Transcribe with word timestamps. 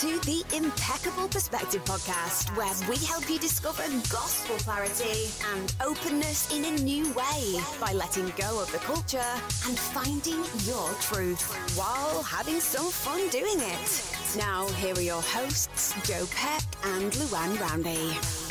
to 0.00 0.18
the 0.26 0.44
Impeccable 0.54 1.26
Perspective 1.26 1.82
podcast, 1.86 2.54
where 2.54 2.90
we 2.90 3.02
help 3.06 3.30
you 3.30 3.38
discover 3.38 3.82
gospel 4.10 4.56
clarity 4.56 5.30
and 5.54 5.74
openness 5.82 6.54
in 6.54 6.66
a 6.66 6.82
new 6.82 7.10
way 7.14 7.58
by 7.80 7.94
letting 7.94 8.30
go 8.36 8.60
of 8.60 8.70
the 8.72 8.78
culture 8.78 9.32
and 9.66 9.78
finding 9.78 10.44
your 10.66 10.92
truth 11.00 11.40
while 11.78 12.22
having 12.22 12.60
some 12.60 12.90
fun 12.90 13.26
doing 13.30 13.56
it. 13.56 14.16
Now, 14.36 14.66
here 14.80 14.94
are 14.94 15.00
your 15.00 15.22
hosts, 15.22 15.94
Joe 16.06 16.26
Peck 16.30 16.62
and 16.84 17.10
Luann 17.12 17.58
Roundy. 17.58 18.45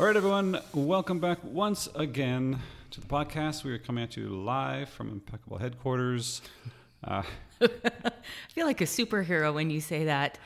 All 0.00 0.06
right, 0.06 0.16
everyone, 0.16 0.58
welcome 0.72 1.20
back 1.20 1.44
once 1.44 1.86
again 1.94 2.58
to 2.90 3.02
the 3.02 3.06
podcast. 3.06 3.64
We 3.64 3.72
are 3.72 3.78
coming 3.78 4.02
at 4.02 4.16
you 4.16 4.30
live 4.30 4.88
from 4.88 5.10
Impeccable 5.10 5.58
Headquarters. 5.58 6.40
Uh, 7.02 7.22
I 7.62 8.12
feel 8.50 8.66
like 8.66 8.82
a 8.82 8.84
superhero 8.84 9.54
when 9.54 9.70
you 9.70 9.80
say 9.80 10.04
that. 10.04 10.38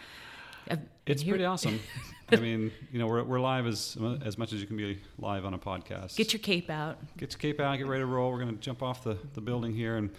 It's 1.05 1.25
pretty 1.25 1.45
awesome. 1.45 1.81
I 2.31 2.37
mean, 2.37 2.71
you 2.93 3.01
know, 3.01 3.09
we're, 3.09 3.25
we're 3.25 3.41
live 3.41 3.67
as 3.67 3.99
as 4.25 4.39
much 4.39 4.53
as 4.53 4.61
you 4.61 4.67
can 4.69 4.77
be 4.77 5.01
live 5.19 5.45
on 5.45 5.55
a 5.55 5.59
podcast. 5.59 6.15
Get 6.15 6.33
your 6.33 6.39
cape 6.39 6.71
out. 6.71 6.97
Get 7.17 7.33
your 7.33 7.41
cape 7.41 7.59
out. 7.59 7.77
Get 7.77 7.89
ready 7.89 8.03
to 8.03 8.07
roll. 8.07 8.31
We're 8.31 8.39
going 8.39 8.55
to 8.55 8.61
jump 8.61 8.85
off 8.85 9.03
the, 9.03 9.19
the 9.35 9.41
building 9.41 9.75
here 9.75 9.97
and 9.97 10.11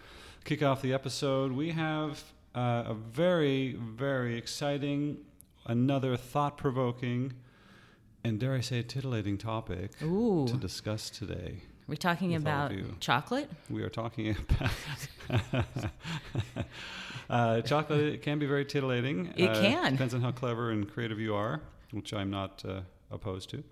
kick 0.43 0.61
off 0.61 0.81
the 0.81 0.91
episode. 0.93 1.53
We 1.53 1.71
have 1.71 2.21
uh, 2.53 2.83
a 2.87 2.93
very, 2.93 3.77
very 3.79 4.37
exciting, 4.37 5.19
another 5.65 6.17
thought 6.17 6.57
provoking, 6.57 7.31
and 8.25 8.39
dare 8.39 8.55
I 8.55 8.61
say, 8.61 8.81
titillating 8.81 9.37
topic 9.37 9.91
Ooh. 10.01 10.47
to 10.47 10.57
discuss 10.57 11.11
today. 11.11 11.61
Are 11.61 11.89
we 11.89 11.97
talking 11.97 12.33
about 12.33 12.71
chocolate? 12.99 13.49
We 13.69 13.83
are 13.83 13.89
talking 13.89 14.35
about 15.29 15.91
uh, 17.29 17.61
chocolate. 17.61 17.99
It 17.99 18.21
can 18.23 18.39
be 18.39 18.47
very 18.47 18.65
titillating. 18.65 19.31
It 19.37 19.49
uh, 19.49 19.61
can. 19.61 19.91
Depends 19.91 20.15
on 20.15 20.21
how 20.21 20.31
clever 20.31 20.71
and 20.71 20.91
creative 20.91 21.19
you 21.19 21.35
are, 21.35 21.61
which 21.91 22.13
I'm 22.13 22.31
not 22.31 22.63
uh, 22.67 22.81
opposed 23.11 23.51
to. 23.51 23.63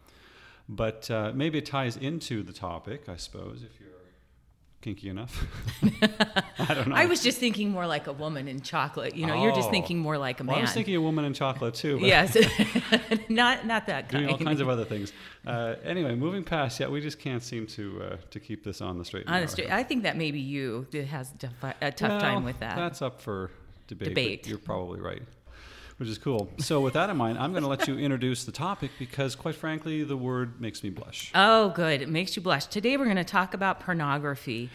But 0.69 1.09
uh, 1.09 1.31
maybe 1.33 1.57
it 1.57 1.65
ties 1.65 1.97
into 1.97 2.43
the 2.43 2.53
topic, 2.53 3.09
I 3.09 3.15
suppose, 3.15 3.63
if 3.63 3.79
you're 3.79 3.89
kinky 4.83 5.09
enough. 5.09 5.45
I 6.59 6.73
don't 6.73 6.89
know. 6.89 6.95
I 6.95 7.05
was 7.05 7.23
just 7.23 7.39
thinking 7.39 7.71
more 7.71 7.87
like 7.87 8.07
a 8.07 8.13
woman 8.13 8.47
in 8.47 8.61
chocolate. 8.61 9.15
You 9.15 9.25
know, 9.25 9.33
oh. 9.33 9.43
you're 9.43 9.55
just 9.55 9.69
oh. 9.69 9.71
thinking 9.71 9.97
more 9.97 10.17
like 10.17 10.39
a 10.39 10.43
man. 10.43 10.53
Well, 10.53 10.59
I 10.59 10.61
was 10.61 10.73
thinking 10.73 10.95
a 10.95 11.01
woman 11.01 11.25
in 11.25 11.33
chocolate 11.33 11.73
too. 11.73 11.97
yes, 12.01 12.35
not 13.29 13.65
not 13.65 13.87
that 13.87 14.09
kind. 14.09 14.27
Doing 14.27 14.29
all 14.29 14.37
kinds 14.37 14.61
of 14.61 14.69
other 14.69 14.85
things. 14.85 15.13
Uh, 15.47 15.75
anyway, 15.83 16.13
moving 16.13 16.43
past. 16.43 16.79
Yeah, 16.79 16.89
we 16.89 17.01
just 17.01 17.17
can't 17.17 17.41
seem 17.41 17.65
to 17.67 18.03
uh, 18.03 18.17
to 18.29 18.39
keep 18.39 18.63
this 18.63 18.81
on 18.81 18.97
the 18.97 19.05
straight. 19.05 19.27
On 19.27 19.41
the 19.41 19.47
straight. 19.47 19.71
I 19.71 19.83
think 19.83 20.03
that 20.03 20.17
maybe 20.17 20.39
you 20.39 20.85
has 21.09 21.33
a 21.81 21.91
tough 21.91 22.09
well, 22.09 22.19
time 22.19 22.43
with 22.43 22.59
that. 22.59 22.75
That's 22.75 23.01
up 23.01 23.21
for 23.21 23.49
debate. 23.87 24.09
Debate. 24.09 24.47
You're 24.47 24.57
probably 24.57 24.99
right 24.99 25.23
which 25.97 26.09
is 26.09 26.17
cool. 26.17 26.49
So, 26.57 26.81
with 26.81 26.93
that 26.93 27.09
in 27.09 27.17
mind, 27.17 27.37
I'm 27.37 27.51
going 27.51 27.63
to 27.63 27.69
let 27.69 27.87
you 27.87 27.97
introduce 27.97 28.43
the 28.43 28.51
topic 28.51 28.91
because, 28.99 29.35
quite 29.35 29.55
frankly, 29.55 30.03
the 30.03 30.17
word 30.17 30.59
makes 30.59 30.83
me 30.83 30.89
blush. 30.89 31.31
Oh, 31.35 31.69
good. 31.69 32.01
It 32.01 32.09
makes 32.09 32.35
you 32.35 32.41
blush. 32.41 32.65
Today, 32.65 32.97
we're 32.97 33.05
going 33.05 33.17
to 33.17 33.23
talk 33.23 33.53
about 33.53 33.79
pornography. 33.79 34.69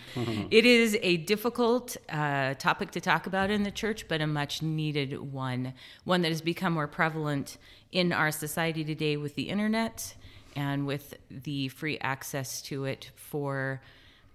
it 0.50 0.64
is 0.64 0.96
a 1.02 1.18
difficult 1.18 1.96
uh, 2.08 2.54
topic 2.54 2.90
to 2.92 3.00
talk 3.00 3.26
about 3.26 3.50
in 3.50 3.62
the 3.64 3.70
church, 3.70 4.06
but 4.08 4.20
a 4.20 4.26
much 4.26 4.62
needed 4.62 5.32
one, 5.32 5.74
one 6.04 6.22
that 6.22 6.28
has 6.28 6.40
become 6.40 6.72
more 6.72 6.88
prevalent 6.88 7.58
in 7.92 8.12
our 8.12 8.30
society 8.30 8.84
today 8.84 9.16
with 9.16 9.34
the 9.34 9.48
internet 9.48 10.14
and 10.54 10.86
with 10.86 11.14
the 11.30 11.68
free 11.68 11.98
access 12.00 12.60
to 12.62 12.84
it 12.84 13.10
for 13.14 13.80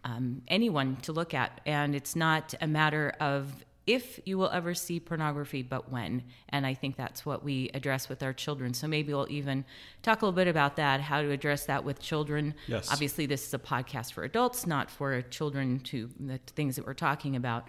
um, 0.03 0.41
anyone 0.47 0.97
to 0.97 1.11
look 1.11 1.33
at. 1.33 1.61
And 1.65 1.95
it's 1.95 2.15
not 2.15 2.53
a 2.61 2.67
matter 2.67 3.13
of 3.19 3.63
if 3.85 4.19
you 4.25 4.37
will 4.37 4.49
ever 4.49 4.73
see 4.73 4.99
pornography, 4.99 5.61
but 5.61 5.91
when. 5.91 6.23
And 6.49 6.65
I 6.65 6.73
think 6.73 6.95
that's 6.95 7.25
what 7.25 7.43
we 7.43 7.69
address 7.73 8.07
with 8.07 8.23
our 8.23 8.33
children. 8.33 8.73
So 8.73 8.87
maybe 8.87 9.13
we'll 9.13 9.29
even 9.29 9.65
talk 10.01 10.21
a 10.21 10.25
little 10.25 10.35
bit 10.35 10.47
about 10.47 10.77
that, 10.77 11.01
how 11.01 11.21
to 11.21 11.31
address 11.31 11.65
that 11.65 11.83
with 11.83 11.99
children. 11.99 12.55
Yes. 12.67 12.91
Obviously, 12.91 13.25
this 13.25 13.45
is 13.45 13.53
a 13.53 13.59
podcast 13.59 14.13
for 14.13 14.23
adults, 14.23 14.65
not 14.65 14.89
for 14.89 15.21
children 15.23 15.79
to 15.81 16.09
the 16.19 16.37
things 16.55 16.77
that 16.77 16.85
we're 16.85 16.93
talking 16.93 17.35
about. 17.35 17.67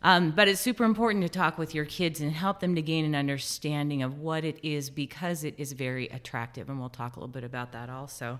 Um, 0.00 0.30
but 0.30 0.46
it's 0.46 0.60
super 0.60 0.84
important 0.84 1.24
to 1.24 1.28
talk 1.28 1.58
with 1.58 1.74
your 1.74 1.84
kids 1.84 2.20
and 2.20 2.30
help 2.30 2.60
them 2.60 2.76
to 2.76 2.82
gain 2.82 3.04
an 3.04 3.16
understanding 3.16 4.04
of 4.04 4.18
what 4.18 4.44
it 4.44 4.60
is 4.62 4.90
because 4.90 5.42
it 5.42 5.56
is 5.58 5.72
very 5.72 6.06
attractive. 6.08 6.68
And 6.68 6.78
we'll 6.78 6.88
talk 6.88 7.16
a 7.16 7.18
little 7.18 7.32
bit 7.32 7.42
about 7.42 7.72
that 7.72 7.90
also. 7.90 8.38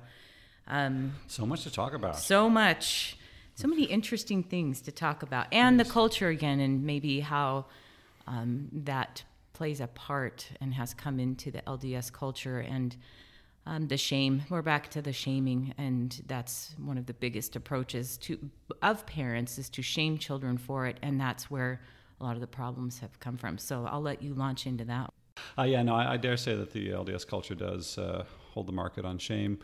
Um, 0.68 1.14
so 1.26 1.44
much 1.44 1.64
to 1.64 1.72
talk 1.72 1.94
about. 1.94 2.18
So 2.18 2.48
much 2.48 3.16
so 3.58 3.66
many 3.66 3.82
interesting 3.82 4.44
things 4.44 4.80
to 4.82 4.92
talk 4.92 5.24
about, 5.24 5.48
and 5.50 5.78
yes. 5.78 5.88
the 5.88 5.92
culture 5.92 6.28
again, 6.28 6.60
and 6.60 6.84
maybe 6.84 7.18
how 7.18 7.66
um, 8.28 8.68
that 8.72 9.24
plays 9.52 9.80
a 9.80 9.88
part 9.88 10.48
and 10.60 10.74
has 10.74 10.94
come 10.94 11.18
into 11.18 11.50
the 11.50 11.60
LDS 11.62 12.12
culture 12.12 12.60
and 12.60 12.94
um, 13.66 13.88
the 13.88 13.96
shame. 13.96 14.44
We're 14.48 14.62
back 14.62 14.90
to 14.90 15.02
the 15.02 15.12
shaming, 15.12 15.74
and 15.76 16.22
that's 16.28 16.76
one 16.78 16.98
of 16.98 17.06
the 17.06 17.14
biggest 17.14 17.56
approaches 17.56 18.16
to 18.18 18.38
of 18.80 19.04
parents 19.06 19.58
is 19.58 19.68
to 19.70 19.82
shame 19.82 20.18
children 20.18 20.56
for 20.56 20.86
it, 20.86 20.98
and 21.02 21.20
that's 21.20 21.50
where 21.50 21.80
a 22.20 22.24
lot 22.24 22.36
of 22.36 22.40
the 22.40 22.46
problems 22.46 23.00
have 23.00 23.18
come 23.18 23.36
from. 23.36 23.58
So 23.58 23.88
I'll 23.90 24.00
let 24.00 24.22
you 24.22 24.34
launch 24.34 24.68
into 24.68 24.84
that. 24.84 25.12
Uh, 25.58 25.64
yeah, 25.64 25.82
no, 25.82 25.96
I, 25.96 26.12
I, 26.12 26.16
dare 26.16 26.36
say 26.36 26.54
that 26.54 26.72
the 26.72 26.90
LDS 26.90 27.26
culture 27.26 27.56
does 27.56 27.98
uh, 27.98 28.24
hold 28.52 28.68
the 28.68 28.72
market 28.72 29.04
on 29.04 29.18
shame. 29.18 29.58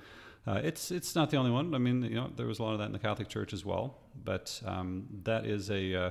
Uh, 0.47 0.61
it's 0.63 0.91
it's 0.91 1.15
not 1.15 1.31
the 1.31 1.37
only 1.37 1.51
one. 1.51 1.75
I 1.75 1.79
mean, 1.79 2.03
you 2.03 2.17
know, 2.17 2.31
there 2.37 2.47
was 2.47 2.59
a 2.59 2.63
lot 2.63 2.73
of 2.73 2.79
that 2.79 2.87
in 2.87 2.93
the 2.93 2.99
Catholic 2.99 3.29
Church 3.29 3.53
as 3.53 3.65
well, 3.65 3.99
but 4.25 4.61
um, 4.67 5.07
that 5.23 5.47
is 5.47 5.71
a 5.71 5.95
uh, 5.95 6.11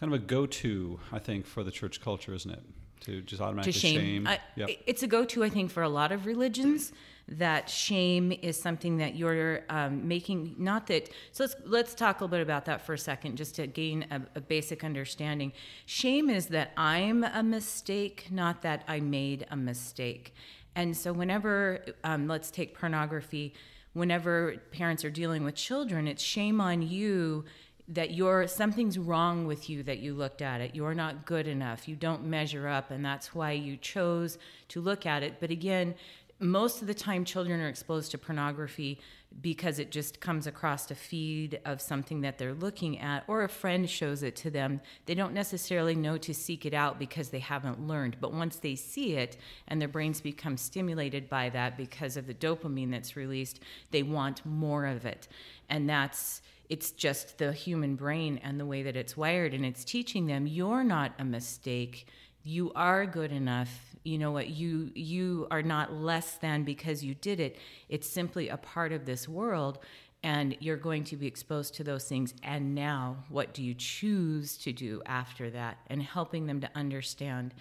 kind 0.00 0.12
of 0.12 0.20
a 0.20 0.24
go-to, 0.24 0.98
I 1.12 1.18
think, 1.18 1.46
for 1.46 1.62
the 1.62 1.70
church 1.70 2.00
culture, 2.00 2.34
isn't 2.34 2.50
it? 2.50 2.62
To 3.02 3.22
just 3.22 3.40
automatically 3.40 3.72
to 3.72 3.78
shame. 3.78 4.00
shame. 4.00 4.26
I, 4.26 4.40
yep. 4.56 4.70
It's 4.86 5.04
a 5.04 5.06
go-to, 5.06 5.44
I 5.44 5.48
think, 5.48 5.70
for 5.70 5.84
a 5.84 5.88
lot 5.88 6.10
of 6.10 6.26
religions. 6.26 6.92
That 7.28 7.68
shame 7.68 8.32
is 8.32 8.60
something 8.60 8.96
that 8.96 9.14
you're 9.14 9.60
um, 9.68 10.08
making. 10.08 10.56
Not 10.58 10.86
that. 10.86 11.10
So 11.30 11.44
let's 11.44 11.56
let's 11.64 11.94
talk 11.94 12.20
a 12.20 12.24
little 12.24 12.38
bit 12.38 12.42
about 12.42 12.64
that 12.64 12.84
for 12.84 12.94
a 12.94 12.98
second, 12.98 13.36
just 13.36 13.54
to 13.56 13.66
gain 13.66 14.06
a, 14.10 14.22
a 14.34 14.40
basic 14.40 14.82
understanding. 14.82 15.52
Shame 15.86 16.30
is 16.30 16.46
that 16.46 16.72
I'm 16.76 17.22
a 17.22 17.42
mistake, 17.42 18.28
not 18.30 18.62
that 18.62 18.82
I 18.88 19.00
made 19.00 19.46
a 19.50 19.56
mistake. 19.56 20.34
And 20.78 20.96
so, 20.96 21.12
whenever, 21.12 21.80
um, 22.04 22.28
let's 22.28 22.52
take 22.52 22.78
pornography, 22.78 23.52
whenever 23.94 24.58
parents 24.70 25.04
are 25.04 25.10
dealing 25.10 25.42
with 25.42 25.56
children, 25.56 26.06
it's 26.06 26.22
shame 26.22 26.60
on 26.60 26.82
you 26.82 27.44
that 27.88 28.12
you're 28.12 28.46
something's 28.46 28.96
wrong 28.96 29.44
with 29.44 29.68
you 29.68 29.82
that 29.82 29.98
you 29.98 30.14
looked 30.14 30.40
at 30.40 30.60
it. 30.60 30.76
You're 30.76 30.94
not 30.94 31.26
good 31.26 31.48
enough. 31.48 31.88
You 31.88 31.96
don't 31.96 32.26
measure 32.26 32.68
up, 32.68 32.92
and 32.92 33.04
that's 33.04 33.34
why 33.34 33.52
you 33.52 33.76
chose 33.76 34.38
to 34.68 34.80
look 34.80 35.04
at 35.04 35.24
it. 35.24 35.40
But 35.40 35.50
again, 35.50 35.96
most 36.40 36.80
of 36.80 36.86
the 36.86 36.94
time, 36.94 37.24
children 37.24 37.60
are 37.60 37.68
exposed 37.68 38.12
to 38.12 38.18
pornography 38.18 39.00
because 39.40 39.78
it 39.78 39.90
just 39.90 40.20
comes 40.20 40.46
across 40.46 40.90
a 40.90 40.94
feed 40.94 41.60
of 41.64 41.80
something 41.80 42.20
that 42.20 42.38
they're 42.38 42.54
looking 42.54 42.98
at, 42.98 43.24
or 43.26 43.42
a 43.42 43.48
friend 43.48 43.90
shows 43.90 44.22
it 44.22 44.36
to 44.36 44.50
them. 44.50 44.80
They 45.06 45.14
don't 45.14 45.34
necessarily 45.34 45.94
know 45.94 46.16
to 46.18 46.32
seek 46.32 46.64
it 46.64 46.74
out 46.74 46.98
because 46.98 47.28
they 47.30 47.40
haven't 47.40 47.86
learned. 47.86 48.16
But 48.20 48.32
once 48.32 48.56
they 48.56 48.74
see 48.74 49.14
it 49.14 49.36
and 49.66 49.80
their 49.80 49.88
brains 49.88 50.20
become 50.20 50.56
stimulated 50.56 51.28
by 51.28 51.48
that 51.50 51.76
because 51.76 52.16
of 52.16 52.26
the 52.26 52.34
dopamine 52.34 52.90
that's 52.90 53.16
released, 53.16 53.60
they 53.90 54.02
want 54.02 54.46
more 54.46 54.86
of 54.86 55.04
it. 55.04 55.28
And 55.68 55.88
that's 55.88 56.40
it's 56.68 56.90
just 56.90 57.38
the 57.38 57.52
human 57.52 57.96
brain 57.96 58.38
and 58.42 58.60
the 58.60 58.66
way 58.66 58.82
that 58.82 58.96
it's 58.96 59.16
wired. 59.16 59.54
And 59.54 59.64
it's 59.64 59.84
teaching 59.84 60.26
them 60.26 60.46
you're 60.46 60.84
not 60.84 61.12
a 61.18 61.24
mistake, 61.24 62.06
you 62.42 62.72
are 62.74 63.06
good 63.06 63.32
enough 63.32 63.87
you 64.08 64.18
know 64.18 64.32
what 64.32 64.48
you 64.48 64.90
you 64.94 65.46
are 65.50 65.62
not 65.62 65.92
less 65.92 66.36
than 66.36 66.64
because 66.64 67.04
you 67.04 67.14
did 67.14 67.40
it. 67.40 67.58
It's 67.88 68.08
simply 68.08 68.48
a 68.48 68.56
part 68.56 68.92
of 68.92 69.04
this 69.04 69.28
world 69.28 69.78
and 70.24 70.56
you're 70.58 70.76
going 70.76 71.04
to 71.04 71.16
be 71.16 71.28
exposed 71.28 71.74
to 71.74 71.84
those 71.84 72.04
things. 72.04 72.34
And 72.42 72.74
now 72.74 73.24
what 73.28 73.54
do 73.54 73.62
you 73.62 73.74
choose 73.74 74.56
to 74.58 74.72
do 74.72 75.00
after 75.06 75.48
that? 75.50 75.78
And 75.86 76.02
helping 76.02 76.46
them 76.46 76.60
to 76.62 76.70
understand 76.74 77.54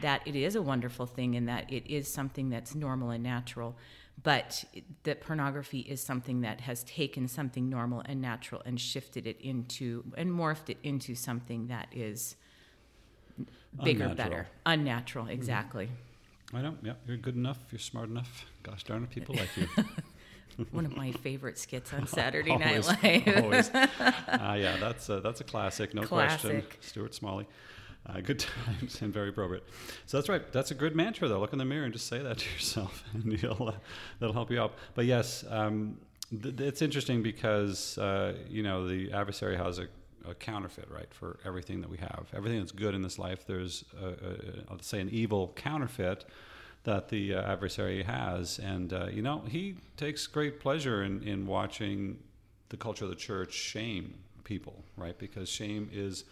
that 0.00 0.22
it 0.26 0.34
is 0.34 0.56
a 0.56 0.62
wonderful 0.62 1.06
thing 1.06 1.36
and 1.36 1.48
that 1.48 1.72
it 1.72 1.86
is 1.88 2.12
something 2.12 2.50
that's 2.50 2.74
normal 2.74 3.10
and 3.10 3.22
natural 3.22 3.76
but 4.22 4.64
that 5.04 5.20
pornography 5.20 5.80
is 5.80 6.02
something 6.02 6.42
that 6.42 6.60
has 6.60 6.84
taken 6.84 7.26
something 7.26 7.68
normal 7.68 8.02
and 8.04 8.20
natural 8.20 8.62
and 8.66 8.80
shifted 8.80 9.26
it 9.26 9.40
into 9.40 10.04
and 10.16 10.30
morphed 10.30 10.68
it 10.68 10.78
into 10.82 11.14
something 11.14 11.68
that 11.68 11.88
is 11.92 12.36
bigger, 13.82 14.04
unnatural. 14.04 14.14
better, 14.14 14.46
unnatural. 14.66 15.24
Mm-hmm. 15.26 15.34
Exactly. 15.34 15.86
Mm-hmm. 15.86 16.56
I 16.56 16.62
know. 16.62 16.74
Yeah, 16.82 16.92
you're 17.06 17.16
good 17.16 17.36
enough. 17.36 17.58
You're 17.70 17.78
smart 17.78 18.08
enough. 18.08 18.44
Gosh 18.62 18.82
darn 18.84 19.04
it, 19.04 19.10
people 19.10 19.36
like 19.36 19.56
you. 19.56 19.68
One 20.72 20.84
of 20.84 20.96
my 20.96 21.12
favorite 21.12 21.58
skits 21.58 21.92
on 21.94 22.06
Saturday 22.18 22.50
always, 22.50 22.88
Night 22.88 23.26
Live. 23.26 23.44
always. 23.44 23.70
Uh, 23.70 23.86
yeah, 24.58 24.76
that's 24.78 25.08
a, 25.08 25.20
that's 25.20 25.40
a 25.40 25.44
classic, 25.44 25.94
no 25.94 26.02
classic. 26.02 26.40
question. 26.40 26.64
Stuart 26.80 27.14
Smalley. 27.14 27.46
uh, 28.06 28.20
good 28.20 28.40
times 28.40 29.00
and 29.00 29.12
very 29.14 29.28
appropriate. 29.30 29.64
So 30.06 30.16
that's 30.18 30.28
right. 30.28 30.52
That's 30.52 30.70
a 30.70 30.74
good 30.74 30.94
mantra, 30.96 31.28
though. 31.28 31.38
Look 31.40 31.52
in 31.52 31.58
the 31.58 31.64
mirror 31.64 31.84
and 31.84 31.92
just 31.92 32.08
say 32.08 32.18
that 32.18 32.38
to 32.38 32.52
yourself, 32.52 33.04
and 33.14 33.40
you'll 33.40 33.68
uh, 33.68 33.78
that'll 34.18 34.34
help 34.34 34.50
you 34.50 34.60
out. 34.60 34.74
But 34.94 35.04
yes, 35.06 35.44
um, 35.48 35.96
th- 36.42 36.60
it's 36.60 36.82
interesting 36.82 37.22
because 37.22 37.96
uh, 37.96 38.34
you 38.48 38.62
know 38.62 38.86
the 38.88 39.12
adversary 39.12 39.56
has 39.56 39.78
a, 39.78 39.86
a, 40.28 40.34
counterfeit, 40.34 40.88
right, 40.90 41.12
for 41.12 41.38
everything 41.44 41.80
that 41.80 41.90
we 41.90 41.98
have. 41.98 42.26
Everything 42.34 42.58
that's 42.60 42.72
good 42.72 42.94
in 42.94 43.02
this 43.02 43.18
life, 43.18 43.46
there's 43.46 43.84
a, 44.00 44.70
let's 44.70 44.86
say 44.86 45.00
an 45.00 45.08
evil 45.10 45.52
counterfeit 45.56 46.24
that 46.84 47.08
the 47.08 47.34
uh, 47.34 47.52
adversary 47.52 48.02
has, 48.02 48.58
and 48.58 48.92
uh, 48.92 49.06
you 49.06 49.22
know 49.22 49.42
he 49.46 49.76
takes 49.96 50.26
great 50.26 50.60
pleasure 50.60 51.02
in 51.02 51.22
in 51.22 51.46
watching 51.46 52.18
the 52.70 52.76
culture 52.76 53.04
of 53.04 53.10
the 53.10 53.16
church 53.16 53.52
shame 53.52 54.14
people, 54.44 54.82
right? 54.96 55.18
Because 55.18 55.48
shame 55.48 55.90
is 55.92 56.24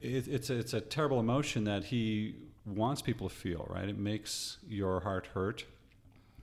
it, 0.00 0.28
it's 0.28 0.50
a, 0.50 0.54
it's 0.58 0.74
a 0.74 0.80
terrible 0.80 1.20
emotion 1.20 1.64
that 1.64 1.84
he 1.84 2.34
wants 2.66 3.02
people 3.02 3.28
to 3.28 3.34
feel, 3.34 3.66
right? 3.68 3.88
It 3.88 3.98
makes 3.98 4.58
your 4.68 5.00
heart 5.00 5.28
hurt. 5.34 5.64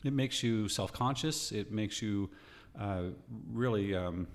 It 0.03 0.13
makes 0.13 0.43
you 0.43 0.67
self 0.67 0.93
conscious. 0.93 1.51
It 1.51 1.71
makes 1.71 2.01
you 2.01 2.29
uh, 2.79 3.03
really 3.51 3.95
um, 3.95 4.27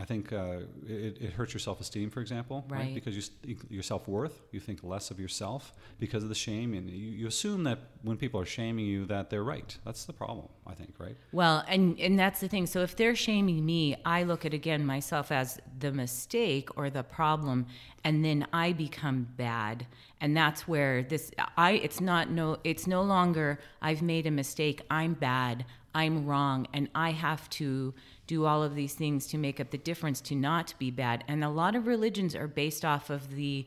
I 0.00 0.04
think 0.04 0.32
uh, 0.32 0.60
it, 0.86 1.18
it, 1.20 1.32
hurts 1.32 1.52
your 1.52 1.60
self 1.60 1.78
esteem, 1.78 2.08
for 2.08 2.20
example, 2.20 2.64
right? 2.68 2.78
right? 2.78 2.94
Because 2.94 3.30
you, 3.44 3.56
your 3.68 3.82
self 3.82 4.08
worth, 4.08 4.40
you 4.50 4.58
think 4.58 4.82
less 4.82 5.10
of 5.10 5.20
yourself 5.20 5.74
because 5.98 6.22
of 6.22 6.30
the 6.30 6.34
shame, 6.34 6.72
and 6.72 6.88
you, 6.88 7.10
you, 7.10 7.26
assume 7.26 7.64
that 7.64 7.78
when 8.00 8.16
people 8.16 8.40
are 8.40 8.46
shaming 8.46 8.86
you, 8.86 9.04
that 9.06 9.28
they're 9.28 9.44
right. 9.44 9.76
That's 9.84 10.06
the 10.06 10.14
problem, 10.14 10.48
I 10.66 10.72
think, 10.72 10.94
right? 10.98 11.14
Well, 11.32 11.62
and 11.68 12.00
and 12.00 12.18
that's 12.18 12.40
the 12.40 12.48
thing. 12.48 12.66
So 12.66 12.80
if 12.80 12.96
they're 12.96 13.14
shaming 13.14 13.66
me, 13.66 13.96
I 14.06 14.22
look 14.22 14.46
at 14.46 14.54
again 14.54 14.86
myself 14.86 15.30
as 15.30 15.60
the 15.78 15.92
mistake 15.92 16.70
or 16.78 16.88
the 16.88 17.02
problem, 17.02 17.66
and 18.02 18.24
then 18.24 18.46
I 18.50 18.72
become 18.72 19.28
bad, 19.36 19.86
and 20.22 20.34
that's 20.34 20.66
where 20.66 21.02
this 21.02 21.30
I 21.58 21.72
it's 21.72 22.00
not 22.00 22.30
no 22.30 22.56
it's 22.64 22.86
no 22.86 23.02
longer 23.02 23.58
I've 23.82 24.00
made 24.00 24.26
a 24.26 24.30
mistake. 24.30 24.80
I'm 24.90 25.12
bad. 25.12 25.66
I'm 25.94 26.24
wrong, 26.24 26.66
and 26.72 26.88
I 26.94 27.10
have 27.10 27.50
to 27.50 27.92
do 28.32 28.46
all 28.46 28.62
of 28.62 28.74
these 28.74 28.94
things 28.94 29.26
to 29.26 29.36
make 29.36 29.60
up 29.60 29.70
the 29.70 29.76
difference 29.76 30.18
to 30.22 30.34
not 30.34 30.72
be 30.78 30.90
bad. 30.90 31.22
And 31.28 31.44
a 31.44 31.50
lot 31.50 31.76
of 31.76 31.86
religions 31.86 32.34
are 32.34 32.48
based 32.48 32.82
off 32.82 33.10
of 33.10 33.34
the 33.36 33.66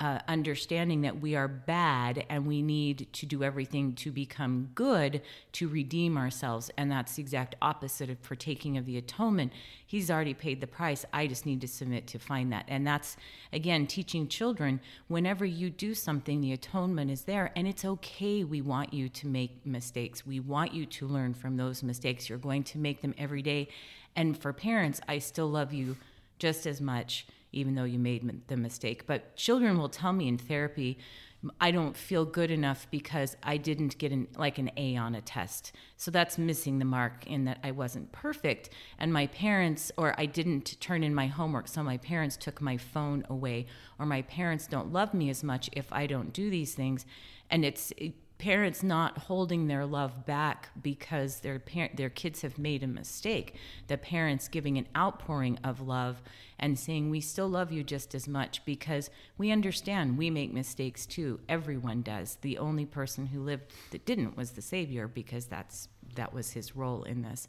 uh, 0.00 0.18
understanding 0.28 1.02
that 1.02 1.20
we 1.20 1.34
are 1.34 1.48
bad 1.48 2.24
and 2.28 2.46
we 2.46 2.60
need 2.60 3.06
to 3.12 3.24
do 3.24 3.42
everything 3.42 3.94
to 3.94 4.10
become 4.10 4.70
good 4.74 5.22
to 5.52 5.68
redeem 5.68 6.16
ourselves. 6.18 6.70
And 6.76 6.90
that's 6.90 7.14
the 7.14 7.22
exact 7.22 7.56
opposite 7.62 8.10
of 8.10 8.22
partaking 8.22 8.76
of 8.76 8.84
the 8.86 8.98
atonement. 8.98 9.52
He's 9.86 10.10
already 10.10 10.34
paid 10.34 10.60
the 10.60 10.66
price. 10.66 11.04
I 11.12 11.26
just 11.26 11.46
need 11.46 11.60
to 11.62 11.68
submit 11.68 12.06
to 12.08 12.18
find 12.18 12.52
that. 12.52 12.64
And 12.68 12.86
that's, 12.86 13.16
again, 13.52 13.86
teaching 13.86 14.28
children 14.28 14.80
whenever 15.08 15.44
you 15.44 15.70
do 15.70 15.94
something, 15.94 16.40
the 16.40 16.52
atonement 16.52 17.10
is 17.10 17.24
there. 17.24 17.52
And 17.56 17.66
it's 17.66 17.84
okay. 17.84 18.44
We 18.44 18.60
want 18.60 18.92
you 18.92 19.08
to 19.08 19.26
make 19.26 19.64
mistakes. 19.64 20.26
We 20.26 20.40
want 20.40 20.74
you 20.74 20.84
to 20.86 21.06
learn 21.06 21.32
from 21.32 21.56
those 21.56 21.82
mistakes. 21.82 22.28
You're 22.28 22.38
going 22.38 22.64
to 22.64 22.78
make 22.78 23.00
them 23.00 23.14
every 23.16 23.42
day. 23.42 23.68
And 24.16 24.36
for 24.36 24.52
parents, 24.52 25.00
I 25.06 25.18
still 25.18 25.48
love 25.48 25.72
you 25.72 25.96
just 26.38 26.66
as 26.66 26.80
much 26.80 27.26
even 27.56 27.74
though 27.74 27.84
you 27.84 27.98
made 27.98 28.46
the 28.48 28.56
mistake. 28.56 29.06
But 29.06 29.34
children 29.36 29.78
will 29.78 29.88
tell 29.88 30.12
me 30.12 30.28
in 30.28 30.38
therapy, 30.38 30.98
I 31.60 31.70
don't 31.70 31.96
feel 31.96 32.24
good 32.24 32.50
enough 32.50 32.86
because 32.90 33.36
I 33.42 33.56
didn't 33.56 33.98
get 33.98 34.12
an, 34.12 34.28
like 34.36 34.58
an 34.58 34.70
A 34.76 34.96
on 34.96 35.14
a 35.14 35.20
test. 35.20 35.72
So 35.96 36.10
that's 36.10 36.38
missing 36.38 36.78
the 36.78 36.84
mark 36.84 37.26
in 37.26 37.44
that 37.44 37.58
I 37.62 37.70
wasn't 37.70 38.10
perfect. 38.12 38.70
And 38.98 39.12
my 39.12 39.26
parents, 39.28 39.92
or 39.96 40.14
I 40.18 40.26
didn't 40.26 40.80
turn 40.80 41.02
in 41.02 41.14
my 41.14 41.28
homework, 41.28 41.68
so 41.68 41.82
my 41.82 41.98
parents 41.98 42.36
took 42.36 42.60
my 42.60 42.76
phone 42.76 43.24
away, 43.30 43.66
or 43.98 44.06
my 44.06 44.22
parents 44.22 44.66
don't 44.66 44.92
love 44.92 45.14
me 45.14 45.30
as 45.30 45.44
much 45.44 45.70
if 45.72 45.92
I 45.92 46.06
don't 46.06 46.32
do 46.32 46.50
these 46.50 46.74
things. 46.74 47.06
And 47.50 47.64
it's 47.64 47.92
parents 48.38 48.82
not 48.82 49.16
holding 49.18 49.66
their 49.66 49.86
love 49.86 50.26
back 50.26 50.68
because 50.82 51.40
their 51.40 51.58
parent 51.58 51.96
their 51.96 52.10
kids 52.10 52.42
have 52.42 52.58
made 52.58 52.82
a 52.82 52.86
mistake. 52.86 53.54
The 53.88 53.96
parents 53.96 54.48
giving 54.48 54.76
an 54.76 54.88
outpouring 54.96 55.58
of 55.64 55.80
love 55.80 56.22
and 56.58 56.78
saying 56.78 57.10
we 57.10 57.20
still 57.20 57.48
love 57.48 57.72
you 57.72 57.82
just 57.82 58.14
as 58.14 58.28
much 58.28 58.64
because 58.64 59.10
we 59.38 59.50
understand 59.50 60.18
we 60.18 60.30
make 60.30 60.52
mistakes 60.52 61.06
too. 61.06 61.40
Everyone 61.48 62.02
does. 62.02 62.38
The 62.42 62.58
only 62.58 62.84
person 62.84 63.26
who 63.26 63.42
lived 63.42 63.72
that 63.90 64.04
didn't 64.04 64.36
was 64.36 64.52
the 64.52 64.62
savior 64.62 65.08
because 65.08 65.46
that's 65.46 65.88
that 66.14 66.32
was 66.32 66.52
his 66.52 66.76
role 66.76 67.04
in 67.04 67.22
this 67.22 67.48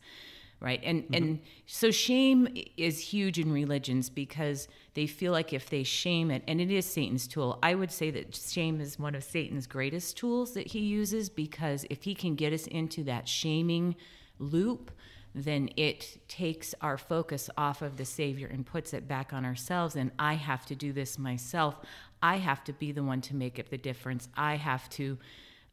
right? 0.60 0.82
And 0.84 1.04
mm-hmm. 1.04 1.14
and 1.14 1.40
so 1.66 1.92
shame 1.92 2.48
is 2.78 3.00
huge 3.00 3.40
in 3.40 3.52
religions 3.52 4.10
because 4.10 4.68
they 4.94 5.08
feel 5.08 5.32
like 5.32 5.54
if 5.54 5.70
they 5.70 5.84
shame 5.84 6.32
it 6.32 6.44
and 6.48 6.60
it 6.60 6.72
is 6.72 6.86
satan's 6.86 7.28
tool. 7.28 7.60
I 7.62 7.76
would 7.76 7.92
say 7.92 8.12
that 8.12 8.36
shame 8.36 8.82
is 8.82 8.98
one 8.98 9.16
of 9.16 9.24
satan's 9.24 9.68
greatest 9.68 10.18
tools 10.18 10.54
that 10.54 10.68
he 10.68 10.80
uses 10.80 11.30
because 11.30 11.86
if 11.90 12.04
he 12.04 12.16
can 12.16 12.36
get 12.36 12.54
us 12.54 12.68
into 12.68 13.04
that 13.04 13.28
shaming 13.28 13.96
loop 14.40 14.92
then 15.36 15.70
it 15.78 16.18
takes 16.28 16.74
our 16.82 16.98
focus 16.98 17.48
off 17.58 17.84
of 17.84 17.98
the 17.98 18.06
savior 18.06 18.48
and 18.48 18.66
puts 18.66 18.92
it 18.92 19.08
back 19.08 19.34
on 19.34 19.46
ourselves 19.46 19.96
and 19.96 20.10
i 20.18 20.34
have 20.34 20.66
to 20.66 20.74
do 20.74 20.92
this 20.92 21.20
myself. 21.20 21.76
I 22.22 22.38
have 22.38 22.64
to 22.66 22.74
be 22.74 22.92
the 22.92 23.04
one 23.04 23.22
to 23.22 23.36
make 23.36 23.60
up 23.60 23.70
the 23.70 23.78
difference. 23.78 24.28
I 24.36 24.56
have 24.56 24.90
to 24.92 25.18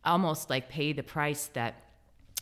almost 0.04 0.50
like 0.50 0.68
pay 0.68 0.92
the 0.92 1.02
price 1.02 1.48
that 1.54 1.83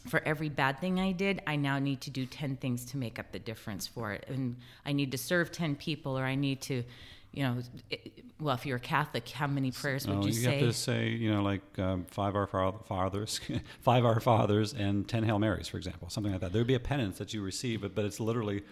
for 0.06 0.20
every 0.24 0.48
bad 0.48 0.80
thing 0.80 0.98
I 0.98 1.12
did, 1.12 1.42
I 1.46 1.56
now 1.56 1.78
need 1.78 2.00
to 2.02 2.10
do 2.10 2.26
10 2.26 2.56
things 2.56 2.84
to 2.86 2.96
make 2.96 3.18
up 3.18 3.32
the 3.32 3.38
difference 3.38 3.86
for 3.86 4.12
it. 4.12 4.24
And 4.28 4.56
I 4.84 4.92
need 4.92 5.12
to 5.12 5.18
serve 5.18 5.52
10 5.52 5.76
people, 5.76 6.18
or 6.18 6.24
I 6.24 6.34
need 6.34 6.60
to, 6.62 6.82
you 7.32 7.42
know, 7.42 7.58
well, 8.40 8.54
if 8.54 8.66
you're 8.66 8.78
a 8.78 8.80
Catholic, 8.80 9.28
how 9.28 9.46
many 9.46 9.70
prayers 9.70 10.06
would 10.06 10.18
oh, 10.18 10.20
you, 10.22 10.28
you 10.28 10.32
say? 10.32 10.58
You 10.58 10.66
have 10.66 10.74
to 10.74 10.80
say, 10.80 11.08
you 11.08 11.32
know, 11.32 11.42
like 11.42 11.62
um, 11.78 12.04
five 12.10 12.34
Our 12.34 12.46
Fathers, 12.46 13.40
five 13.80 14.04
Our 14.04 14.20
Fathers, 14.20 14.74
and 14.74 15.08
10 15.08 15.22
Hail 15.22 15.38
Marys, 15.38 15.68
for 15.68 15.76
example, 15.76 16.10
something 16.10 16.32
like 16.32 16.40
that. 16.40 16.52
There 16.52 16.60
would 16.60 16.66
be 16.66 16.74
a 16.74 16.80
penance 16.80 17.18
that 17.18 17.32
you 17.32 17.42
receive, 17.42 17.82
but, 17.82 17.94
but 17.94 18.04
it's 18.04 18.18
literally 18.18 18.62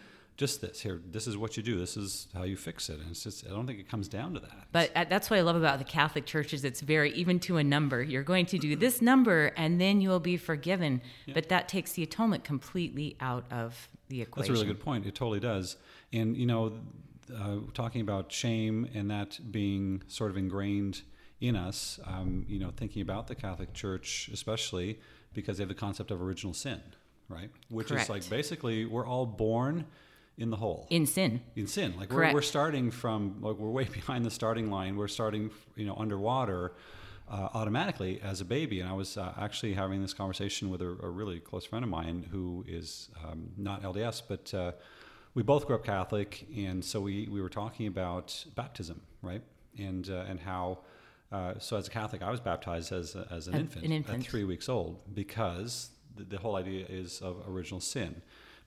just 0.41 0.63
this 0.63 0.81
here 0.81 1.03
this 1.11 1.27
is 1.27 1.37
what 1.37 1.59
you 1.59 1.63
do 1.63 1.79
this 1.79 1.99
is 1.99 2.27
how 2.33 2.45
you 2.45 2.57
fix 2.57 2.89
it. 2.89 2.99
And 2.99 3.11
it's 3.11 3.23
just 3.23 3.47
i 3.47 3.51
don't 3.51 3.67
think 3.67 3.79
it 3.79 3.91
comes 3.91 4.09
down 4.09 4.33
to 4.33 4.41
that. 4.41 4.69
But 4.73 4.91
uh, 4.97 5.05
that's 5.05 5.29
what 5.29 5.39
i 5.39 5.43
love 5.43 5.55
about 5.55 5.79
the 5.79 5.85
catholic 5.85 6.25
church 6.25 6.55
is 6.55 6.65
it's 6.65 6.81
very 6.81 7.13
even 7.13 7.39
to 7.41 7.59
a 7.59 7.65
number 7.65 8.03
you're 8.03 8.23
going 8.23 8.47
to 8.47 8.59
do 8.59 8.75
this 8.75 9.03
number 9.03 9.53
and 9.59 9.79
then 9.79 10.01
you 10.01 10.09
will 10.09 10.19
be 10.19 10.39
forgiven. 10.39 11.03
Yeah. 11.27 11.35
but 11.35 11.51
that 11.51 11.69
takes 11.69 11.93
the 11.93 12.03
atonement 12.03 12.43
completely 12.43 13.19
out 13.21 13.45
of 13.51 13.91
the 14.09 14.23
equation 14.23 14.55
that's 14.55 14.61
a 14.63 14.65
really 14.65 14.75
good 14.75 14.83
point. 14.83 15.05
It 15.05 15.15
totally 15.15 15.41
does. 15.41 15.77
And 16.11 16.35
you 16.35 16.47
know 16.47 16.73
uh, 17.37 17.57
talking 17.75 18.01
about 18.01 18.33
shame 18.33 18.89
and 18.95 19.11
that 19.11 19.39
being 19.53 20.03
sort 20.09 20.31
of 20.31 20.39
ingrained 20.39 21.03
in 21.43 21.55
us 21.55 22.01
um, 22.07 22.47
you 22.49 22.59
know 22.59 22.73
thinking 22.75 23.03
about 23.03 23.27
the 23.29 23.35
catholic 23.35 23.73
church 23.75 24.31
especially 24.33 24.99
because 25.33 25.59
they 25.59 25.63
have 25.63 25.69
the 25.69 25.75
concept 25.75 26.11
of 26.11 26.21
original 26.21 26.55
sin 26.55 26.81
right? 27.31 27.51
Which 27.69 27.89
Correct. 27.89 28.05
is 28.05 28.11
like 28.11 28.29
basically 28.29 28.85
we're 28.85 29.07
all 29.07 29.25
born 29.25 29.87
in 30.39 30.51
the 30.51 30.57
hole. 30.57 30.87
In 30.91 31.07
sin. 31.07 31.41
In 31.55 31.67
sin. 31.67 31.95
Like 31.99 32.13
we're, 32.13 32.33
we're, 32.33 32.43
starting 32.43 32.91
from 32.91 33.37
like 33.41 33.57
we're 33.57 33.71
way 33.71 33.85
behind 33.93 34.25
the 34.25 34.31
starting 34.31 34.71
line. 34.71 34.97
We're 34.97 35.09
starting 35.09 35.51
you 35.77 35.87
know 35.87 35.95
underwater 35.97 36.73
uh, 37.31 37.49
automatically 37.55 38.21
as 38.23 38.41
a 38.41 38.45
baby. 38.45 38.81
And 38.81 38.89
i 38.89 38.93
was 38.93 39.17
uh, 39.17 39.33
actually 39.39 39.75
having 39.75 40.03
this 40.03 40.13
conversation 40.13 40.69
with 40.69 40.83
a, 40.83 40.89
a, 41.03 41.09
really 41.09 41.39
close 41.39 41.65
friend 41.65 41.85
of 41.85 41.91
mine 41.91 42.27
who 42.31 42.65
is 42.67 43.09
um, 43.25 43.51
not 43.57 43.83
lds 43.83 44.23
but 44.27 44.53
uh, 44.53 44.73
we 45.35 45.43
both 45.43 45.67
grew 45.67 45.77
up 45.77 45.85
catholic. 45.85 46.47
And 46.57 46.85
so 46.85 47.01
we, 47.01 47.29
we 47.31 47.41
were 47.41 47.49
talking 47.49 47.87
about 47.87 48.45
baptism 48.55 49.01
right? 49.23 49.43
And 49.79 50.09
uh, 50.11 50.25
and 50.29 50.41
how 50.41 50.81
uh, 51.31 51.55
so 51.59 51.77
as 51.77 51.87
a 51.87 51.91
catholic 51.91 52.23
i 52.23 52.31
was 52.31 52.41
baptized 52.41 52.93
as, 52.93 53.15
as 53.31 53.47
an, 53.47 53.55
infant, 53.55 53.85
an 53.85 53.93
infant. 53.93 54.25
at 54.25 54.31
three 54.31 54.45
weeks 54.45 54.69
old 54.69 55.03
because 55.15 55.91
the, 56.17 56.25
the 56.25 56.39
whole 56.39 56.57
idea 56.57 56.85
is 56.89 57.21
of 57.21 57.45
original 57.49 57.81
sin 57.81 58.21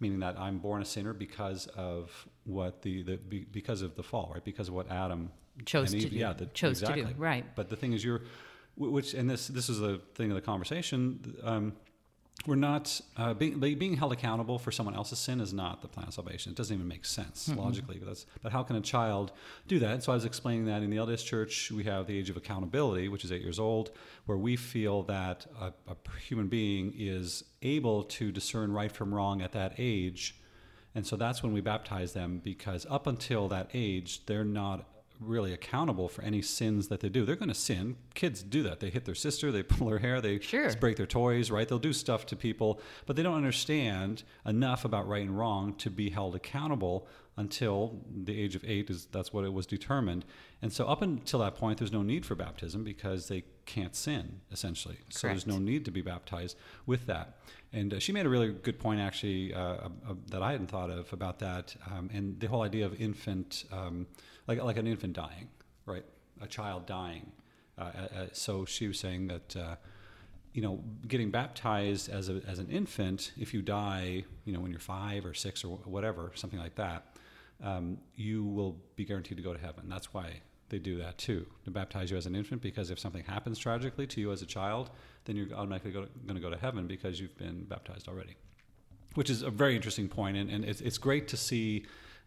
meaning 0.04 0.20
that 0.20 0.38
I'm 0.38 0.58
born 0.60 0.82
a 0.82 0.86
sinner 0.86 1.14
because 1.14 1.68
of 1.76 2.28
what 2.44 2.82
the, 2.82 3.04
the 3.04 3.16
because 3.60 3.82
of 3.82 3.96
the 3.96 4.04
fall, 4.04 4.32
right? 4.34 4.44
Because 4.44 4.68
of 4.68 4.74
what 4.74 4.92
Adam 4.92 5.32
chose 5.66 5.96
Eve, 5.96 6.04
to 6.04 6.10
do. 6.10 6.16
Yeah, 6.18 6.34
the, 6.34 6.46
chose 6.48 6.82
exactly. 6.82 7.06
to 7.06 7.14
do. 7.14 7.16
Right. 7.18 7.46
But 7.56 7.70
the 7.70 7.78
thing 7.78 7.94
is, 7.94 8.04
you're 8.04 8.22
which 8.76 9.14
and 9.14 9.30
this 9.30 9.48
this 9.48 9.70
is 9.70 9.80
the 9.80 10.02
thing 10.16 10.30
of 10.32 10.36
the 10.36 10.42
conversation. 10.42 11.36
Um, 11.44 11.74
we're 12.46 12.56
not 12.56 13.00
uh, 13.16 13.34
being 13.34 13.60
being 13.60 13.96
held 13.96 14.12
accountable 14.12 14.60
for 14.60 14.72
someone 14.72 14.96
else's 14.96 15.20
sin 15.20 15.40
is 15.40 15.54
not 15.54 15.82
the 15.82 15.88
plan 15.88 16.08
of 16.08 16.14
salvation. 16.14 16.52
It 16.52 16.58
doesn't 16.58 16.76
even 16.76 16.88
make 16.88 17.06
sense 17.06 17.48
mm-hmm. 17.48 17.60
logically. 17.60 17.98
But 17.98 18.08
that's 18.08 18.26
but 18.42 18.52
how 18.52 18.64
can 18.64 18.76
a 18.76 18.82
child 18.82 19.32
do 19.68 19.80
that? 19.80 20.04
So 20.04 20.12
I 20.12 20.16
was 20.16 20.26
explaining 20.26 20.66
that 20.66 20.84
in 20.84 20.90
the 20.90 20.98
LDS 20.98 21.26
Church 21.26 21.72
we 21.72 21.86
have 21.86 22.06
the 22.06 22.18
age 22.18 22.30
of 22.30 22.36
accountability, 22.36 23.08
which 23.08 23.24
is 23.24 23.32
eight 23.32 23.42
years 23.42 23.60
old, 23.60 23.92
where 24.26 24.38
we 24.38 24.56
feel 24.58 25.04
that 25.04 25.46
a, 25.60 25.74
a 25.90 25.96
human 26.20 26.48
being 26.48 26.94
is 26.98 27.46
able 27.62 28.04
to 28.04 28.32
discern 28.32 28.74
right 28.74 28.92
from 28.92 29.14
wrong 29.14 29.42
at 29.42 29.54
that 29.54 29.76
age, 29.78 30.36
and 30.96 31.08
so 31.08 31.16
that's 31.16 31.42
when 31.44 31.54
we 31.54 31.62
baptize 31.62 32.12
them 32.12 32.42
because 32.44 32.86
up 32.90 33.08
until 33.08 33.48
that 33.48 33.70
age 33.74 34.26
they're 34.26 34.44
not 34.44 34.90
really 35.26 35.54
accountable 35.54 36.10
for 36.10 36.22
any 36.22 36.42
sins 36.42 36.88
that 36.88 37.00
they 37.00 37.10
do. 37.10 37.26
They're 37.26 37.36
going 37.36 37.50
to 37.50 37.56
sin. 37.56 37.98
Kids 38.14 38.44
do 38.44 38.64
that. 38.64 38.80
They 38.80 38.90
hit 38.90 39.06
their 39.06 39.16
sister, 39.16 39.52
they 39.52 39.64
pull 39.64 39.90
her 39.90 40.00
hair, 40.00 40.22
they 40.22 40.40
sure. 40.40 40.74
break 40.76 40.98
their 40.98 41.06
toys, 41.06 41.52
right? 41.52 41.68
They'll 41.68 41.80
do 41.80 41.94
stuff 41.94 42.26
to 42.28 42.36
people, 42.36 42.80
but 43.06 43.16
they 43.16 43.24
don't 43.24 43.36
understand 43.36 44.24
enough 44.46 44.86
about 44.86 45.08
right 45.08 45.22
and 45.24 45.38
wrong 45.38 45.74
to 45.76 45.90
be 45.90 46.10
held 46.10 46.36
accountable 46.36 47.08
until 47.36 48.00
the 48.24 48.40
age 48.40 48.56
of 48.56 48.64
eight 48.66 48.90
is 48.90 49.08
that's 49.12 49.34
what 49.34 49.44
it 49.44 49.52
was 49.52 49.66
determined 49.66 50.24
and 50.62 50.72
so 50.72 50.86
up 50.86 51.02
until 51.02 51.40
that 51.40 51.56
point 51.56 51.80
there's 51.80 51.92
no 51.92 52.04
need 52.04 52.26
for 52.26 52.36
baptism 52.36 52.84
because 52.84 53.28
they 53.28 53.44
can't 53.66 53.96
sin 53.96 54.40
essentially 54.52 54.98
so 55.10 55.28
there's 55.28 55.48
no 55.48 55.58
need 55.58 55.84
to 55.84 55.92
be 55.92 56.02
baptized 56.02 56.56
with 56.86 57.08
that 57.08 57.40
and 57.72 57.94
uh, 57.96 58.00
she 58.00 58.12
made 58.12 58.26
a 58.26 58.30
really 58.30 58.52
good 58.52 58.80
point 58.80 59.00
actually 59.00 59.54
uh, 59.54 59.60
uh, 59.60 59.90
that 60.30 60.44
i 60.44 60.52
hadn't 60.52 60.68
thought 60.68 60.92
of 60.92 61.12
about 61.12 61.40
that 61.40 61.76
um, 61.92 62.10
and 62.14 62.40
the 62.40 62.48
whole 62.48 62.62
idea 62.62 62.86
of 62.86 63.00
infant 63.02 63.66
um, 63.72 64.06
like, 64.48 64.62
like 64.62 64.78
an 64.78 64.88
infant 64.88 65.14
dying 65.14 65.48
right 65.86 66.06
a 66.42 66.48
child 66.48 66.86
dying 66.86 67.32
uh, 67.78 67.82
uh, 67.82 68.08
so 68.32 68.66
she 68.66 68.88
was 68.88 69.00
saying 69.00 69.28
that 69.28 69.56
uh, 69.56 69.76
you 70.54 70.62
know, 70.62 70.80
getting 71.08 71.32
baptized 71.32 72.10
as, 72.10 72.30
a, 72.30 72.42
as 72.48 72.60
an 72.60 72.70
infant, 72.70 73.32
if 73.38 73.54
you 73.54 73.62
die, 73.62 74.24
you 74.46 74.54
know, 74.54 74.60
when 74.60 74.72
you're 74.72 74.80
five 74.80 75.26
or 75.26 75.34
six 75.34 75.64
or 75.64 75.78
whatever, 75.86 76.32
something 76.36 76.60
like 76.60 76.76
that, 76.76 77.18
um, 77.64 77.98
you 78.16 78.44
will 78.44 78.78
be 78.96 79.04
guaranteed 79.04 79.38
to 79.38 79.44
go 79.44 79.54
to 79.54 79.60
heaven. 79.60 79.86
That's 79.90 80.14
why 80.14 80.42
they 80.70 80.78
do 80.78 80.98
that 80.98 81.18
too, 81.18 81.46
to 81.66 81.72
baptize 81.72 82.12
you 82.12 82.18
as 82.18 82.28
an 82.28 82.36
infant, 82.36 82.62
because 82.62 82.92
if 82.92 83.00
something 83.00 83.24
happens 83.24 83.58
tragically 83.58 84.06
to 84.08 84.22
you 84.22 84.32
as 84.32 84.42
a 84.44 84.46
child, 84.46 84.92
then 85.26 85.36
you're 85.36 85.52
automatically 85.54 85.92
going 85.92 86.08
to 86.28 86.40
go 86.40 86.50
to 86.50 86.58
heaven 86.58 86.86
because 86.86 87.20
you've 87.20 87.38
been 87.38 87.64
baptized 87.64 88.08
already. 88.08 88.36
Which 89.16 89.30
is 89.30 89.42
a 89.42 89.50
very 89.50 89.76
interesting 89.76 90.08
point, 90.08 90.38
and, 90.38 90.50
and 90.50 90.66
it's, 90.66 90.82
it's 90.82 90.98
great 90.98 91.28
to 91.30 91.38
see 91.38 91.86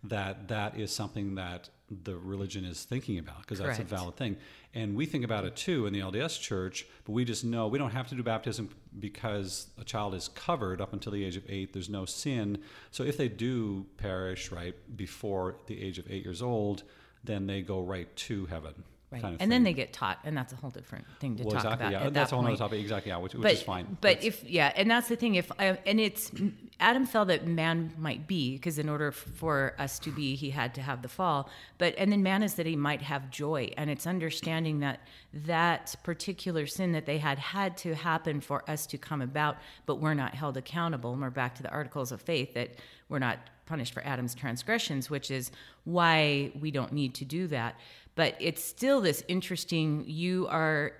that 0.08 0.48
that 0.48 0.78
is 0.78 0.90
something 0.90 1.34
that 1.36 1.68
the 2.02 2.16
religion 2.16 2.64
is 2.64 2.84
thinking 2.84 3.18
about 3.18 3.40
because 3.42 3.58
that's 3.58 3.78
a 3.78 3.84
valid 3.84 4.16
thing. 4.16 4.36
And 4.74 4.96
we 4.96 5.06
think 5.06 5.24
about 5.24 5.44
it 5.44 5.54
too 5.54 5.86
in 5.86 5.92
the 5.92 6.00
LDS 6.00 6.40
church, 6.40 6.86
but 7.04 7.12
we 7.12 7.24
just 7.24 7.44
know 7.44 7.68
we 7.68 7.78
don't 7.78 7.92
have 7.92 8.08
to 8.08 8.14
do 8.14 8.22
baptism 8.22 8.68
because 8.98 9.68
a 9.80 9.84
child 9.84 10.14
is 10.14 10.28
covered 10.28 10.80
up 10.80 10.92
until 10.92 11.12
the 11.12 11.24
age 11.24 11.36
of 11.36 11.44
eight. 11.48 11.72
There's 11.72 11.88
no 11.88 12.04
sin. 12.04 12.58
So 12.90 13.04
if 13.04 13.16
they 13.16 13.28
do 13.28 13.86
perish 13.96 14.50
right 14.50 14.74
before 14.96 15.56
the 15.66 15.80
age 15.80 15.98
of 15.98 16.10
eight 16.10 16.24
years 16.24 16.42
old, 16.42 16.82
then 17.22 17.46
they 17.46 17.62
go 17.62 17.80
right 17.80 18.14
to 18.16 18.46
heaven. 18.46 18.74
Right. 19.16 19.22
Kind 19.22 19.34
of 19.34 19.40
and 19.40 19.48
thing. 19.48 19.48
then 19.48 19.62
they 19.64 19.72
get 19.72 19.92
taught, 19.92 20.18
and 20.24 20.36
that's 20.36 20.52
a 20.52 20.56
whole 20.56 20.70
different 20.70 21.06
thing 21.20 21.36
to 21.36 21.44
well, 21.44 21.52
talk 21.52 21.64
exactly, 21.64 21.86
about. 21.88 22.04
Yeah, 22.04 22.10
that's 22.10 22.30
that 22.30 22.36
a 22.36 22.38
whole 22.38 22.46
other 22.46 22.56
topic. 22.56 22.80
Exactly, 22.80 23.10
yeah, 23.10 23.16
which, 23.16 23.34
which 23.34 23.52
is 23.54 23.62
fine. 23.62 23.96
But 24.00 24.22
if 24.22 24.44
yeah, 24.44 24.72
and 24.76 24.90
that's 24.90 25.08
the 25.08 25.16
thing. 25.16 25.36
If 25.36 25.50
I, 25.58 25.78
and 25.86 25.98
it's 25.98 26.30
Adam 26.78 27.06
felt 27.06 27.28
that 27.28 27.46
man 27.46 27.92
might 27.96 28.26
be 28.26 28.52
because 28.52 28.78
in 28.78 28.88
order 28.88 29.10
for 29.10 29.74
us 29.78 29.98
to 30.00 30.10
be, 30.10 30.34
he 30.34 30.50
had 30.50 30.74
to 30.74 30.82
have 30.82 31.02
the 31.02 31.08
fall. 31.08 31.48
But 31.78 31.94
and 31.96 32.12
then 32.12 32.22
man 32.22 32.42
is 32.42 32.54
that 32.54 32.66
he 32.66 32.76
might 32.76 33.02
have 33.02 33.30
joy, 33.30 33.72
and 33.76 33.88
it's 33.88 34.06
understanding 34.06 34.80
that 34.80 35.00
that 35.32 35.96
particular 36.02 36.66
sin 36.66 36.92
that 36.92 37.06
they 37.06 37.18
had 37.18 37.38
had 37.38 37.76
to 37.78 37.94
happen 37.94 38.40
for 38.40 38.68
us 38.68 38.86
to 38.88 38.98
come 38.98 39.22
about, 39.22 39.56
but 39.86 39.96
we're 39.96 40.14
not 40.14 40.34
held 40.34 40.56
accountable. 40.56 41.12
And 41.12 41.22
we're 41.22 41.30
back 41.30 41.54
to 41.56 41.62
the 41.62 41.70
articles 41.70 42.12
of 42.12 42.20
faith 42.20 42.54
that 42.54 42.70
we're 43.08 43.18
not 43.18 43.38
punished 43.66 43.92
for 43.92 44.04
Adam's 44.04 44.34
transgressions, 44.34 45.10
which 45.10 45.30
is 45.30 45.50
why 45.84 46.52
we 46.60 46.70
don't 46.70 46.92
need 46.92 47.14
to 47.14 47.24
do 47.24 47.46
that. 47.48 47.78
But 48.14 48.34
it's 48.40 48.64
still 48.64 49.00
this 49.00 49.22
interesting 49.28 50.04
you 50.06 50.46
are 50.48 50.92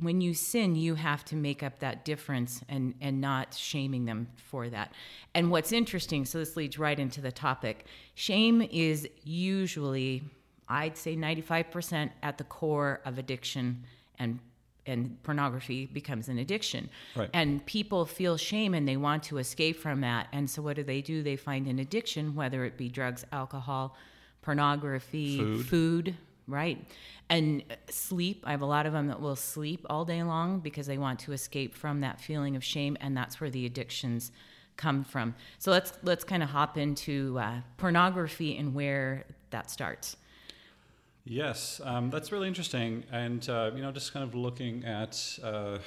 when 0.00 0.20
you 0.20 0.34
sin 0.34 0.76
you 0.76 0.94
have 0.94 1.24
to 1.24 1.34
make 1.34 1.62
up 1.62 1.78
that 1.78 2.04
difference 2.04 2.62
and 2.68 2.94
and 3.00 3.20
not 3.20 3.54
shaming 3.54 4.04
them 4.04 4.28
for 4.36 4.68
that. 4.68 4.92
And 5.34 5.50
what's 5.50 5.72
interesting 5.72 6.24
so 6.24 6.38
this 6.38 6.56
leads 6.56 6.78
right 6.78 6.98
into 6.98 7.20
the 7.20 7.32
topic 7.32 7.86
shame 8.14 8.62
is 8.62 9.08
usually 9.24 10.22
i'd 10.68 10.96
say 10.96 11.16
95% 11.16 12.10
at 12.22 12.38
the 12.38 12.44
core 12.44 13.00
of 13.04 13.18
addiction 13.18 13.84
and 14.18 14.40
and 14.86 15.22
pornography 15.22 15.86
becomes 15.86 16.28
an 16.28 16.38
addiction 16.38 16.88
right. 17.14 17.30
and 17.32 17.64
people 17.66 18.04
feel 18.06 18.36
shame 18.36 18.74
and 18.74 18.86
they 18.86 18.96
want 18.96 19.22
to 19.22 19.38
escape 19.38 19.78
from 19.78 20.00
that 20.00 20.28
and 20.32 20.48
so 20.48 20.62
what 20.62 20.76
do 20.76 20.82
they 20.82 21.00
do 21.00 21.22
they 21.22 21.36
find 21.36 21.66
an 21.66 21.78
addiction 21.78 22.34
whether 22.34 22.64
it 22.64 22.76
be 22.76 22.88
drugs 22.88 23.24
alcohol 23.32 23.96
pornography 24.42 25.38
food, 25.38 25.66
food 25.66 26.16
right? 26.48 26.84
And 27.28 27.64
sleep, 27.90 28.44
I 28.46 28.52
have 28.52 28.62
a 28.62 28.66
lot 28.66 28.86
of 28.86 28.92
them 28.92 29.08
that 29.08 29.20
will 29.20 29.36
sleep 29.36 29.84
all 29.90 30.04
day 30.04 30.22
long 30.22 30.60
because 30.60 30.86
they 30.86 30.98
want 30.98 31.18
to 31.20 31.32
escape 31.32 31.74
from 31.74 32.00
that 32.00 32.20
feeling 32.20 32.56
of 32.56 32.62
shame, 32.62 32.96
and 33.00 33.16
that's 33.16 33.40
where 33.40 33.50
the 33.50 33.66
addictions 33.66 34.30
come 34.76 35.04
from. 35.04 35.34
So 35.58 35.70
let's 35.70 35.92
let's 36.02 36.22
kind 36.24 36.42
of 36.42 36.50
hop 36.50 36.76
into 36.76 37.38
uh, 37.38 37.60
pornography 37.78 38.56
and 38.56 38.74
where 38.74 39.24
that 39.50 39.70
starts. 39.70 40.16
Yes, 41.28 41.80
um, 41.82 42.08
that's 42.08 42.30
really 42.30 42.46
interesting, 42.46 43.02
and 43.10 43.46
uh, 43.48 43.72
you 43.74 43.82
know, 43.82 43.90
just 43.90 44.12
kind 44.12 44.22
of 44.22 44.36
looking 44.36 44.84
at, 44.84 45.20
uh, 45.42 45.78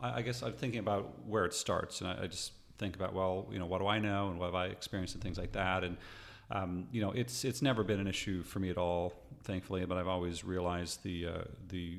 I, 0.00 0.14
I, 0.14 0.22
guess 0.22 0.42
I'm 0.42 0.54
thinking 0.54 0.80
about 0.80 1.12
where 1.28 1.44
it 1.44 1.52
starts, 1.52 2.00
and 2.00 2.08
I, 2.08 2.22
I, 2.22 2.26
just 2.28 2.52
think 2.78 2.96
about, 2.96 3.12
well, 3.12 3.46
you 3.52 3.58
know, 3.58 3.66
what 3.66 3.80
do 3.82 3.88
I 3.88 3.98
know, 3.98 4.30
and 4.30 4.38
what 4.38 4.46
have 4.46 4.54
I 4.54 4.68
experienced, 4.68 5.14
and 5.14 5.22
things 5.22 5.36
like 5.36 5.52
that, 5.52 5.84
and 5.84 5.98
um, 6.50 6.86
you 6.92 7.02
know, 7.02 7.10
it's 7.10 7.44
it's 7.44 7.60
never 7.60 7.84
been 7.84 8.00
an 8.00 8.06
issue 8.06 8.42
for 8.42 8.58
me 8.58 8.70
at 8.70 8.78
all, 8.78 9.12
thankfully. 9.44 9.84
But 9.84 9.98
I've 9.98 10.08
always 10.08 10.44
realized 10.44 11.02
the 11.02 11.26
uh, 11.26 11.44
the 11.68 11.98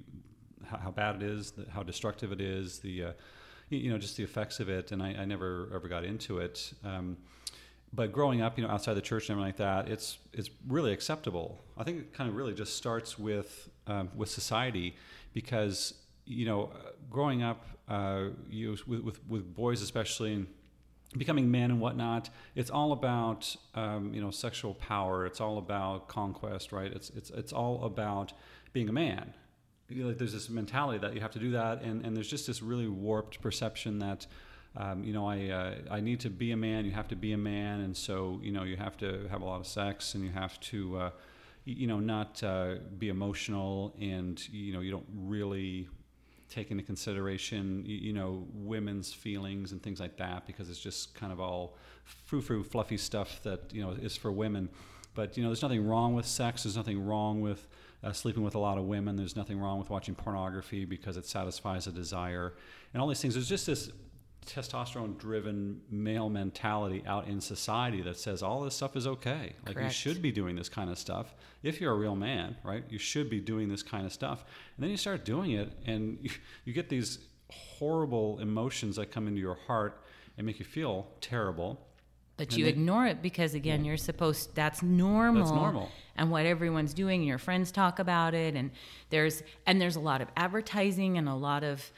how, 0.65 0.77
how, 0.77 0.91
bad 0.91 1.17
it 1.17 1.23
is, 1.23 1.51
the, 1.51 1.67
how 1.69 1.83
destructive 1.83 2.31
it 2.31 2.41
is, 2.41 2.79
the 2.79 3.03
uh, 3.03 3.11
you 3.69 3.91
know, 3.91 3.99
just 3.99 4.17
the 4.17 4.23
effects 4.23 4.59
of 4.59 4.69
it. 4.69 4.91
And 4.91 5.03
I, 5.03 5.09
I 5.09 5.25
never 5.25 5.69
ever 5.71 5.87
got 5.87 6.03
into 6.03 6.39
it. 6.39 6.73
Um, 6.83 7.17
but 7.93 8.11
growing 8.11 8.41
up, 8.41 8.57
you 8.57 8.63
know, 8.63 8.69
outside 8.69 8.95
the 8.95 9.01
church 9.01 9.29
and 9.29 9.39
everything 9.39 9.47
like 9.47 9.57
that, 9.57 9.91
it's 9.91 10.17
it's 10.33 10.49
really 10.67 10.91
acceptable. 10.91 11.59
I 11.77 11.83
think 11.83 11.99
it 11.99 12.13
kind 12.13 12.29
of 12.29 12.35
really 12.35 12.53
just 12.53 12.75
starts 12.75 13.17
with 13.17 13.69
um, 13.87 14.09
with 14.15 14.29
society, 14.29 14.95
because 15.33 15.93
you 16.25 16.45
know, 16.45 16.71
growing 17.09 17.43
up, 17.43 17.65
uh, 17.87 18.25
you 18.49 18.77
with, 18.85 19.01
with 19.01 19.27
with 19.27 19.55
boys 19.55 19.81
especially. 19.81 20.33
And, 20.33 20.47
becoming 21.17 21.49
men 21.49 21.71
and 21.71 21.79
whatnot. 21.79 22.29
It's 22.53 22.69
all 22.69 22.91
about 22.91 23.55
um, 23.75 24.13
you 24.13 24.21
know 24.21 24.29
sexual 24.29 24.73
power. 24.73 25.25
It's 25.25 25.39
all 25.39 25.57
about 25.57 26.09
conquest, 26.09 26.73
right? 26.73 26.91
It's 26.91 27.09
it's 27.11 27.29
it's 27.29 27.53
all 27.53 27.85
about 27.85 28.33
being 28.73 28.89
a 28.89 28.91
man. 28.91 29.33
You 29.87 30.03
know, 30.03 30.09
like 30.09 30.17
there's 30.17 30.33
this 30.33 30.49
mentality 30.49 30.99
that 30.99 31.13
you 31.13 31.21
have 31.21 31.31
to 31.31 31.39
do 31.39 31.51
that, 31.51 31.81
and, 31.81 32.05
and 32.05 32.15
there's 32.15 32.29
just 32.29 32.45
this 32.45 32.61
really 32.61 32.87
warped 32.87 33.41
perception 33.41 33.99
that. 33.99 34.27
Um, 34.79 35.03
you 35.03 35.11
know, 35.11 35.27
I 35.27 35.49
uh, 35.49 35.75
I 35.89 35.99
need 36.01 36.19
to 36.21 36.29
be 36.29 36.51
a 36.51 36.57
man. 36.57 36.85
You 36.85 36.91
have 36.91 37.07
to 37.07 37.15
be 37.15 37.33
a 37.33 37.37
man, 37.37 37.81
and 37.81 37.97
so 37.97 38.39
you 38.43 38.51
know 38.51 38.63
you 38.63 38.77
have 38.77 38.95
to 38.97 39.27
have 39.29 39.41
a 39.41 39.45
lot 39.45 39.59
of 39.59 39.65
sex, 39.65 40.13
and 40.13 40.23
you 40.23 40.29
have 40.29 40.59
to, 40.59 40.97
uh, 40.97 41.09
you 41.65 41.87
know, 41.87 41.99
not 41.99 42.43
uh, 42.43 42.75
be 42.99 43.09
emotional, 43.09 43.95
and 43.99 44.47
you 44.49 44.73
know 44.73 44.81
you 44.81 44.91
don't 44.91 45.07
really 45.15 45.87
take 46.49 46.71
into 46.71 46.83
consideration, 46.83 47.83
you, 47.85 47.97
you, 47.97 48.13
know, 48.13 48.45
women's 48.53 49.11
feelings 49.11 49.73
and 49.73 49.83
things 49.83 49.99
like 49.99 50.15
that, 50.15 50.47
because 50.47 50.69
it's 50.69 50.79
just 50.79 51.13
kind 51.13 51.33
of 51.33 51.41
all 51.41 51.75
frou-frou, 52.05 52.63
fluffy 52.63 52.95
stuff 52.95 53.41
that 53.43 53.61
you 53.73 53.81
know 53.81 53.91
is 53.91 54.15
for 54.15 54.31
women. 54.31 54.69
But 55.15 55.35
you 55.35 55.41
know, 55.41 55.49
there's 55.49 55.63
nothing 55.63 55.87
wrong 55.87 56.13
with 56.13 56.27
sex. 56.27 56.63
There's 56.63 56.77
nothing 56.77 57.03
wrong 57.03 57.41
with 57.41 57.67
uh, 58.03 58.13
sleeping 58.13 58.43
with 58.43 58.53
a 58.53 58.59
lot 58.59 58.77
of 58.77 58.83
women. 58.83 59.15
There's 59.15 59.35
nothing 59.35 59.59
wrong 59.59 59.79
with 59.79 59.89
watching 59.89 60.13
pornography 60.13 60.85
because 60.85 61.17
it 61.17 61.25
satisfies 61.25 61.87
a 61.87 61.91
desire, 61.91 62.53
and 62.93 63.01
all 63.01 63.07
these 63.07 63.21
things. 63.21 63.33
There's 63.33 63.49
just 63.49 63.65
this 63.65 63.89
testosterone 64.47 65.17
driven 65.17 65.81
male 65.91 66.29
mentality 66.29 67.03
out 67.05 67.27
in 67.27 67.41
society 67.41 68.01
that 68.01 68.17
says 68.17 68.41
all 68.41 68.61
this 68.61 68.75
stuff 68.75 68.95
is 68.95 69.05
okay. 69.05 69.53
Like 69.65 69.75
Correct. 69.75 69.89
you 69.89 69.89
should 69.89 70.21
be 70.21 70.31
doing 70.31 70.55
this 70.55 70.69
kind 70.69 70.89
of 70.89 70.97
stuff. 70.97 71.35
If 71.63 71.81
you're 71.81 71.93
a 71.93 71.97
real 71.97 72.15
man, 72.15 72.55
right? 72.63 72.83
You 72.89 72.97
should 72.97 73.29
be 73.29 73.39
doing 73.39 73.69
this 73.69 73.83
kind 73.83 74.05
of 74.05 74.13
stuff. 74.13 74.45
And 74.75 74.83
then 74.83 74.89
you 74.89 74.97
start 74.97 75.25
doing 75.25 75.51
it 75.51 75.71
and 75.85 76.17
you, 76.21 76.31
you 76.65 76.73
get 76.73 76.89
these 76.89 77.19
horrible 77.51 78.39
emotions 78.39 78.95
that 78.95 79.11
come 79.11 79.27
into 79.27 79.39
your 79.39 79.57
heart 79.67 80.01
and 80.37 80.45
make 80.45 80.59
you 80.59 80.65
feel 80.65 81.07
terrible. 81.21 81.79
But 82.37 82.49
and 82.49 82.57
you 82.57 82.67
ignore 82.67 83.07
it 83.07 83.21
because 83.21 83.55
again, 83.55 83.83
you're 83.83 83.97
supposed 83.97 84.53
that's 84.53 84.83
normal. 84.83 85.43
That's 85.43 85.55
normal. 85.55 85.89
And 86.15 86.29
what 86.29 86.45
everyone's 86.45 86.93
doing, 86.93 87.23
your 87.23 87.39
friends 87.39 87.71
talk 87.71 87.97
about 87.97 88.35
it, 88.35 88.55
and 88.55 88.69
there's 89.09 89.41
and 89.65 89.81
there's 89.81 89.95
a 89.95 89.99
lot 89.99 90.21
of 90.21 90.27
advertising 90.37 91.17
and 91.17 91.27
a 91.27 91.33
lot 91.33 91.63
of 91.63 91.91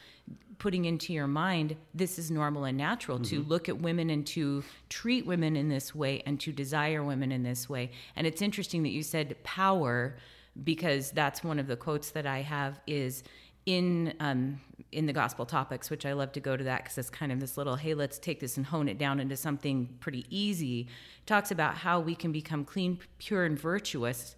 putting 0.59 0.85
into 0.85 1.13
your 1.13 1.27
mind 1.27 1.75
this 1.93 2.19
is 2.19 2.29
normal 2.29 2.65
and 2.65 2.77
natural 2.77 3.17
mm-hmm. 3.17 3.43
to 3.43 3.43
look 3.43 3.69
at 3.69 3.79
women 3.79 4.09
and 4.09 4.27
to 4.27 4.63
treat 4.89 5.25
women 5.25 5.55
in 5.55 5.69
this 5.69 5.95
way 5.95 6.21
and 6.25 6.39
to 6.41 6.51
desire 6.51 7.03
women 7.03 7.31
in 7.31 7.43
this 7.43 7.67
way. 7.67 7.89
And 8.15 8.27
it's 8.27 8.41
interesting 8.41 8.83
that 8.83 8.89
you 8.89 9.01
said 9.01 9.41
power 9.43 10.17
because 10.63 11.11
that's 11.11 11.43
one 11.43 11.59
of 11.59 11.67
the 11.67 11.77
quotes 11.77 12.11
that 12.11 12.27
I 12.27 12.41
have 12.41 12.79
is 12.85 13.23
in 13.65 14.13
um, 14.19 14.59
in 14.91 15.05
the 15.05 15.13
gospel 15.13 15.45
topics, 15.45 15.89
which 15.89 16.05
I 16.05 16.13
love 16.13 16.31
to 16.33 16.39
go 16.39 16.57
to 16.57 16.63
that 16.63 16.83
because 16.83 16.97
it's 16.97 17.09
kind 17.09 17.31
of 17.31 17.39
this 17.39 17.57
little, 17.57 17.75
hey, 17.75 17.93
let's 17.93 18.17
take 18.17 18.39
this 18.39 18.57
and 18.57 18.65
hone 18.65 18.89
it 18.89 18.97
down 18.97 19.19
into 19.19 19.37
something 19.37 19.87
pretty 19.99 20.25
easy. 20.29 20.87
Talks 21.25 21.51
about 21.51 21.75
how 21.75 21.99
we 21.99 22.15
can 22.15 22.31
become 22.31 22.65
clean, 22.65 22.99
pure, 23.19 23.45
and 23.45 23.59
virtuous 23.59 24.35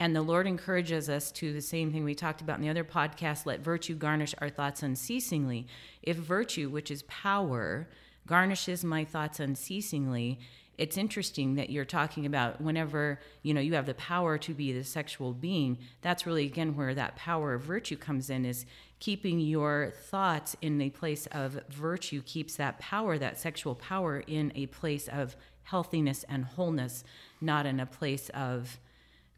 and 0.00 0.14
the 0.14 0.22
Lord 0.22 0.46
encourages 0.46 1.08
us 1.08 1.30
to 1.32 1.52
the 1.52 1.60
same 1.60 1.92
thing 1.92 2.04
we 2.04 2.14
talked 2.14 2.40
about 2.40 2.56
in 2.56 2.62
the 2.62 2.70
other 2.70 2.84
podcast 2.84 3.46
let 3.46 3.60
virtue 3.60 3.94
garnish 3.94 4.34
our 4.38 4.48
thoughts 4.48 4.82
unceasingly. 4.82 5.66
If 6.02 6.16
virtue, 6.16 6.68
which 6.68 6.90
is 6.90 7.02
power, 7.04 7.88
garnishes 8.26 8.84
my 8.84 9.04
thoughts 9.04 9.38
unceasingly, 9.40 10.40
it's 10.76 10.96
interesting 10.96 11.54
that 11.54 11.70
you're 11.70 11.84
talking 11.84 12.26
about 12.26 12.60
whenever 12.60 13.20
you 13.42 13.54
know 13.54 13.60
you 13.60 13.74
have 13.74 13.86
the 13.86 13.94
power 13.94 14.38
to 14.38 14.52
be 14.52 14.72
the 14.72 14.82
sexual 14.82 15.32
being 15.32 15.78
that's 16.02 16.26
really 16.26 16.46
again 16.46 16.74
where 16.74 16.94
that 16.94 17.16
power 17.16 17.54
of 17.54 17.62
virtue 17.62 17.96
comes 17.96 18.30
in 18.30 18.44
is 18.44 18.66
keeping 18.98 19.38
your 19.38 19.92
thoughts 20.06 20.56
in 20.62 20.80
a 20.80 20.90
place 20.90 21.26
of 21.30 21.60
virtue 21.68 22.22
keeps 22.22 22.56
that 22.56 22.78
power 22.78 23.18
that 23.18 23.38
sexual 23.38 23.74
power 23.74 24.24
in 24.26 24.50
a 24.54 24.66
place 24.66 25.08
of 25.08 25.36
healthiness 25.64 26.24
and 26.28 26.44
wholeness 26.44 27.04
not 27.40 27.66
in 27.66 27.78
a 27.78 27.86
place 27.86 28.28
of 28.30 28.78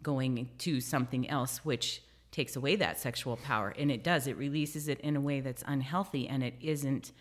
going 0.03 0.49
to 0.59 0.81
something 0.81 1.29
else, 1.29 1.65
which 1.65 2.03
takes 2.31 2.57
away 2.57 2.77
that 2.77 2.99
sexual 2.99 3.37
power. 3.37 3.75
And 3.79 3.91
it 3.91 4.05
does, 4.05 4.27
it 4.27 4.37
releases 4.37 4.89
it 4.89 5.01
in 5.01 5.17
a 5.17 5.21
way 5.21 5.41
that's 5.41 5.65
unhealthy 5.67 6.29
and 6.29 6.43
it 6.43 6.55
isn't 6.61 7.13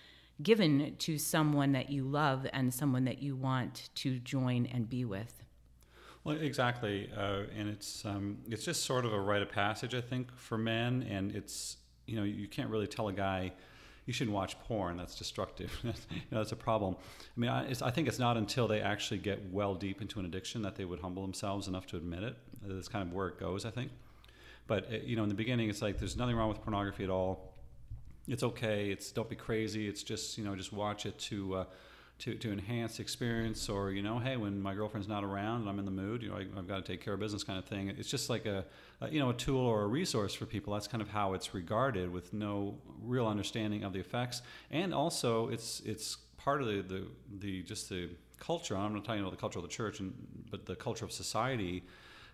given 0.41 0.95
to 0.99 1.17
someone 1.17 1.71
that 1.71 1.89
you 1.89 2.03
love 2.03 2.45
and 2.51 2.73
someone 2.73 3.05
that 3.05 3.21
you 3.21 3.35
want 3.35 3.89
to 3.95 4.19
join 4.19 4.65
and 4.65 4.89
be 4.89 5.05
with. 5.05 5.43
Well, 6.25 6.37
exactly, 6.37 7.09
uh, 7.15 7.43
and 7.55 7.69
it's 7.69 8.03
um, 8.03 8.39
it's 8.49 8.65
just 8.65 8.83
sort 8.83 9.05
of 9.05 9.13
a 9.13 9.19
rite 9.19 9.43
of 9.43 9.49
passage, 9.51 9.93
I 9.93 10.01
think, 10.01 10.35
for 10.35 10.57
men. 10.57 11.05
And 11.07 11.35
it's 11.35 11.77
you 12.07 12.15
know 12.15 12.23
you 12.23 12.47
can't 12.47 12.69
really 12.71 12.87
tell 12.87 13.07
a 13.09 13.13
guy 13.13 13.53
you 14.05 14.13
shouldn't 14.13 14.35
watch 14.35 14.59
porn. 14.61 14.97
That's 14.97 15.15
destructive. 15.15 15.71
you 15.83 15.91
know, 16.31 16.39
that's 16.39 16.51
a 16.51 16.55
problem. 16.55 16.95
I 16.97 17.39
mean, 17.39 17.49
I, 17.49 17.71
I, 17.81 17.91
think 17.91 18.07
it's 18.07 18.19
not 18.19 18.37
until 18.37 18.67
they 18.67 18.81
actually 18.81 19.19
get 19.19 19.51
well 19.51 19.73
deep 19.73 20.01
into 20.01 20.19
an 20.19 20.25
addiction 20.25 20.61
that 20.61 20.75
they 20.75 20.85
would 20.85 20.99
humble 20.99 21.23
themselves 21.23 21.67
enough 21.67 21.85
to 21.87 21.97
admit 21.97 22.23
it. 22.23 22.37
That's 22.67 22.87
kind 22.87 23.07
of 23.07 23.13
where 23.13 23.27
it 23.27 23.39
goes, 23.39 23.65
I 23.65 23.71
think. 23.71 23.91
But 24.67 24.91
uh, 24.91 24.97
you 25.03 25.15
know, 25.15 25.23
in 25.23 25.29
the 25.29 25.35
beginning, 25.35 25.69
it's 25.69 25.81
like 25.81 25.99
there's 25.99 26.17
nothing 26.17 26.35
wrong 26.35 26.49
with 26.49 26.61
pornography 26.61 27.03
at 27.03 27.09
all. 27.09 27.53
It's 28.27 28.43
okay. 28.43 28.89
It's 28.89 29.11
don't 29.11 29.29
be 29.29 29.35
crazy. 29.35 29.87
It's 29.87 30.03
just 30.03 30.37
you 30.37 30.43
know 30.43 30.55
just 30.55 30.73
watch 30.73 31.05
it 31.05 31.17
to. 31.19 31.55
Uh, 31.55 31.65
to, 32.19 32.33
to 32.35 32.51
enhance 32.51 32.99
experience 32.99 33.67
or 33.67 33.91
you 33.91 34.01
know 34.01 34.19
hey 34.19 34.37
when 34.37 34.61
my 34.61 34.73
girlfriend's 34.73 35.07
not 35.07 35.23
around 35.23 35.61
and 35.61 35.69
i'm 35.69 35.79
in 35.79 35.85
the 35.85 35.91
mood 35.91 36.23
you 36.23 36.29
know 36.29 36.37
I, 36.37 36.45
have 36.55 36.67
got 36.67 36.77
to 36.77 36.81
take 36.81 37.03
care 37.03 37.13
of 37.13 37.19
business 37.19 37.43
kind 37.43 37.59
of 37.59 37.65
thing 37.65 37.89
it's 37.89 38.09
just 38.09 38.29
like 38.29 38.45
a, 38.45 38.63
a, 39.01 39.09
you 39.09 39.19
know 39.19 39.31
a 39.31 39.33
tool 39.33 39.65
or 39.65 39.81
a 39.81 39.87
resource 39.87 40.33
for 40.33 40.45
people 40.45 40.73
that's 40.73 40.87
kind 40.87 41.01
of 41.01 41.09
how 41.09 41.33
it's 41.33 41.53
regarded 41.53 42.11
with 42.11 42.33
no 42.33 42.77
real 43.01 43.27
understanding 43.27 43.83
of 43.83 43.91
the 43.91 43.99
effects 43.99 44.41
and 44.71 44.93
also 44.93 45.49
it's 45.49 45.81
it's 45.85 46.17
part 46.37 46.61
of 46.61 46.67
the 46.67 46.81
the, 46.81 47.07
the 47.39 47.63
just 47.63 47.89
the 47.89 48.09
culture 48.39 48.77
i'm 48.77 48.93
not 48.93 49.03
talking 49.03 49.21
about 49.21 49.31
the 49.31 49.37
culture 49.37 49.59
of 49.59 49.63
the 49.63 49.69
church 49.69 49.99
and 49.99 50.13
but 50.49 50.65
the 50.65 50.75
culture 50.75 51.03
of 51.03 51.11
society 51.11 51.83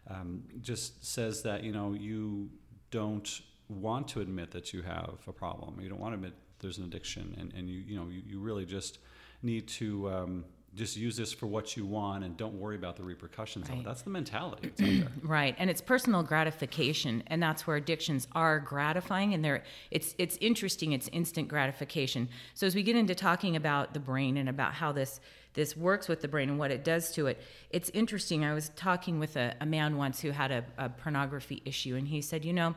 um, 0.07 0.43
just 0.61 1.05
says 1.05 1.43
that 1.43 1.63
you 1.63 1.71
know 1.71 1.93
you 1.93 2.49
don't 2.89 3.41
want 3.69 4.07
to 4.09 4.21
admit 4.21 4.51
that 4.51 4.73
you 4.73 4.81
have 4.81 5.19
a 5.27 5.33
problem. 5.33 5.79
You 5.79 5.89
don't 5.89 5.99
want 5.99 6.13
to 6.13 6.15
admit 6.15 6.33
there's 6.59 6.77
an 6.77 6.85
addiction, 6.85 7.35
and, 7.39 7.53
and 7.53 7.69
you 7.69 7.79
you 7.79 7.95
know 7.95 8.07
you, 8.09 8.21
you 8.25 8.39
really 8.39 8.65
just 8.65 8.99
need 9.41 9.67
to 9.67 10.09
um, 10.09 10.45
just 10.73 10.95
use 10.95 11.17
this 11.17 11.33
for 11.33 11.47
what 11.47 11.75
you 11.75 11.85
want 11.85 12.23
and 12.23 12.37
don't 12.37 12.53
worry 12.53 12.75
about 12.75 12.95
the 12.95 13.03
repercussions 13.03 13.67
right. 13.67 13.79
of 13.79 13.81
it. 13.81 13.85
That's 13.85 14.03
the 14.03 14.09
mentality. 14.09 15.05
right, 15.21 15.55
and 15.57 15.69
it's 15.69 15.81
personal 15.81 16.23
gratification, 16.23 17.23
and 17.27 17.43
that's 17.43 17.67
where 17.67 17.75
addictions 17.75 18.27
are 18.33 18.59
gratifying, 18.59 19.33
and 19.33 19.43
they're 19.43 19.63
it's 19.91 20.15
it's 20.17 20.37
interesting. 20.39 20.93
It's 20.93 21.09
instant 21.09 21.47
gratification. 21.49 22.29
So 22.53 22.65
as 22.65 22.75
we 22.75 22.83
get 22.83 22.95
into 22.95 23.15
talking 23.15 23.55
about 23.55 23.93
the 23.93 23.99
brain 23.99 24.37
and 24.37 24.47
about 24.47 24.73
how 24.73 24.91
this 24.91 25.19
this 25.53 25.75
works 25.75 26.07
with 26.07 26.21
the 26.21 26.27
brain 26.27 26.49
and 26.49 26.57
what 26.57 26.71
it 26.71 26.83
does 26.83 27.11
to 27.11 27.27
it. 27.27 27.41
It's 27.71 27.89
interesting. 27.89 28.45
I 28.45 28.53
was 28.53 28.69
talking 28.75 29.19
with 29.19 29.35
a, 29.35 29.53
a 29.59 29.65
man 29.65 29.97
once 29.97 30.21
who 30.21 30.31
had 30.31 30.51
a, 30.51 30.63
a, 30.77 30.89
pornography 30.89 31.61
issue, 31.65 31.95
and 31.95 32.07
he 32.07 32.21
said, 32.21 32.45
You 32.45 32.53
know, 32.53 32.75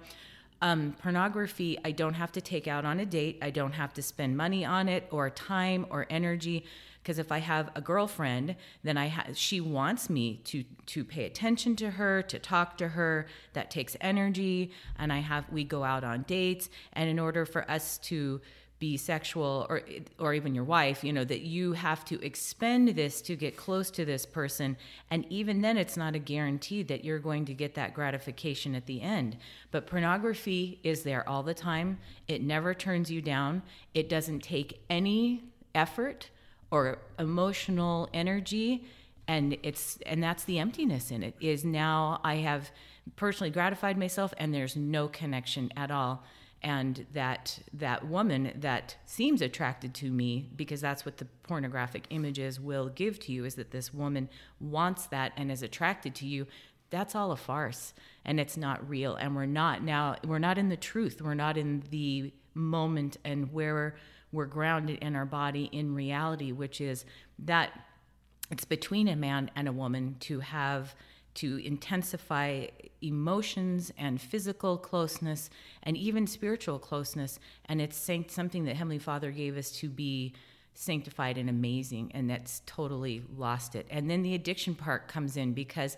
um, 0.61 0.97
pornography, 1.01 1.79
I 1.85 1.93
don't 1.93 2.15
have 2.15 2.33
to 2.33 2.41
take 2.41 2.67
out 2.67 2.85
on 2.85 3.01
a 3.01 3.07
date, 3.07 3.39
I 3.43 3.51
don't 3.51 3.73
have 3.73 3.93
to 3.95 4.03
spend 4.03 4.37
money 4.37 4.65
on 4.65 4.89
it, 4.89 5.07
or 5.11 5.31
time, 5.31 5.87
or 5.91 6.07
energy. 6.11 6.65
Because 7.05 7.19
if 7.19 7.31
I 7.31 7.39
have 7.39 7.71
a 7.75 7.83
girlfriend, 7.83 8.57
then 8.83 8.97
I 8.97 9.09
ha- 9.09 9.27
she 9.35 9.61
wants 9.61 10.09
me 10.09 10.41
to 10.45 10.65
to 10.87 11.05
pay 11.05 11.27
attention 11.27 11.77
to 11.77 11.91
her, 11.91 12.23
to 12.23 12.39
talk 12.39 12.79
to 12.79 12.89
her. 12.89 13.27
That 13.53 13.71
takes 13.71 13.95
energy, 14.01 14.73
and 14.99 15.13
I 15.13 15.19
have 15.19 15.45
we 15.53 15.65
go 15.65 15.85
out 15.85 16.03
on 16.03 16.23
dates, 16.23 16.71
and 16.95 17.11
in 17.11 17.19
order 17.19 17.45
for 17.45 17.71
us 17.71 17.99
to 17.99 18.41
be 18.79 18.97
sexual 18.97 19.67
or 19.69 19.83
or 20.19 20.35
even 20.35 20.55
your 20.55 20.65
wife 20.65 21.05
you 21.05 21.13
know 21.13 21.25
that 21.25 21.43
you 21.43 21.73
have 21.73 22.05
to 22.05 22.21
expend 22.25 22.89
this 22.89 23.23
to 23.23 23.37
get 23.37 23.57
close 23.57 23.91
to 23.91 24.05
this 24.05 24.27
person. 24.27 24.77
And 25.11 25.25
even 25.31 25.61
then 25.61 25.77
it's 25.77 25.97
not 25.97 26.15
a 26.15 26.19
guarantee 26.19 26.83
that 26.85 27.05
you're 27.05 27.19
going 27.19 27.45
to 27.45 27.55
get 27.55 27.75
that 27.75 27.95
gratification 27.95 28.75
at 28.75 28.87
the 28.87 29.01
end. 29.01 29.37
But 29.71 29.87
pornography 29.87 30.81
is 30.83 31.03
there 31.03 31.29
all 31.29 31.43
the 31.43 31.55
time. 31.55 31.99
It 32.29 32.43
never 32.43 32.75
turns 32.75 33.11
you 33.11 33.23
down. 33.23 33.63
It 33.93 34.09
doesn't 34.09 34.41
take 34.41 34.81
any 34.91 35.45
effort 35.75 36.31
or 36.71 36.99
emotional 37.19 38.09
energy 38.13 38.85
and 39.27 39.57
it's 39.63 39.99
and 40.07 40.23
that's 40.23 40.45
the 40.45 40.59
emptiness 40.59 41.11
in 41.11 41.23
it 41.23 41.35
is 41.41 41.65
now 41.65 42.21
i 42.25 42.37
have 42.37 42.71
personally 43.17 43.51
gratified 43.51 43.99
myself 43.99 44.35
and 44.39 44.53
there's 44.53 44.77
no 44.77 45.09
connection 45.09 45.73
at 45.77 45.91
all. 45.91 46.25
And 46.63 47.07
that 47.13 47.59
that 47.75 48.07
woman 48.07 48.53
that 48.57 48.97
seems 49.05 49.43
attracted 49.43 49.93
to 49.97 50.11
me 50.11 50.49
because 50.57 50.81
that's 50.81 51.05
what 51.05 51.19
the 51.19 51.27
pornographic 51.43 52.07
images 52.09 52.59
will 52.59 52.89
give 52.89 53.19
to 53.21 53.33
you 53.33 53.45
is 53.45 53.57
that 53.57 53.71
this 53.71 53.93
woman 53.93 54.31
wants 54.61 55.07
that 55.09 55.33
and 55.37 55.53
is 55.53 55.63
attracted 55.63 56.15
to 56.17 56.27
you 56.27 56.47
that's 56.91 57.15
all 57.15 57.33
a 57.33 57.37
farce 57.37 57.93
and 58.25 58.39
it's 58.39 58.57
not 58.57 58.89
real. 58.89 59.17
And 59.17 59.35
we're 59.35 59.47
not 59.47 59.83
now 59.83 60.17
we're 60.25 60.39
not 60.39 60.57
in 60.57 60.71
the 60.71 60.77
truth. 60.77 61.21
We're 61.21 61.35
not 61.35 61.59
in 61.59 61.83
the 61.91 62.33
moment 62.55 63.19
and 63.25 63.53
where 63.53 63.97
we're 64.35 64.47
grounded 64.47 64.99
in 65.01 65.17
our 65.17 65.25
body 65.25 65.69
in 65.73 65.95
reality 65.95 66.53
which 66.53 66.81
is 66.81 67.05
that 67.39 67.73
it's 68.51 68.65
between 68.65 69.09
a 69.09 69.17
man 69.17 69.51
and 69.57 69.69
a 69.69 69.73
woman 69.73 70.17
to 70.21 70.41
have 70.41 70.95
to 71.35 71.57
intensify 71.65 72.67
emotions 73.03 73.93
and 73.99 74.21
physical 74.21 74.79
closeness 74.79 75.51
and 75.83 75.97
even 75.97 76.27
spiritual 76.27 76.79
closeness. 76.79 77.41
And 77.67 77.81
it's 77.81 77.97
something 78.29 78.65
that 78.65 78.77
Heavenly 78.77 78.99
Father 78.99 79.31
gave 79.31 79.57
us 79.57 79.71
to 79.73 79.89
be 79.89 80.33
sanctified 80.75 81.39
and 81.39 81.49
amazing, 81.49 82.13
and 82.15 82.29
that's 82.29 82.63
totally 82.67 83.23
lost 83.37 83.75
it. 83.75 83.87
And 83.91 84.11
then 84.11 84.23
the 84.23 84.35
addiction 84.35 84.75
part 84.75 85.09
comes 85.09 85.37
in 85.37 85.53
because 85.53 85.97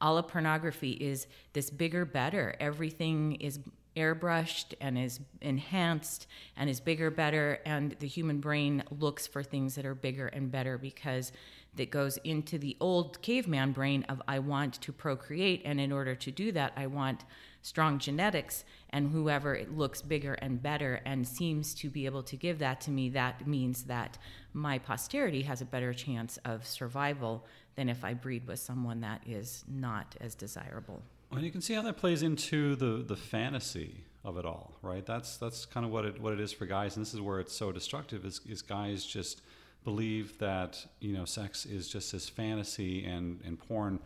all 0.00 0.16
of 0.16 0.28
pornography 0.28 0.92
is 0.92 1.26
this 1.54 1.70
bigger, 1.70 2.04
better. 2.04 2.54
Everything 2.60 3.34
is 3.36 3.58
airbrushed 3.98 4.74
and 4.80 4.96
is 4.96 5.20
enhanced 5.40 6.26
and 6.56 6.70
is 6.70 6.80
bigger, 6.80 7.10
better. 7.10 7.58
And 7.66 7.96
the 7.98 8.06
human 8.06 8.40
brain 8.40 8.84
looks 8.90 9.26
for 9.26 9.42
things 9.42 9.74
that 9.74 9.84
are 9.84 9.94
bigger 9.94 10.28
and 10.28 10.50
better 10.50 10.78
because 10.78 11.32
that 11.74 11.90
goes 11.90 12.18
into 12.24 12.58
the 12.58 12.76
old 12.80 13.20
caveman 13.22 13.72
brain 13.72 14.04
of 14.08 14.20
I 14.26 14.38
want 14.40 14.74
to 14.82 14.92
procreate, 14.92 15.62
and 15.64 15.80
in 15.80 15.92
order 15.92 16.14
to 16.14 16.30
do 16.30 16.50
that, 16.52 16.72
I 16.76 16.86
want 16.86 17.24
strong 17.62 17.98
genetics, 17.98 18.64
and 18.90 19.10
whoever 19.10 19.54
it 19.54 19.76
looks 19.76 20.02
bigger 20.02 20.34
and 20.34 20.62
better 20.62 21.00
and 21.04 21.26
seems 21.26 21.74
to 21.74 21.88
be 21.88 22.06
able 22.06 22.22
to 22.24 22.36
give 22.36 22.58
that 22.58 22.80
to 22.82 22.90
me, 22.90 23.10
that 23.10 23.46
means 23.46 23.84
that 23.84 24.18
my 24.52 24.78
posterity 24.78 25.42
has 25.42 25.60
a 25.60 25.66
better 25.66 25.92
chance 25.92 26.38
of 26.44 26.66
survival 26.66 27.44
than 27.76 27.88
if 27.88 28.04
I 28.04 28.14
breed 28.14 28.46
with 28.46 28.58
someone 28.58 29.00
that 29.02 29.22
is 29.26 29.64
not 29.68 30.16
as 30.20 30.34
desirable. 30.34 31.02
Well, 31.30 31.42
you 31.42 31.50
can 31.50 31.60
see 31.60 31.74
how 31.74 31.82
that 31.82 31.96
plays 31.96 32.22
into 32.22 32.74
the 32.74 33.04
the 33.06 33.16
fantasy 33.16 34.04
of 34.24 34.38
it 34.38 34.44
all, 34.44 34.74
right? 34.82 35.04
That's 35.04 35.36
that's 35.36 35.66
kind 35.66 35.84
of 35.84 35.92
what 35.92 36.04
it 36.04 36.20
what 36.20 36.32
it 36.32 36.40
is 36.40 36.52
for 36.52 36.66
guys, 36.66 36.96
and 36.96 37.04
this 37.04 37.14
is 37.14 37.20
where 37.20 37.40
it's 37.40 37.54
so 37.54 37.70
destructive. 37.72 38.24
Is 38.24 38.40
is 38.48 38.62
guys 38.62 39.04
just 39.04 39.42
believe 39.84 40.38
that 40.38 40.84
you 41.00 41.12
know 41.12 41.24
sex 41.24 41.66
is 41.66 41.88
just 41.88 42.12
this 42.12 42.28
fantasy 42.28 43.04
and 43.04 43.40
and 43.44 43.58
porn 43.58 44.00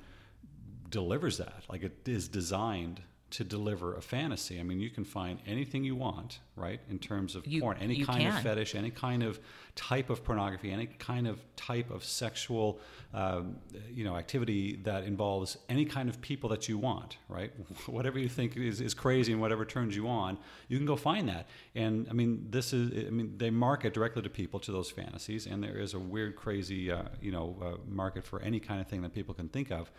delivers 0.91 1.39
that 1.39 1.63
like 1.71 1.83
it 1.83 2.07
is 2.07 2.29
designed 2.29 3.01
to 3.33 3.45
deliver 3.45 3.97
a 3.97 4.03
fantasy. 4.03 4.61
I 4.61 4.62
mean, 4.62 4.79
you 4.79 4.90
can 4.90 5.05
find 5.05 5.38
anything 5.47 5.85
you 5.85 5.97
want, 5.97 6.40
right, 6.55 6.81
in 6.90 6.99
terms 6.99 7.35
of 7.35 7.47
you, 7.47 7.62
porn, 7.62 7.79
any 7.81 8.05
kind 8.05 8.21
can. 8.21 8.37
of 8.37 8.42
fetish, 8.42 8.75
any 8.75 8.90
kind 8.90 9.23
of 9.23 9.40
type 9.75 10.11
of 10.11 10.23
pornography, 10.23 10.71
any 10.71 10.85
kind 10.87 11.27
of 11.27 11.40
type 11.57 11.90
of 11.90 12.05
sexual, 12.05 12.79
um, 13.14 13.57
you 13.90 14.05
know, 14.05 14.16
activity 14.16 14.77
that 14.85 15.05
involves 15.05 15.57
any 15.71 15.87
kind 15.87 16.11
of 16.11 16.21
people 16.21 16.51
that 16.51 16.68
you 16.68 16.77
want, 16.77 17.16
right? 17.27 17.53
whatever 17.87 18.18
you 18.18 18.29
think 18.29 18.55
is, 18.55 18.83
is 18.83 18.92
crazy 18.92 19.33
and 19.33 19.40
whatever 19.40 19.64
turns 19.64 19.97
you 19.97 20.09
on, 20.09 20.37
you 20.68 20.77
can 20.77 20.87
go 20.87 20.95
find 20.97 21.27
that. 21.31 21.49
And 21.75 22.07
I 22.11 22.12
mean, 22.12 22.49
this 22.51 22.75
is, 22.75 23.07
I 23.07 23.11
mean, 23.11 23.38
they 23.38 23.49
market 23.49 23.95
directly 23.95 24.21
to 24.21 24.31
people 24.31 24.61
to 24.61 24.73
those 24.73 24.90
fantasies, 24.90 25.47
and 25.47 25.62
there 25.62 25.79
is 25.79 25.95
a 25.95 25.99
weird, 25.99 26.37
crazy, 26.37 26.92
uh, 26.92 27.05
you 27.23 27.33
know, 27.33 27.57
uh, 27.62 27.77
market 27.88 28.25
for 28.25 28.42
any 28.42 28.61
kind 28.61 28.83
of 28.83 28.88
thing 28.88 29.01
that 29.01 29.14
people 29.14 29.33
can 29.33 29.49
think 29.49 29.71
of 29.71 29.90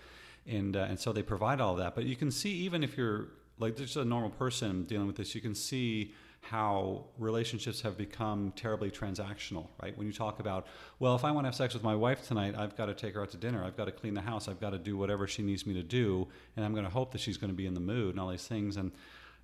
and 0.48 0.76
uh, 0.76 0.88
and 0.90 1.00
so 1.00 1.14
they 1.14 1.24
provide 1.24 1.62
all 1.62 1.76
that. 1.76 1.96
But 1.96 2.06
you 2.06 2.16
can 2.16 2.32
see 2.32 2.52
even 2.52 2.84
if 2.84 2.98
you're 2.98 3.28
like 3.60 3.76
just 3.78 3.96
a 3.96 4.06
normal 4.06 4.30
person 4.30 4.84
dealing 4.84 5.08
with 5.08 5.16
this, 5.16 5.36
you 5.36 5.42
can 5.42 5.56
see 5.56 6.14
how 6.42 7.06
relationships 7.18 7.80
have 7.82 7.98
become 7.98 8.52
terribly 8.58 8.92
transactional, 8.92 9.68
right? 9.82 9.98
When 9.98 10.06
you 10.06 10.12
talk 10.12 10.42
about, 10.42 10.68
well, 11.00 11.16
if 11.16 11.24
I 11.24 11.32
want 11.32 11.46
to 11.46 11.48
have 11.48 11.56
sex 11.56 11.74
with 11.74 11.84
my 11.84 11.96
wife 11.96 12.28
tonight, 12.28 12.54
I've 12.58 12.76
got 12.76 12.88
to 12.88 12.94
take 12.94 13.14
her 13.14 13.22
out 13.22 13.32
to 13.32 13.38
dinner, 13.38 13.64
I've 13.64 13.78
got 13.78 13.86
to 13.86 13.94
clean 13.94 14.14
the 14.14 14.22
house, 14.22 14.50
I've 14.50 14.60
got 14.60 14.72
to 14.72 14.78
do 14.78 14.98
whatever 14.98 15.26
she 15.26 15.42
needs 15.42 15.66
me 15.66 15.74
to 15.76 15.84
do, 15.84 16.28
and 16.58 16.66
I'm 16.66 16.74
going 16.74 16.84
to 16.84 16.92
hope 16.92 17.14
that 17.14 17.22
she's 17.22 17.38
going 17.38 17.52
to 17.52 17.56
be 17.56 17.66
in 17.66 17.74
the 17.74 17.80
mood 17.80 18.12
and 18.12 18.20
all 18.20 18.30
these 18.30 18.46
things. 18.46 18.76
And 18.76 18.92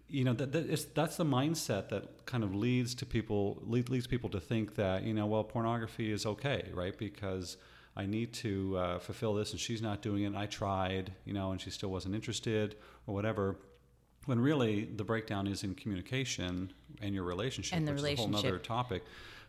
you 0.10 0.24
know 0.24 0.34
that, 0.34 0.52
that 0.52 0.96
that's 0.96 1.18
the 1.18 1.26
mindset 1.26 1.90
that 1.90 2.26
kind 2.26 2.44
of 2.44 2.56
leads 2.56 2.96
to 2.96 3.06
people 3.06 3.62
leads 3.66 4.08
people 4.08 4.30
to 4.32 4.40
think 4.40 4.76
that 4.76 5.04
you 5.04 5.14
know 5.14 5.28
well 5.28 5.44
pornography 5.44 6.12
is 6.12 6.26
okay, 6.26 6.70
right? 6.74 6.98
Because 6.98 7.58
I 7.96 8.06
need 8.06 8.34
to 8.36 8.78
uh, 8.78 9.00
fulfill 9.00 9.34
this, 9.34 9.52
and 9.52 9.60
she's 9.60 9.82
not 9.82 10.02
doing 10.02 10.24
it. 10.24 10.28
And 10.28 10.38
I 10.38 10.46
tried, 10.46 11.14
you 11.26 11.34
know, 11.34 11.52
and 11.52 11.60
she 11.60 11.70
still 11.70 11.90
wasn't 11.90 12.16
interested, 12.16 12.76
or 13.08 13.14
whatever. 13.14 13.58
When 14.26 14.40
really 14.40 14.86
the 14.86 15.04
breakdown 15.04 15.48
is 15.48 15.64
in 15.64 15.76
communication 15.76 16.72
and 17.02 17.16
your 17.16 17.24
relationship, 17.24 17.78
and 17.78 17.88
the 17.88 17.92
which 17.92 18.02
relationship. 18.02 18.36
is 18.36 18.44
a 18.44 18.48
whole 18.48 18.56
other 18.56 18.60
topic. 18.60 19.04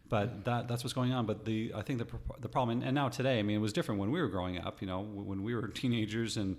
But 0.09 0.45
that, 0.45 0.67
that's 0.67 0.83
what's 0.83 0.95
going 0.95 1.13
on. 1.13 1.27
But 1.27 1.45
the 1.45 1.73
I 1.75 1.83
think 1.83 1.99
the 1.99 2.07
the 2.41 2.49
problem 2.49 2.79
and, 2.79 2.85
and 2.85 2.95
now 2.95 3.09
today, 3.09 3.39
I 3.39 3.43
mean, 3.43 3.57
it 3.57 3.61
was 3.61 3.73
different 3.73 4.01
when 4.01 4.11
we 4.11 4.21
were 4.21 4.29
growing 4.29 4.59
up. 4.59 4.81
You 4.81 4.89
know, 4.89 5.01
when 5.01 5.43
we 5.43 5.55
were 5.55 5.69
teenagers, 5.83 6.37
and 6.37 6.57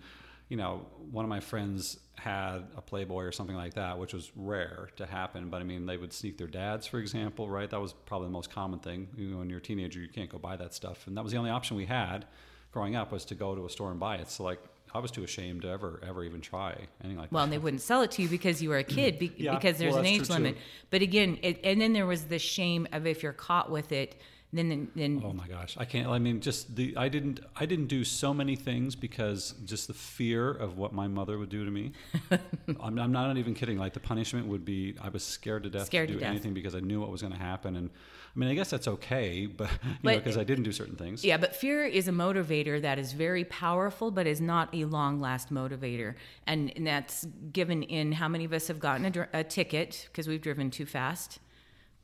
you 0.52 0.58
know, 0.58 0.86
one 1.12 1.24
of 1.26 1.30
my 1.30 1.40
friends 1.40 1.98
had 2.16 2.68
a 2.76 2.82
Playboy 2.82 3.24
or 3.24 3.32
something 3.32 3.56
like 3.56 3.74
that, 3.76 3.98
which 3.98 4.14
was 4.14 4.32
rare 4.36 4.90
to 4.98 5.06
happen. 5.06 5.50
But 5.50 5.62
I 5.62 5.64
mean, 5.64 5.86
they 5.86 5.96
would 5.96 6.12
sneak 6.12 6.38
their 6.38 6.48
dads, 6.48 6.86
for 6.86 7.00
example, 7.00 7.50
right? 7.50 7.70
That 7.70 7.80
was 7.80 7.94
probably 7.94 8.28
the 8.28 8.34
most 8.34 8.52
common 8.54 8.80
thing. 8.80 9.08
You 9.16 9.30
know, 9.30 9.38
when 9.38 9.50
you're 9.50 9.60
a 9.60 9.62
teenager, 9.62 10.02
you 10.02 10.10
can't 10.10 10.30
go 10.30 10.38
buy 10.38 10.58
that 10.58 10.74
stuff, 10.74 11.08
and 11.08 11.16
that 11.16 11.24
was 11.24 11.32
the 11.32 11.38
only 11.38 11.52
option 11.52 11.78
we 11.78 11.86
had 11.86 12.26
growing 12.72 12.96
up 12.96 13.12
was 13.12 13.26
to 13.26 13.36
go 13.36 13.56
to 13.56 13.66
a 13.66 13.70
store 13.70 13.92
and 13.92 14.00
buy 14.00 14.16
it. 14.16 14.30
So 14.30 14.44
like 14.44 14.60
I 14.94 15.00
was 15.00 15.12
too 15.12 15.24
ashamed 15.24 15.62
to 15.62 15.70
ever 15.70 16.02
ever 16.06 16.24
even 16.24 16.42
try 16.42 16.76
anything 17.02 17.18
like 17.18 17.32
well, 17.32 17.42
that. 17.42 17.44
and 17.46 17.54
they 17.54 17.58
wouldn't 17.58 17.82
sell 17.82 18.02
it 18.02 18.12
to 18.12 18.22
you 18.22 18.30
because 18.30 18.62
you 18.62 18.70
were 18.70 18.78
a 18.78 18.84
kid, 18.84 19.20
be- 19.20 19.34
Yeah, 19.38 19.56
because 19.56 19.78
there's 19.78 19.94
well, 19.94 20.02
an 20.02 20.08
age 20.08 20.30
limit. 20.30 20.56
too. 20.56 20.62
But 20.90 21.02
again, 21.02 21.38
it, 21.42 21.60
and 21.64 21.80
then 21.80 21.94
there 21.94 22.06
was 22.06 22.26
the 22.26 22.40
shame 22.40 22.88
of 22.92 23.08
if 23.08 23.24
you're 23.24 23.34
caught 23.34 23.72
with 23.72 23.92
it, 23.92 24.20
then 24.54 24.70
then, 24.70 24.92
then 24.96 25.22
Oh 25.26 25.34
my 25.34 25.48
gosh, 25.48 25.76
I 25.78 25.86
can't. 25.86 26.08
I 26.08 26.20
mean, 26.20 26.42
just 26.42 26.76
the 26.76 26.96
I 26.98 27.10
didn't 27.10 27.40
I 27.56 27.66
didn't 27.66 27.88
do 27.88 28.04
so 28.04 28.34
many 28.34 28.56
things 28.56 28.96
because 28.96 29.54
just 29.66 29.88
the 29.88 29.94
fear 29.94 30.52
of 30.52 30.78
what 30.78 30.94
my 30.94 31.08
mother 31.08 31.38
would 31.38 31.50
do 31.50 31.64
to 31.66 31.72
me. 31.72 31.92
I'm, 32.80 33.00
I'm 33.00 33.12
not 33.12 33.38
even 33.38 33.54
kidding. 33.54 33.78
Like 33.78 33.94
the 33.94 34.00
punishment 34.00 34.48
would 34.48 34.66
be, 34.66 34.96
I 35.02 35.10
was 35.10 35.24
scared 35.24 35.64
to 35.64 35.70
death 35.70 35.86
Scared 35.88 36.08
to 36.08 36.14
to 36.14 36.20
do 36.20 36.24
death. 36.24 36.30
anything 36.32 36.54
because 36.54 36.76
I 36.76 36.80
knew 36.80 37.00
what 37.00 37.10
was 37.12 37.22
going 37.22 37.34
to 37.34 37.40
happen. 37.40 37.76
And 37.76 37.90
I 38.36 38.40
mean, 38.40 38.50
I 38.50 38.54
guess 38.54 38.70
that's 38.70 38.88
okay, 38.88 39.46
but 39.46 39.70
you 39.84 40.12
know, 40.12 40.18
because 40.18 40.38
I 40.38 40.44
didn't 40.44 40.64
do 40.64 40.72
certain 40.72 40.96
things. 40.96 41.24
Yeah, 41.24 41.38
but 41.38 41.56
fear 41.56 41.86
is 41.86 42.08
a 42.08 42.12
motivator 42.12 42.82
that 42.82 42.98
is 42.98 43.12
very 43.14 43.44
powerful, 43.46 44.10
but 44.12 44.26
is 44.28 44.40
not 44.40 44.74
a 44.74 44.86
long 44.86 45.20
last 45.20 45.54
motivator. 45.54 46.16
And, 46.48 46.72
and 46.76 46.88
that's 46.88 47.26
given 47.52 47.84
in 47.84 48.14
how 48.14 48.28
many 48.28 48.46
of 48.46 48.54
us 48.54 48.68
have 48.68 48.80
gotten 48.80 49.06
a, 49.06 49.40
a 49.40 49.44
ticket 49.44 50.08
because 50.12 50.28
we've 50.28 50.42
driven 50.42 50.72
too 50.72 50.86
fast. 50.86 51.40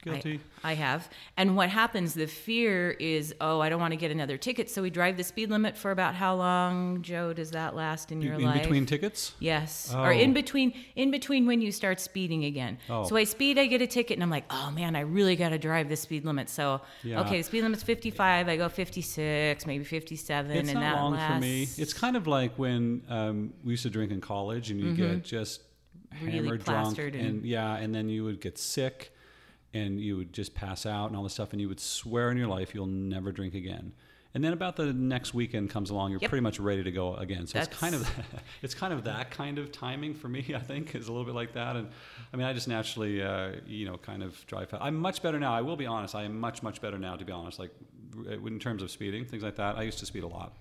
I- 0.05 0.09
Guilty. 0.09 0.39
I, 0.63 0.73
have. 0.73 1.09
And 1.37 1.55
what 1.55 1.69
happens, 1.69 2.13
the 2.13 2.27
fear 2.27 2.91
is, 2.91 3.33
oh, 3.41 3.59
I 3.59 3.69
don't 3.69 3.79
want 3.79 3.91
to 3.91 3.97
get 3.97 4.09
another 4.11 4.37
ticket. 4.37 4.69
So 4.69 4.81
we 4.81 4.89
drive 4.89 5.17
the 5.17 5.23
speed 5.23 5.49
limit 5.49 5.75
for 5.77 5.91
about 5.91 6.13
how 6.15 6.35
long, 6.35 7.01
Joe, 7.01 7.33
does 7.33 7.51
that 7.51 7.75
last 7.75 8.11
in 8.11 8.21
your 8.21 8.35
in 8.35 8.41
life? 8.43 8.55
In 8.57 8.61
between 8.63 8.85
tickets. 8.85 9.33
Yes, 9.39 9.91
Oh. 9.95 10.01
or 10.03 10.11
in 10.11 10.33
between 10.33 10.73
in 10.95 11.11
between 11.11 11.45
when 11.45 11.61
you 11.61 11.71
start 11.71 11.99
speeding 11.99 12.45
again. 12.45 12.77
Oh. 12.89 13.05
So 13.05 13.15
I 13.17 13.23
speed, 13.23 13.57
I 13.57 13.65
get 13.67 13.81
a 13.81 13.87
ticket, 13.87 14.15
and 14.15 14.23
I'm 14.23 14.29
like, 14.29 14.45
oh 14.49 14.71
man, 14.71 14.95
I 14.95 15.01
really 15.01 15.35
got 15.35 15.49
to 15.49 15.57
drive 15.57 15.89
the 15.89 15.95
speed 15.95 16.25
limit. 16.25 16.49
So 16.49 16.81
Yeah. 17.03 17.21
okay, 17.21 17.37
the 17.37 17.43
speed 17.43 17.63
limit's 17.63 17.83
55. 17.83 18.47
I 18.49 18.55
go 18.57 18.69
56, 18.69 19.65
maybe 19.65 19.83
57, 19.83 20.51
It's 20.51 20.69
and 20.69 20.73
not 20.75 20.81
that 20.81 20.95
long 21.01 21.13
lasts. 21.13 21.33
for 21.35 21.39
me. 21.41 21.67
It's 21.77 21.93
kind 21.93 22.15
of 22.15 22.27
like 22.27 22.57
when 22.57 23.03
um, 23.09 23.53
we 23.63 23.71
used 23.71 23.83
to 23.83 23.89
drink 23.89 24.11
in 24.11 24.21
college, 24.21 24.69
and 24.71 24.79
you 24.79 24.93
get 24.93 25.23
just 25.23 25.61
Mm-hmm. 26.13 26.25
Really 26.25 26.37
hammered 26.37 26.63
drunk, 26.63 26.97
and, 26.99 27.15
and- 27.15 27.45
yeah, 27.45 27.75
and 27.75 27.93
then 27.93 28.07
you 28.07 28.23
would 28.23 28.39
get 28.39 28.57
sick, 28.57 29.11
and 29.73 29.99
you 29.99 30.17
would 30.17 30.33
just 30.33 30.53
pass 30.55 30.85
out 30.85 31.07
and 31.07 31.15
all 31.15 31.23
this 31.23 31.33
stuff, 31.33 31.51
and 31.51 31.61
you 31.61 31.67
would 31.69 31.79
swear 31.79 32.31
in 32.31 32.37
your 32.37 32.47
life 32.47 32.73
you'll 32.73 32.85
never 32.87 33.31
drink 33.31 33.53
again. 33.53 33.93
And 34.33 34.43
then 34.43 34.53
about 34.53 34.75
the 34.75 34.93
next 34.93 35.33
weekend 35.33 35.69
comes 35.71 35.89
along, 35.89 36.11
you're 36.11 36.19
Yep. 36.21 36.29
pretty 36.29 36.43
much 36.43 36.59
ready 36.59 36.83
to 36.83 36.91
go 36.91 37.15
again. 37.15 37.47
So 37.47 37.57
it's 37.59 37.69
kind 37.75 37.95
of 37.95 38.07
it's 38.61 38.75
kind 38.75 38.93
of 38.93 39.05
that 39.05 39.31
kind 39.31 39.57
of 39.57 39.71
timing 39.71 40.13
for 40.13 40.27
me. 40.27 40.53
I 40.55 40.59
think 40.59 40.93
is 40.95 41.07
a 41.07 41.11
little 41.11 41.25
bit 41.25 41.33
like 41.33 41.53
that. 41.53 41.75
And 41.75 41.87
I 42.33 42.37
mean, 42.37 42.45
I 42.45 42.53
just 42.53 42.67
naturally, 42.67 43.21
uh, 43.23 43.53
you 43.65 43.85
know, 43.85 43.97
kind 43.97 44.21
of 44.21 44.45
drive. 44.45 44.69
Fast. 44.69 44.83
I'm 44.83 44.95
much 44.95 45.23
better 45.23 45.39
now. 45.39 45.53
I 45.55 45.61
will 45.61 45.77
be 45.77 45.87
honest. 45.87 46.13
I 46.13 46.23
am 46.23 46.39
much 46.39 46.61
much 46.61 46.81
better 46.81 46.99
now. 46.99 47.15
To 47.15 47.25
be 47.25 47.31
honest, 47.31 47.57
like 47.57 47.71
in 48.27 48.59
terms 48.59 48.83
of 48.83 48.91
speeding, 48.91 49.25
things 49.25 49.43
like 49.43 49.55
that. 49.55 49.75
I 49.77 49.83
used 49.83 49.99
to 49.99 50.05
speed 50.05 50.23
a 50.23 50.27
lot. 50.27 50.57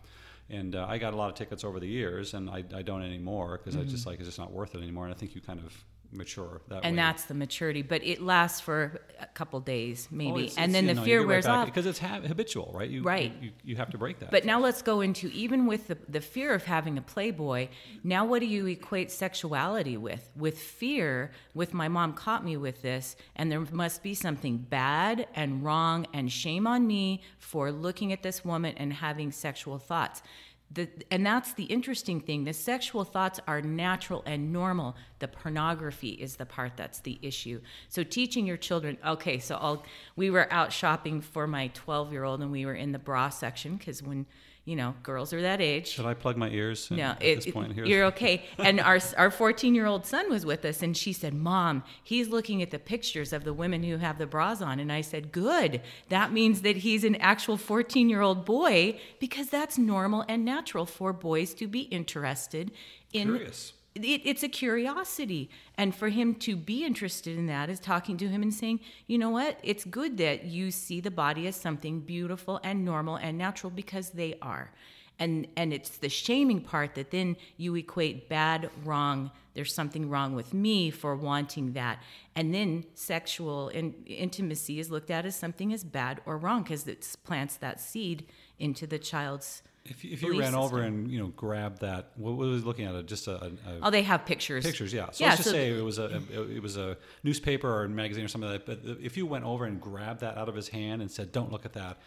And 0.48 0.76
uh, 0.76 0.86
I 0.88 0.98
got 0.98 1.12
a 1.12 1.16
lot 1.16 1.28
of 1.28 1.34
tickets 1.34 1.64
over 1.64 1.80
the 1.80 1.88
years, 1.88 2.32
and 2.34 2.48
I, 2.48 2.62
I 2.72 2.82
don't 2.82 3.02
anymore 3.02 3.58
because 3.62 3.76
I 3.78 3.82
just 3.82 4.06
like 4.06 4.20
it's 4.20 4.28
just 4.28 4.38
not 4.38 4.52
worth 4.52 4.74
it 4.76 4.78
anymore. 4.78 5.04
And 5.04 5.12
I 5.12 5.16
think 5.18 5.34
you 5.34 5.40
kind 5.40 5.58
of 5.58 5.72
mature 6.12 6.60
that 6.68 6.84
and 6.84 6.96
way. 6.96 7.02
that's 7.02 7.24
the 7.24 7.34
maturity. 7.34 7.82
But 7.82 8.02
it 8.04 8.22
lasts 8.22 8.60
for 8.60 9.00
a 9.20 9.26
couple 9.26 9.60
days, 9.60 10.08
maybe, 10.10 10.30
Oh, 10.30 10.36
it's- 10.38 10.56
and 10.56 10.66
it's, 10.66 10.72
then 10.74 10.86
the 10.86 10.94
know, 10.94 11.02
fear 11.04 11.20
right 11.20 11.26
wears 11.28 11.46
off. 11.46 11.66
because 11.66 11.86
it's 11.86 11.98
ha- 11.98 12.20
habitual, 12.20 12.70
right? 12.74 12.88
You, 12.88 13.02
Right. 13.02 13.32
You, 13.40 13.46
you, 13.48 13.52
you 13.64 13.76
have 13.76 13.90
to 13.90 13.98
break 13.98 14.18
that. 14.20 14.30
But 14.30 14.44
now 14.44 14.60
let's 14.60 14.82
go 14.82 15.00
into 15.00 15.28
even 15.28 15.66
with 15.66 15.88
the, 15.88 15.98
the 16.08 16.20
fear 16.20 16.52
of 16.54 16.64
having 16.64 16.98
a 16.98 17.02
Playboy. 17.02 17.68
Now, 18.04 18.24
what 18.24 18.40
do 18.40 18.46
you 18.46 18.66
equate 18.66 19.10
sexuality 19.10 19.96
with? 19.96 20.30
With 20.36 20.58
fear, 20.58 21.30
with 21.54 21.74
my 21.74 21.88
mom 21.88 22.12
caught 22.14 22.44
me 22.44 22.56
with 22.56 22.82
this, 22.82 23.16
and 23.36 23.50
there 23.50 23.60
must 23.72 24.02
be 24.02 24.14
something 24.14 24.58
bad 24.58 25.26
and 25.34 25.64
wrong 25.64 26.06
and 26.12 26.30
shame 26.30 26.66
on 26.66 26.86
me 26.86 27.22
for 27.38 27.70
looking 27.72 28.12
at 28.12 28.22
this 28.22 28.44
woman 28.44 28.74
and 28.76 28.92
having 28.92 29.32
sexual 29.32 29.78
thoughts. 29.78 30.22
The, 30.72 30.88
and 31.10 31.24
that's 31.24 31.54
the 31.54 31.64
interesting 31.64 32.20
thing. 32.20 32.44
The 32.44 32.52
sexual 32.52 33.04
thoughts 33.04 33.38
are 33.46 33.62
natural 33.62 34.22
and 34.26 34.52
normal. 34.52 34.96
The 35.20 35.28
pornography 35.28 36.10
is 36.10 36.36
the 36.36 36.46
part 36.46 36.72
that's 36.76 36.98
the 37.00 37.18
issue. 37.22 37.60
So 37.88 38.02
teaching 38.02 38.46
your 38.46 38.56
children. 38.56 38.98
Okay, 39.06 39.38
so 39.38 39.56
I'll, 39.56 39.84
we 40.16 40.28
were 40.28 40.52
out 40.52 40.72
shopping 40.72 41.20
for 41.20 41.46
my 41.46 41.68
12 41.68 42.12
year 42.12 42.24
old, 42.24 42.42
and 42.42 42.50
we 42.50 42.66
were 42.66 42.74
in 42.74 42.92
the 42.92 42.98
bra 42.98 43.28
section 43.28 43.76
because 43.76 44.02
when 44.02 44.26
you 44.66 44.76
know 44.76 44.94
girls 45.02 45.32
are 45.32 45.40
that 45.40 45.60
age, 45.62 45.86
should 45.86 46.04
I 46.04 46.12
plug 46.12 46.36
my 46.36 46.50
ears? 46.50 46.90
no, 46.90 47.10
at 47.12 47.22
it, 47.22 47.36
this 47.36 47.52
point 47.54 47.72
here. 47.72 47.86
you're 47.86 48.04
okay. 48.06 48.44
And 48.58 48.80
our 48.80 48.98
our 49.16 49.30
14 49.30 49.74
year 49.74 49.86
old 49.86 50.04
son 50.04 50.28
was 50.28 50.44
with 50.44 50.64
us, 50.64 50.82
and 50.82 50.94
she 50.94 51.12
said, 51.12 51.32
"Mom, 51.32 51.84
he's 52.02 52.28
looking 52.28 52.62
at 52.62 52.70
the 52.70 52.78
pictures 52.78 53.32
of 53.32 53.44
the 53.44 53.54
women 53.54 53.82
who 53.84 53.96
have 53.96 54.18
the 54.18 54.26
bras 54.26 54.60
on." 54.60 54.80
And 54.80 54.92
I 54.92 55.00
said, 55.00 55.32
"Good. 55.32 55.80
That 56.10 56.32
means 56.32 56.60
that 56.62 56.78
he's 56.78 57.04
an 57.04 57.14
actual 57.16 57.56
14 57.56 58.10
year 58.10 58.20
old 58.20 58.44
boy 58.44 59.00
because 59.20 59.48
that's 59.48 59.78
normal 59.78 60.24
and 60.28 60.44
natural 60.44 60.84
for 60.84 61.12
boys 61.12 61.54
to 61.54 61.68
be 61.68 61.82
interested 61.82 62.72
in." 63.12 63.28
Curious. 63.28 63.72
It, 63.96 64.22
it's 64.24 64.42
a 64.42 64.48
curiosity, 64.48 65.50
and 65.76 65.94
for 65.94 66.08
him 66.08 66.34
to 66.36 66.56
be 66.56 66.84
interested 66.84 67.36
in 67.36 67.46
that 67.46 67.70
is 67.70 67.80
talking 67.80 68.16
to 68.18 68.28
him 68.28 68.42
and 68.42 68.52
saying, 68.52 68.80
"You 69.06 69.18
know 69.18 69.30
what? 69.30 69.58
It's 69.62 69.84
good 69.84 70.16
that 70.18 70.44
you 70.44 70.70
see 70.70 71.00
the 71.00 71.10
body 71.10 71.46
as 71.46 71.56
something 71.56 72.00
beautiful 72.00 72.60
and 72.62 72.84
normal 72.84 73.16
and 73.16 73.36
natural 73.36 73.70
because 73.70 74.10
they 74.10 74.36
are." 74.40 74.70
and 75.18 75.46
and 75.56 75.72
it's 75.72 75.98
the 75.98 76.08
shaming 76.08 76.60
part 76.60 76.94
that 76.94 77.10
then 77.10 77.36
you 77.56 77.74
equate 77.74 78.28
bad 78.28 78.70
wrong 78.84 79.30
there's 79.54 79.72
something 79.72 80.10
wrong 80.10 80.34
with 80.34 80.52
me 80.52 80.90
for 80.90 81.16
wanting 81.16 81.72
that 81.72 82.02
and 82.34 82.54
then 82.54 82.84
sexual 82.94 83.68
in, 83.68 83.94
intimacy 84.06 84.78
is 84.78 84.90
looked 84.90 85.10
at 85.10 85.24
as 85.24 85.34
something 85.34 85.72
as 85.72 85.84
bad 85.84 86.20
or 86.26 86.36
wrong 86.36 86.62
because 86.62 86.86
it 86.86 87.16
plants 87.24 87.56
that 87.56 87.80
seed 87.80 88.26
into 88.58 88.86
the 88.86 88.98
child's 88.98 89.62
If, 89.90 90.04
you- 90.04 90.12
if 90.12 90.22
you 90.22 90.38
ran 90.40 90.54
over 90.54 90.82
and 90.82 91.10
you 91.10 91.18
know 91.18 91.28
grabbed 91.28 91.80
that, 91.80 92.10
what 92.16 92.36
was 92.36 92.60
he 92.60 92.66
looking 92.66 92.84
at? 92.86 92.94
A, 92.94 93.02
just 93.02 93.26
a, 93.28 93.36
a, 93.42 93.46
a 93.46 93.52
oh 93.82 93.90
they 93.90 94.02
have 94.02 94.24
pictures 94.26 94.64
pictures, 94.64 94.92
yeah. 94.92 95.10
So 95.10 95.24
yeah 95.24 95.30
let's 95.30 95.38
just 95.38 95.50
so 95.50 95.54
say 95.56 95.70
it 95.76 95.82
was 95.84 95.98
a, 95.98 96.22
a 96.34 96.42
it 96.50 96.62
was 96.62 96.76
a 96.76 96.96
newspaper 97.22 97.68
or 97.68 97.84
a 97.84 97.88
magazine 97.88 98.24
or 98.24 98.28
something 98.28 98.50
like 98.50 98.66
that. 98.66 98.82
But 98.84 99.00
if 99.02 99.16
you 99.16 99.26
went 99.26 99.44
over 99.44 99.64
and 99.64 99.80
grabbed 99.80 100.20
that 100.20 100.36
out 100.38 100.48
of 100.48 100.54
his 100.54 100.68
hand 100.68 101.02
and 101.02 101.10
said, 101.10 101.32
"Don't 101.32 101.50
look 101.52 101.64
at 101.64 101.72
that," 101.74 101.98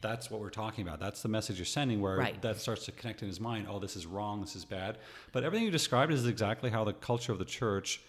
that's 0.00 0.30
what 0.30 0.40
we're 0.40 0.50
talking 0.50 0.86
about. 0.86 1.00
That's 1.00 1.22
the 1.22 1.28
message 1.28 1.58
you're 1.58 1.64
sending, 1.66 2.00
where 2.00 2.16
Right. 2.16 2.40
that 2.42 2.60
starts 2.60 2.84
to 2.86 2.92
connect 2.92 3.22
in 3.22 3.28
his 3.28 3.40
mind. 3.40 3.66
Oh, 3.68 3.78
this 3.78 3.96
is 3.96 4.06
wrong. 4.06 4.40
This 4.40 4.54
is 4.56 4.64
bad. 4.64 4.98
But 5.32 5.42
everything 5.44 5.64
you 5.64 5.70
described 5.72 6.12
is 6.12 6.26
exactly 6.26 6.70
how 6.70 6.84
the 6.84 6.92
culture 6.92 7.32
of 7.32 7.38
the 7.38 7.44
church 7.44 8.00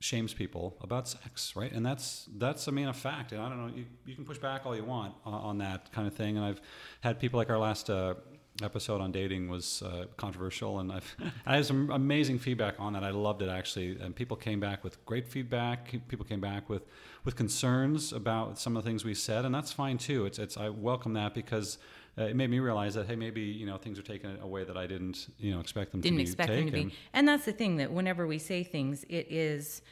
shames 0.00 0.34
people 0.34 0.76
about 0.82 1.08
sex, 1.08 1.54
right? 1.56 1.72
And 1.72 1.84
that's 1.86 2.28
that's 2.36 2.68
I 2.68 2.72
mean 2.72 2.88
a 2.88 2.92
fact. 2.92 3.32
And 3.32 3.40
I 3.40 3.48
don't 3.48 3.58
know, 3.68 3.74
you, 3.74 3.84
you 4.04 4.14
can 4.14 4.24
push 4.24 4.38
back 4.38 4.66
all 4.66 4.76
you 4.76 4.84
want 4.84 5.14
on, 5.24 5.34
on 5.34 5.58
that 5.58 5.92
kind 5.92 6.06
of 6.06 6.14
thing. 6.14 6.36
And 6.36 6.44
I've 6.44 6.60
had 7.00 7.18
people 7.20 7.38
like 7.38 7.48
our 7.48 7.58
last 7.58 7.88
uh, 7.88 8.14
episode 8.62 9.00
on 9.00 9.10
dating 9.12 9.48
was 9.48 9.82
uh, 9.82 10.06
controversial, 10.16 10.78
and 10.78 10.92
I've 10.92 11.16
I 11.46 11.56
had 11.56 11.66
some 11.66 11.90
amazing 11.90 12.38
feedback 12.38 12.76
on 12.78 12.92
that. 12.92 13.04
I 13.04 13.10
loved 13.10 13.42
it 13.42 13.48
actually, 13.48 13.98
and 14.00 14.14
people 14.14 14.36
came 14.36 14.60
back 14.60 14.84
with 14.84 15.04
great 15.04 15.28
feedback. 15.28 15.94
People 16.08 16.24
came 16.24 16.40
back 16.40 16.68
with 16.68 16.86
with 17.24 17.36
concerns 17.36 18.12
about 18.12 18.58
some 18.58 18.76
of 18.76 18.84
the 18.84 18.88
things 18.88 19.04
we 19.04 19.14
said, 19.14 19.44
and 19.44 19.54
that's 19.54 19.72
fine 19.72 19.98
too. 19.98 20.26
It's 20.26 20.38
it's 20.38 20.56
I 20.56 20.68
welcome 20.68 21.14
that 21.14 21.34
because. 21.34 21.78
Uh, 22.16 22.26
it 22.26 22.36
made 22.36 22.48
me 22.48 22.60
realize 22.60 22.94
that 22.94 23.06
hey, 23.08 23.16
maybe 23.16 23.40
you 23.40 23.66
know 23.66 23.76
things 23.76 23.98
are 23.98 24.02
taken 24.02 24.38
away 24.40 24.62
that 24.62 24.76
I 24.76 24.86
didn't 24.86 25.34
you 25.36 25.52
know 25.52 25.58
expect 25.58 25.90
them 25.90 26.00
didn't 26.00 26.18
to 26.18 26.18
be 26.18 26.22
expect 26.22 26.48
taken. 26.48 26.66
them 26.66 26.82
to 26.82 26.86
be 26.90 26.94
and 27.12 27.26
that's 27.26 27.44
the 27.44 27.52
thing 27.52 27.78
that 27.78 27.90
whenever 27.90 28.24
we 28.24 28.38
say 28.38 28.62
things 28.62 29.02
it 29.08 29.26
is 29.32 29.82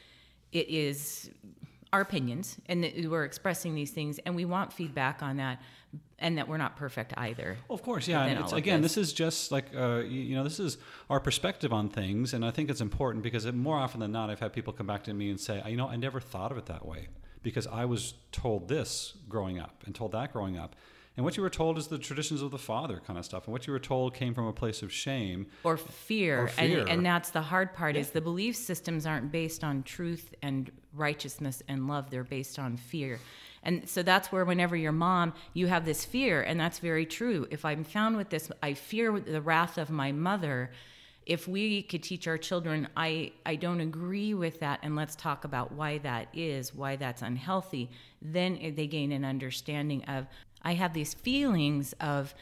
it 0.53 0.69
is 0.69 1.33
our 1.93 2.01
opinions 2.01 2.59
and 2.67 2.85
that 2.85 2.93
we're 3.11 3.25
expressing 3.25 3.75
these 3.75 3.91
things 3.91 4.21
and 4.25 4.37
we 4.37 4.45
want 4.45 4.73
feedback 4.73 5.21
on 5.21 5.37
that 5.39 5.61
and 6.19 6.39
that 6.39 6.49
we're 6.49 6.57
not 6.57 6.77
perfect 6.77 7.13
either 7.17 7.57
Well, 7.69 7.75
of 7.75 7.83
course, 7.83 8.07
yeah. 8.07 8.25
And 8.25 8.39
it's, 8.39 8.53
again, 8.53 8.81
this. 8.81 8.95
this 8.95 9.09
is 9.09 9.13
just 9.13 9.51
like 9.53 9.67
uh, 9.77 10.03
you, 10.05 10.21
you 10.21 10.37
know, 10.37 10.45
this 10.45 10.61
is 10.61 10.79
our 11.11 11.21
perspective 11.21 11.73
on 11.73 11.89
things, 11.89 12.33
and 12.33 12.45
I 12.45 12.51
think 12.51 12.71
it's 12.71 12.81
important 12.81 13.23
because 13.23 13.45
it, 13.45 13.55
more 13.55 13.77
often 13.77 14.01
than 14.01 14.13
not, 14.13 14.31
I've 14.31 14.41
had 14.41 14.53
people 14.53 14.73
come 14.73 14.87
back 14.87 15.05
to 15.05 15.15
me 15.15 15.31
and 15.31 15.41
say, 15.41 15.63
you 15.67 15.77
know, 15.77 15.89
I 15.89 15.97
never 15.97 16.21
thought 16.21 16.53
of 16.53 16.59
it 16.59 16.67
that 16.67 16.87
way 16.87 17.09
because 17.43 17.67
I 17.67 17.85
was 17.85 18.15
told 18.31 18.69
this 18.69 19.15
growing 19.29 19.59
up 19.59 19.83
and 19.85 19.95
told 19.95 20.13
that 20.13 20.33
growing 20.33 20.57
up. 20.57 20.77
And 21.17 21.25
what 21.25 21.37
you 21.37 21.43
were 21.43 21.51
told 21.51 21.77
is 21.77 21.89
the 21.89 21.99
traditions 21.99 22.41
of 22.41 22.51
the 22.51 22.59
father 22.59 23.03
kind 23.07 23.19
of 23.19 23.25
stuff. 23.25 23.45
And 23.45 23.53
what 23.53 23.67
you 23.67 23.73
were 23.75 23.79
told 23.79 24.15
came 24.15 24.33
from 24.33 24.47
a 24.47 24.53
place 24.53 24.83
of 24.83 24.91
shame. 24.91 25.47
or 25.63 25.77
fear, 25.77 26.45
Or 26.45 26.49
fear. 26.49 26.81
And, 26.81 26.89
and 26.89 27.07
that's 27.07 27.31
the 27.31 27.43
hard 27.43 27.75
part 27.75 27.97
is 27.97 28.11
the 28.11 28.23
belief 28.23 28.57
systems 28.57 29.05
aren't 29.05 29.31
based 29.31 29.63
on 29.63 29.83
truth 29.83 30.35
and 30.43 30.71
righteousness 30.95 31.63
and 31.69 31.87
love 31.87 32.11
they're 32.11 32.25
based 32.25 32.59
on 32.59 32.77
fear 32.77 33.19
and 33.63 33.89
so 33.89 34.03
that's 34.03 34.33
where 34.33 34.45
whenever 34.45 34.77
your 34.77 34.93
mom 34.93 35.33
you 35.55 35.67
have 35.67 35.85
this 35.85 36.05
fear 36.05 36.43
and 36.43 36.59
that's 36.59 36.79
very 36.79 37.07
true. 37.07 37.47
If 37.51 37.65
i'm 37.65 37.85
found 37.85 38.17
with 38.17 38.31
this 38.31 38.51
i 38.63 38.75
fear 38.75 39.19
the 39.21 39.41
wrath 39.41 39.79
of 39.79 39.91
my 39.91 40.13
mother. 40.13 40.71
If 41.25 41.47
we 41.47 41.85
could 41.85 42.03
teach 42.03 42.27
our 42.27 42.39
children 42.39 42.89
i 42.97 43.33
i 43.47 43.55
don't 43.55 43.81
agree 43.81 44.35
with 44.35 44.59
that 44.61 44.81
and 44.83 44.97
let's 44.97 45.15
talk 45.15 45.45
about 45.45 45.71
why 45.73 45.99
that 45.99 46.27
is 46.35 46.75
why 46.75 46.97
that's 46.97 47.23
unhealthy 47.23 47.91
then 48.21 48.75
they 48.77 48.89
gain 48.89 49.13
an 49.13 49.25
understanding 49.25 50.05
of 50.07 50.27
i 50.63 50.75
have 50.75 50.95
these 50.95 51.15
feelings 51.15 51.95
of 52.01 52.35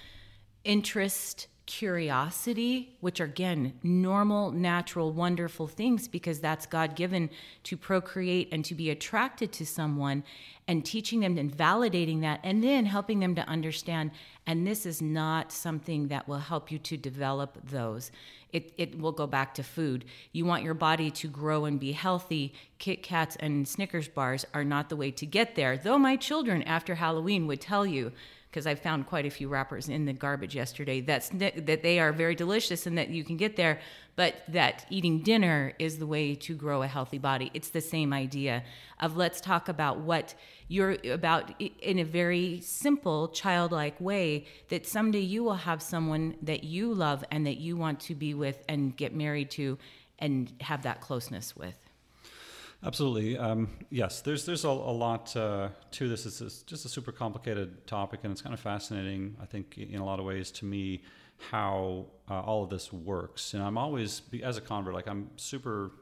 interest 0.64 1.46
curiosity, 1.70 2.96
which 2.98 3.20
are 3.20 3.26
again 3.26 3.72
normal, 3.84 4.50
natural, 4.50 5.12
wonderful 5.12 5.68
things 5.68 6.08
because 6.08 6.40
that's 6.40 6.66
God 6.66 6.96
given 6.96 7.30
to 7.62 7.76
procreate 7.76 8.48
and 8.50 8.64
to 8.64 8.74
be 8.74 8.90
attracted 8.90 9.52
to 9.52 9.64
someone, 9.64 10.24
and 10.66 10.84
teaching 10.84 11.20
them 11.20 11.38
and 11.38 11.56
validating 11.56 12.22
that, 12.22 12.40
and 12.42 12.62
then 12.64 12.86
helping 12.86 13.20
them 13.20 13.36
to 13.36 13.48
understand. 13.48 14.10
And 14.48 14.66
this 14.66 14.84
is 14.84 15.00
not 15.00 15.52
something 15.52 16.08
that 16.08 16.26
will 16.26 16.38
help 16.38 16.72
you 16.72 16.78
to 16.80 16.96
develop 16.96 17.56
those. 17.62 18.10
It, 18.52 18.72
it 18.76 18.98
will 18.98 19.12
go 19.12 19.28
back 19.28 19.54
to 19.54 19.62
food. 19.62 20.04
You 20.32 20.44
want 20.44 20.64
your 20.64 20.74
body 20.74 21.12
to 21.12 21.28
grow 21.28 21.66
and 21.66 21.78
be 21.78 21.92
healthy. 21.92 22.52
Kit 22.78 23.04
Kats 23.04 23.36
and 23.38 23.68
Snickers 23.68 24.08
bars 24.08 24.44
are 24.52 24.64
not 24.64 24.88
the 24.88 24.96
way 24.96 25.12
to 25.12 25.24
get 25.24 25.54
there. 25.54 25.76
Though 25.76 25.98
my 25.98 26.16
children 26.16 26.64
after 26.64 26.96
Halloween 26.96 27.46
would 27.46 27.60
tell 27.60 27.86
you 27.86 28.10
because 28.50 28.66
I 28.66 28.74
found 28.74 29.06
quite 29.06 29.26
a 29.26 29.30
few 29.30 29.48
wrappers 29.48 29.88
in 29.88 30.06
the 30.06 30.12
garbage 30.12 30.56
yesterday. 30.56 31.00
That's 31.00 31.28
that 31.30 31.82
they 31.82 32.00
are 32.00 32.12
very 32.12 32.34
delicious 32.34 32.86
and 32.86 32.98
that 32.98 33.08
you 33.08 33.22
can 33.22 33.36
get 33.36 33.54
there, 33.56 33.80
but 34.16 34.42
that 34.48 34.86
eating 34.90 35.22
dinner 35.22 35.72
is 35.78 35.98
the 35.98 36.06
way 36.06 36.34
to 36.34 36.56
grow 36.56 36.82
a 36.82 36.88
healthy 36.88 37.18
body. 37.18 37.50
It's 37.54 37.70
the 37.70 37.80
same 37.80 38.12
idea 38.12 38.64
of 38.98 39.16
let's 39.16 39.40
talk 39.40 39.68
about 39.68 40.00
what 40.00 40.34
you're 40.66 40.96
about 41.10 41.60
in 41.60 42.00
a 42.00 42.04
very 42.04 42.60
simple 42.60 43.28
childlike 43.28 44.00
way 44.00 44.46
that 44.68 44.84
someday 44.86 45.20
you 45.20 45.44
will 45.44 45.54
have 45.54 45.80
someone 45.80 46.34
that 46.42 46.64
you 46.64 46.92
love 46.92 47.24
and 47.30 47.46
that 47.46 47.58
you 47.58 47.76
want 47.76 48.00
to 48.00 48.14
be 48.14 48.34
with 48.34 48.64
and 48.68 48.96
get 48.96 49.14
married 49.14 49.50
to 49.52 49.78
and 50.18 50.52
have 50.60 50.82
that 50.82 51.00
closeness 51.00 51.56
with. 51.56 51.89
Absolutely. 52.82 53.36
Um, 53.36 53.68
yes, 53.90 54.22
there's 54.22 54.46
there's 54.46 54.64
a, 54.64 54.68
a 54.68 54.70
lot 54.70 55.36
uh, 55.36 55.68
to 55.90 56.08
this. 56.08 56.24
It's 56.24 56.62
just 56.62 56.84
a 56.86 56.88
super 56.88 57.12
complicated 57.12 57.86
topic, 57.86 58.20
and 58.22 58.32
it's 58.32 58.40
kind 58.40 58.54
of 58.54 58.60
fascinating. 58.60 59.36
I 59.40 59.44
think 59.44 59.76
in 59.76 60.00
a 60.00 60.04
lot 60.04 60.18
of 60.18 60.24
ways 60.24 60.50
to 60.52 60.64
me 60.64 61.02
how 61.50 62.06
uh, 62.30 62.40
all 62.40 62.64
of 62.64 62.70
this 62.70 62.92
works. 62.92 63.54
And 63.54 63.62
I'm 63.62 63.76
always, 63.78 64.22
as 64.42 64.56
a 64.56 64.60
convert, 64.60 64.94
like 64.94 65.08
I'm 65.08 65.30
super 65.36 65.92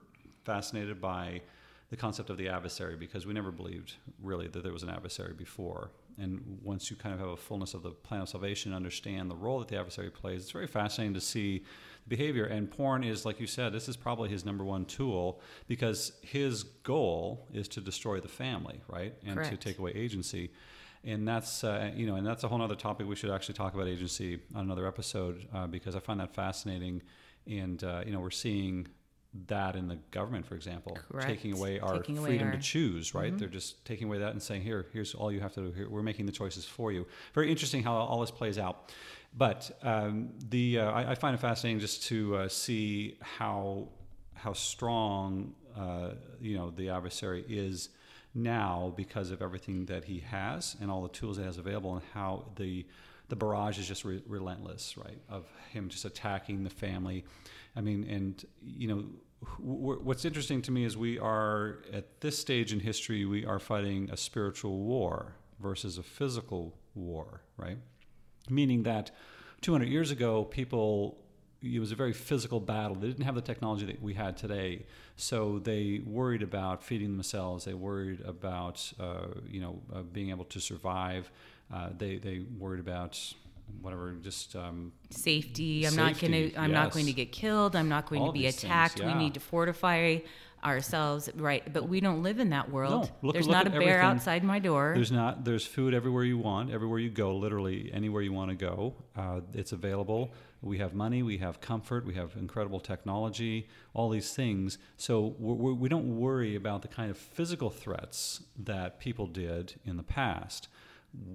fascinated 0.44 1.00
by 1.00 1.42
the 1.90 1.96
concept 1.96 2.30
of 2.30 2.36
the 2.36 2.48
adversary 2.48 2.96
because 2.96 3.26
we 3.26 3.32
never 3.32 3.50
believed 3.50 3.94
really 4.22 4.46
that 4.48 4.62
there 4.62 4.72
was 4.72 4.82
an 4.82 4.90
adversary 4.90 5.32
before. 5.32 5.90
And 6.20 6.58
once 6.62 6.90
you 6.90 6.96
kind 6.96 7.12
of 7.14 7.20
have 7.20 7.28
a 7.28 7.36
fullness 7.36 7.74
of 7.74 7.82
the 7.82 7.90
plan 7.90 8.22
of 8.22 8.28
salvation, 8.28 8.72
and 8.72 8.76
understand 8.76 9.30
the 9.30 9.36
role 9.36 9.58
that 9.60 9.68
the 9.68 9.78
adversary 9.78 10.10
plays, 10.10 10.42
it's 10.42 10.50
very 10.50 10.66
fascinating 10.66 11.14
to 11.14 11.20
see 11.20 11.64
behavior. 12.08 12.44
And 12.44 12.70
porn 12.70 13.04
is, 13.04 13.24
like 13.24 13.40
you 13.40 13.46
said, 13.46 13.72
this 13.72 13.88
is 13.88 13.96
probably 13.96 14.28
his 14.28 14.44
number 14.44 14.64
one 14.64 14.84
tool 14.84 15.40
because 15.66 16.12
his 16.22 16.62
goal 16.62 17.46
is 17.52 17.68
to 17.68 17.80
destroy 17.80 18.20
the 18.20 18.28
family, 18.28 18.80
right? 18.88 19.14
And 19.24 19.36
Correct. 19.36 19.50
to 19.50 19.56
take 19.56 19.78
away 19.78 19.92
agency. 19.94 20.50
And 21.04 21.26
that's 21.26 21.62
uh, 21.62 21.92
you 21.94 22.06
know, 22.06 22.16
and 22.16 22.26
that's 22.26 22.44
a 22.44 22.48
whole 22.48 22.60
other 22.60 22.74
topic. 22.74 23.06
We 23.06 23.14
should 23.14 23.30
actually 23.30 23.54
talk 23.54 23.74
about 23.74 23.86
agency 23.86 24.40
on 24.54 24.64
another 24.64 24.86
episode 24.86 25.46
uh, 25.54 25.66
because 25.66 25.94
I 25.94 26.00
find 26.00 26.20
that 26.20 26.34
fascinating. 26.34 27.02
And 27.46 27.82
uh, 27.84 28.02
you 28.04 28.12
know, 28.12 28.20
we're 28.20 28.30
seeing 28.30 28.88
that 29.46 29.76
in 29.76 29.88
the 29.88 29.96
government, 30.10 30.46
for 30.46 30.54
example, 30.54 30.96
Correct. 31.10 31.26
taking 31.28 31.52
away 31.54 31.78
our 31.80 31.98
Taking 31.98 32.18
away 32.18 32.30
freedom 32.30 32.48
our- 32.48 32.54
to 32.54 32.58
choose. 32.60 33.14
Right? 33.14 33.36
They're 33.36 33.48
just 33.48 33.84
taking 33.84 34.08
away 34.08 34.18
that 34.18 34.32
and 34.32 34.42
saying, 34.42 34.62
"Here, 34.62 34.86
here's 34.92 35.14
all 35.14 35.30
you 35.30 35.40
have 35.40 35.52
to 35.54 35.60
do. 35.60 35.72
Here, 35.72 35.88
we're 35.88 36.02
making 36.02 36.26
the 36.26 36.32
choices 36.32 36.64
for 36.64 36.92
you." 36.92 37.06
Very 37.34 37.50
interesting 37.50 37.82
how 37.82 37.94
all 37.94 38.20
this 38.20 38.30
plays 38.30 38.58
out. 38.58 38.92
But 39.36 39.70
um, 39.82 40.30
the 40.48 40.80
uh, 40.80 40.90
I, 40.90 41.10
I 41.10 41.14
find 41.14 41.34
it 41.34 41.40
fascinating 41.40 41.80
just 41.80 42.04
to 42.04 42.36
uh, 42.36 42.48
see 42.48 43.18
how 43.20 43.88
how 44.34 44.52
strong 44.54 45.54
uh, 45.76 46.12
you 46.40 46.56
know 46.56 46.70
the 46.70 46.88
adversary 46.88 47.44
is 47.48 47.90
now 48.34 48.92
because 48.96 49.30
of 49.30 49.42
everything 49.42 49.86
that 49.86 50.04
he 50.04 50.20
has 50.20 50.76
and 50.80 50.90
all 50.90 51.02
the 51.02 51.08
tools 51.08 51.36
that 51.36 51.42
he 51.42 51.46
has 51.46 51.58
available, 51.58 51.94
and 51.96 52.02
how 52.14 52.46
the 52.56 52.86
the 53.28 53.36
barrage 53.36 53.78
is 53.78 53.86
just 53.86 54.04
re- 54.04 54.22
relentless, 54.26 54.96
right? 54.96 55.18
Of 55.28 55.46
him 55.70 55.88
just 55.88 56.04
attacking 56.04 56.64
the 56.64 56.70
family. 56.70 57.24
I 57.76 57.80
mean, 57.80 58.04
and 58.08 58.44
you 58.62 58.88
know, 58.88 59.04
wh- 59.44 60.04
what's 60.04 60.24
interesting 60.24 60.62
to 60.62 60.70
me 60.70 60.84
is 60.84 60.96
we 60.96 61.18
are 61.18 61.78
at 61.92 62.20
this 62.20 62.38
stage 62.38 62.72
in 62.72 62.80
history, 62.80 63.24
we 63.24 63.44
are 63.44 63.58
fighting 63.58 64.10
a 64.10 64.16
spiritual 64.16 64.78
war 64.78 65.34
versus 65.60 65.98
a 65.98 66.02
physical 66.02 66.74
war, 66.94 67.42
right? 67.56 67.78
Meaning 68.48 68.84
that 68.84 69.10
200 69.60 69.88
years 69.88 70.10
ago, 70.10 70.44
people 70.44 71.18
it 71.60 71.80
was 71.80 71.90
a 71.90 71.96
very 71.96 72.12
physical 72.12 72.60
battle. 72.60 72.94
They 72.94 73.08
didn't 73.08 73.24
have 73.24 73.34
the 73.34 73.40
technology 73.40 73.84
that 73.86 74.00
we 74.00 74.14
had 74.14 74.36
today, 74.36 74.86
so 75.16 75.58
they 75.58 76.00
worried 76.04 76.42
about 76.42 76.84
feeding 76.84 77.12
themselves. 77.12 77.64
They 77.64 77.74
worried 77.74 78.20
about 78.20 78.92
uh, 79.00 79.26
you 79.46 79.60
know 79.60 79.82
uh, 79.92 80.02
being 80.02 80.30
able 80.30 80.44
to 80.46 80.60
survive. 80.60 81.30
Uh, 81.72 81.90
they 81.96 82.16
they 82.16 82.40
worried 82.58 82.80
about 82.80 83.18
whatever 83.82 84.12
just 84.22 84.56
um, 84.56 84.92
safety. 85.10 85.86
I'm 85.86 85.96
not 85.96 86.18
going 86.18 86.32
to. 86.32 86.54
I'm 86.56 86.72
not 86.72 86.92
going 86.92 87.06
to 87.06 87.12
get 87.12 87.32
killed. 87.32 87.76
I'm 87.76 87.88
not 87.88 88.08
going 88.08 88.22
All 88.22 88.28
to 88.28 88.32
be 88.32 88.42
these 88.42 88.56
things, 88.56 88.64
attacked. 88.70 89.00
yeah. 89.00 89.06
We 89.06 89.14
need 89.14 89.34
to 89.34 89.40
fortify 89.40 90.18
ourselves, 90.64 91.30
right? 91.36 91.72
But 91.72 91.88
we 91.88 92.00
don't 92.00 92.22
live 92.22 92.40
in 92.40 92.50
that 92.50 92.70
world. 92.70 93.04
No, 93.22 93.28
look- 93.28 93.32
There's 93.34 93.46
look 93.46 93.54
not 93.56 93.66
a 93.66 93.70
bear 93.70 93.80
everything. 94.00 94.00
outside 94.00 94.42
my 94.44 94.58
door. 94.58 94.92
There's 94.94 95.12
not. 95.12 95.44
There's 95.44 95.64
food 95.66 95.94
everywhere 95.94 96.24
you 96.24 96.38
want, 96.38 96.70
everywhere 96.70 96.98
you 96.98 97.10
go. 97.10 97.36
Literally 97.36 97.90
anywhere 97.92 98.22
you 98.22 98.32
want 98.32 98.50
to 98.50 98.56
go, 98.56 98.94
uh, 99.16 99.40
it's 99.54 99.72
available. 99.72 100.32
We 100.60 100.78
have 100.78 100.92
money, 100.92 101.22
we 101.22 101.38
have 101.38 101.60
comfort, 101.60 102.04
we 102.04 102.14
have 102.14 102.34
incredible 102.36 102.80
technology, 102.80 103.68
all 103.94 104.08
these 104.10 104.32
things. 104.32 104.78
So 104.96 105.36
we're, 105.38 105.54
we're, 105.54 105.72
we 105.74 105.88
don't 105.88 106.18
worry 106.18 106.56
about 106.56 106.82
the 106.82 106.88
kind 106.88 107.12
of 107.12 107.16
physical 107.16 107.70
threats 107.70 108.42
that 108.64 108.98
people 108.98 109.28
did 109.28 109.74
in 109.84 109.96
the 109.96 110.02
past. 110.02 110.66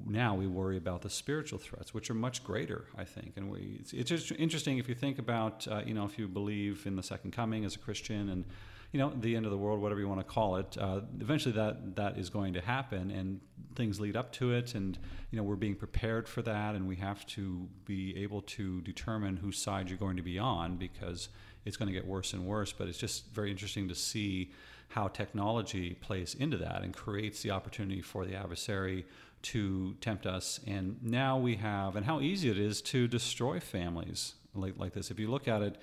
Now 0.05 0.35
we 0.35 0.47
worry 0.47 0.77
about 0.77 1.01
the 1.01 1.09
spiritual 1.09 1.59
threats, 1.59 1.93
which 1.93 2.09
are 2.09 2.13
much 2.13 2.43
greater, 2.43 2.85
I 2.97 3.03
think. 3.05 3.33
And 3.37 3.49
we, 3.49 3.77
it's, 3.79 3.93
it's 3.93 4.09
just 4.09 4.31
interesting 4.33 4.77
if 4.77 4.87
you 4.87 4.95
think 4.95 5.17
about, 5.19 5.67
uh, 5.67 5.81
you 5.85 5.93
know, 5.93 6.05
if 6.05 6.19
you 6.19 6.27
believe 6.27 6.85
in 6.85 6.95
the 6.95 7.03
second 7.03 7.31
coming 7.31 7.65
as 7.65 7.75
a 7.75 7.79
Christian 7.79 8.29
and 8.29 8.45
you 8.93 8.99
know, 8.99 9.11
the 9.19 9.35
end 9.35 9.45
of 9.45 9.51
the 9.51 9.57
world, 9.57 9.81
whatever 9.81 9.99
you 9.99 10.07
want 10.07 10.19
to 10.19 10.23
call 10.23 10.57
it. 10.57 10.77
Uh, 10.79 11.01
eventually, 11.19 11.53
that 11.55 11.95
that 11.95 12.17
is 12.19 12.29
going 12.29 12.53
to 12.53 12.61
happen, 12.61 13.09
and 13.09 13.41
things 13.75 13.99
lead 13.99 14.15
up 14.15 14.31
to 14.33 14.53
it, 14.53 14.75
and 14.75 14.99
you 15.31 15.37
know, 15.37 15.43
we're 15.43 15.55
being 15.55 15.75
prepared 15.75 16.29
for 16.29 16.43
that, 16.43 16.75
and 16.75 16.87
we 16.87 16.95
have 16.97 17.25
to 17.25 17.67
be 17.85 18.15
able 18.15 18.43
to 18.43 18.81
determine 18.81 19.35
whose 19.35 19.57
side 19.57 19.89
you're 19.89 19.97
going 19.97 20.15
to 20.15 20.21
be 20.21 20.37
on 20.37 20.77
because 20.77 21.29
it's 21.65 21.75
going 21.75 21.87
to 21.87 21.93
get 21.93 22.05
worse 22.05 22.33
and 22.33 22.45
worse. 22.45 22.71
But 22.71 22.87
it's 22.87 22.99
just 22.99 23.33
very 23.33 23.49
interesting 23.49 23.87
to 23.89 23.95
see 23.95 24.51
how 24.89 25.07
technology 25.07 25.95
plays 25.95 26.35
into 26.35 26.57
that 26.57 26.83
and 26.83 26.93
creates 26.93 27.41
the 27.41 27.49
opportunity 27.49 27.99
for 27.99 28.27
the 28.27 28.35
adversary 28.35 29.07
to 29.43 29.95
tempt 30.01 30.25
us. 30.25 30.59
And 30.65 30.97
now 31.03 31.37
we 31.37 31.57
have, 31.57 31.95
and 31.95 32.05
how 32.05 32.21
easy 32.21 32.49
it 32.49 32.57
is 32.57 32.81
to 32.83 33.07
destroy 33.07 33.59
families 33.59 34.35
like, 34.55 34.77
like 34.77 34.93
this. 34.93 35.11
If 35.11 35.19
you 35.19 35.29
look 35.29 35.47
at 35.47 35.61
it, 35.61 35.77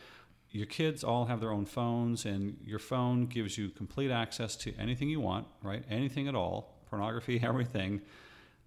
your 0.51 0.67
kids 0.67 1.05
all 1.05 1.27
have 1.27 1.41
their 1.41 1.53
own 1.53 1.65
phones, 1.65 2.25
and 2.27 2.57
your 2.65 2.79
phone 2.79 3.27
gives 3.27 3.57
you 3.57 3.69
complete 3.69 4.11
access 4.11 4.57
to 4.57 4.75
anything 4.79 5.09
you 5.09 5.21
want, 5.21 5.47
right? 5.63 5.85
Anything 5.89 6.27
at 6.27 6.35
all, 6.35 6.75
pornography, 6.89 7.41
everything, 7.45 8.01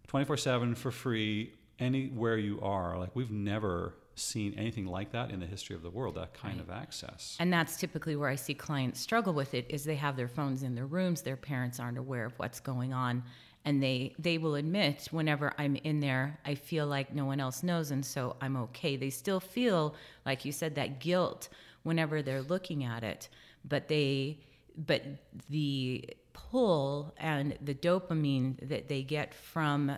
24 0.08 0.38
7 0.38 0.75
for 0.75 0.91
free, 0.91 1.53
anywhere 1.79 2.38
you 2.38 2.60
are. 2.62 2.97
Like, 2.97 3.15
we've 3.15 3.32
never 3.32 3.95
seen 4.15 4.53
anything 4.58 4.86
like 4.86 5.12
that 5.12 5.32
in 5.32 5.39
the 5.39 5.45
history 5.45 5.75
of 5.75 5.82
the 5.82 5.89
world, 5.89 6.15
that 6.15 6.34
kind 6.36 6.60
of 6.60 6.69
access. 6.69 7.36
and 7.39 7.51
that's 7.51 7.77
typically 7.77 8.15
where 8.15 8.29
I 8.29 8.36
see 8.36 8.53
clients 8.53 8.99
struggle 8.99 9.34
with 9.34 9.56
it 9.56 9.65
is 9.69 9.84
they 9.84 9.95
have 9.95 10.15
their 10.15 10.27
phones 10.27 10.62
in 10.62 10.75
their 10.75 10.86
rooms, 10.86 11.23
their 11.23 11.36
parents 11.36 11.79
aren't 11.79 11.97
aware 11.97 12.25
of 12.25 12.38
what's 12.38 12.60
going 12.60 12.93
on, 12.93 13.23
and 13.65 13.82
they 13.82 14.13
they 14.19 14.38
will 14.38 14.56
admit 14.56 15.08
whenever 15.12 15.54
I'm 15.58 15.76
in 15.78 15.99
there, 15.99 16.39
I 16.45 16.56
feel 16.56 16.86
like 16.88 17.13
no 17.13 17.26
one 17.26 17.39
else 17.39 17.63
knows 17.63 17.91
and 17.91 18.06
so 18.06 18.36
I'm 18.41 18.58
okay. 18.58 18.95
They 18.95 19.10
still 19.10 19.39
feel 19.39 19.95
like 20.26 20.45
you 20.45 20.52
said 20.52 20.76
that 20.76 20.99
guilt 20.99 21.49
whenever 21.84 22.21
they're 22.21 22.41
looking 22.41 22.84
at 22.84 23.04
it, 23.04 23.30
but 23.63 23.88
they 23.88 24.39
but 24.76 25.04
the 25.49 26.10
pull 26.34 27.13
and 27.17 27.58
the 27.62 27.73
dopamine 27.76 28.58
that 28.67 28.88
they 28.89 29.04
get 29.04 29.34
from 29.34 29.97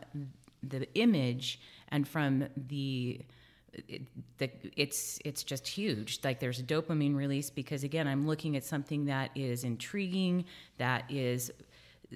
the 0.61 0.87
image 0.95 1.59
and 1.89 2.07
from 2.07 2.47
the 2.55 3.21
it, 3.87 4.03
the, 4.37 4.49
it's 4.75 5.19
it's 5.25 5.43
just 5.43 5.67
huge. 5.67 6.19
Like 6.23 6.39
there's 6.39 6.59
a 6.59 6.63
dopamine 6.63 7.15
release 7.15 7.49
because 7.49 7.83
again, 7.83 8.07
I'm 8.07 8.27
looking 8.27 8.55
at 8.55 8.63
something 8.63 9.05
that 9.05 9.31
is 9.35 9.63
intriguing, 9.63 10.45
that 10.77 11.03
is 11.09 11.51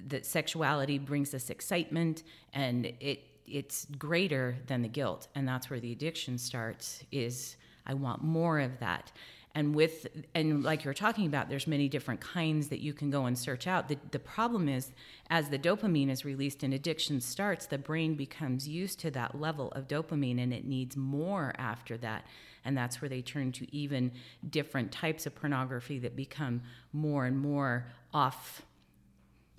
that 0.08 0.26
sexuality 0.26 0.98
brings 0.98 1.34
us 1.34 1.50
excitement, 1.50 2.22
and 2.52 2.86
it 3.00 3.22
it's 3.46 3.86
greater 3.98 4.56
than 4.66 4.82
the 4.82 4.88
guilt, 4.88 5.26
and 5.34 5.46
that's 5.46 5.68
where 5.70 5.80
the 5.80 5.92
addiction 5.92 6.38
starts. 6.38 7.02
Is 7.10 7.56
I 7.86 7.94
want 7.94 8.22
more 8.22 8.60
of 8.60 8.78
that. 8.80 9.12
And 9.52 9.74
with 9.74 10.06
and 10.32 10.62
like 10.62 10.84
you're 10.84 10.94
talking 10.94 11.26
about, 11.26 11.48
there's 11.48 11.66
many 11.66 11.88
different 11.88 12.20
kinds 12.20 12.68
that 12.68 12.78
you 12.78 12.92
can 12.92 13.10
go 13.10 13.26
and 13.26 13.36
search 13.36 13.66
out. 13.66 13.88
The 13.88 13.98
the 14.12 14.20
problem 14.20 14.68
is 14.68 14.92
as 15.28 15.48
the 15.48 15.58
dopamine 15.58 16.08
is 16.08 16.24
released 16.24 16.62
and 16.62 16.72
addiction 16.72 17.20
starts, 17.20 17.66
the 17.66 17.78
brain 17.78 18.14
becomes 18.14 18.68
used 18.68 19.00
to 19.00 19.10
that 19.10 19.40
level 19.40 19.72
of 19.72 19.88
dopamine 19.88 20.40
and 20.40 20.52
it 20.54 20.64
needs 20.64 20.96
more 20.96 21.52
after 21.58 21.96
that. 21.98 22.24
and 22.64 22.76
that's 22.76 23.00
where 23.00 23.08
they 23.08 23.22
turn 23.22 23.52
to 23.52 23.74
even 23.74 24.12
different 24.48 24.92
types 24.92 25.26
of 25.26 25.34
pornography 25.34 25.98
that 25.98 26.16
become 26.16 26.62
more 26.92 27.26
and 27.26 27.38
more 27.38 27.86
off. 28.12 28.62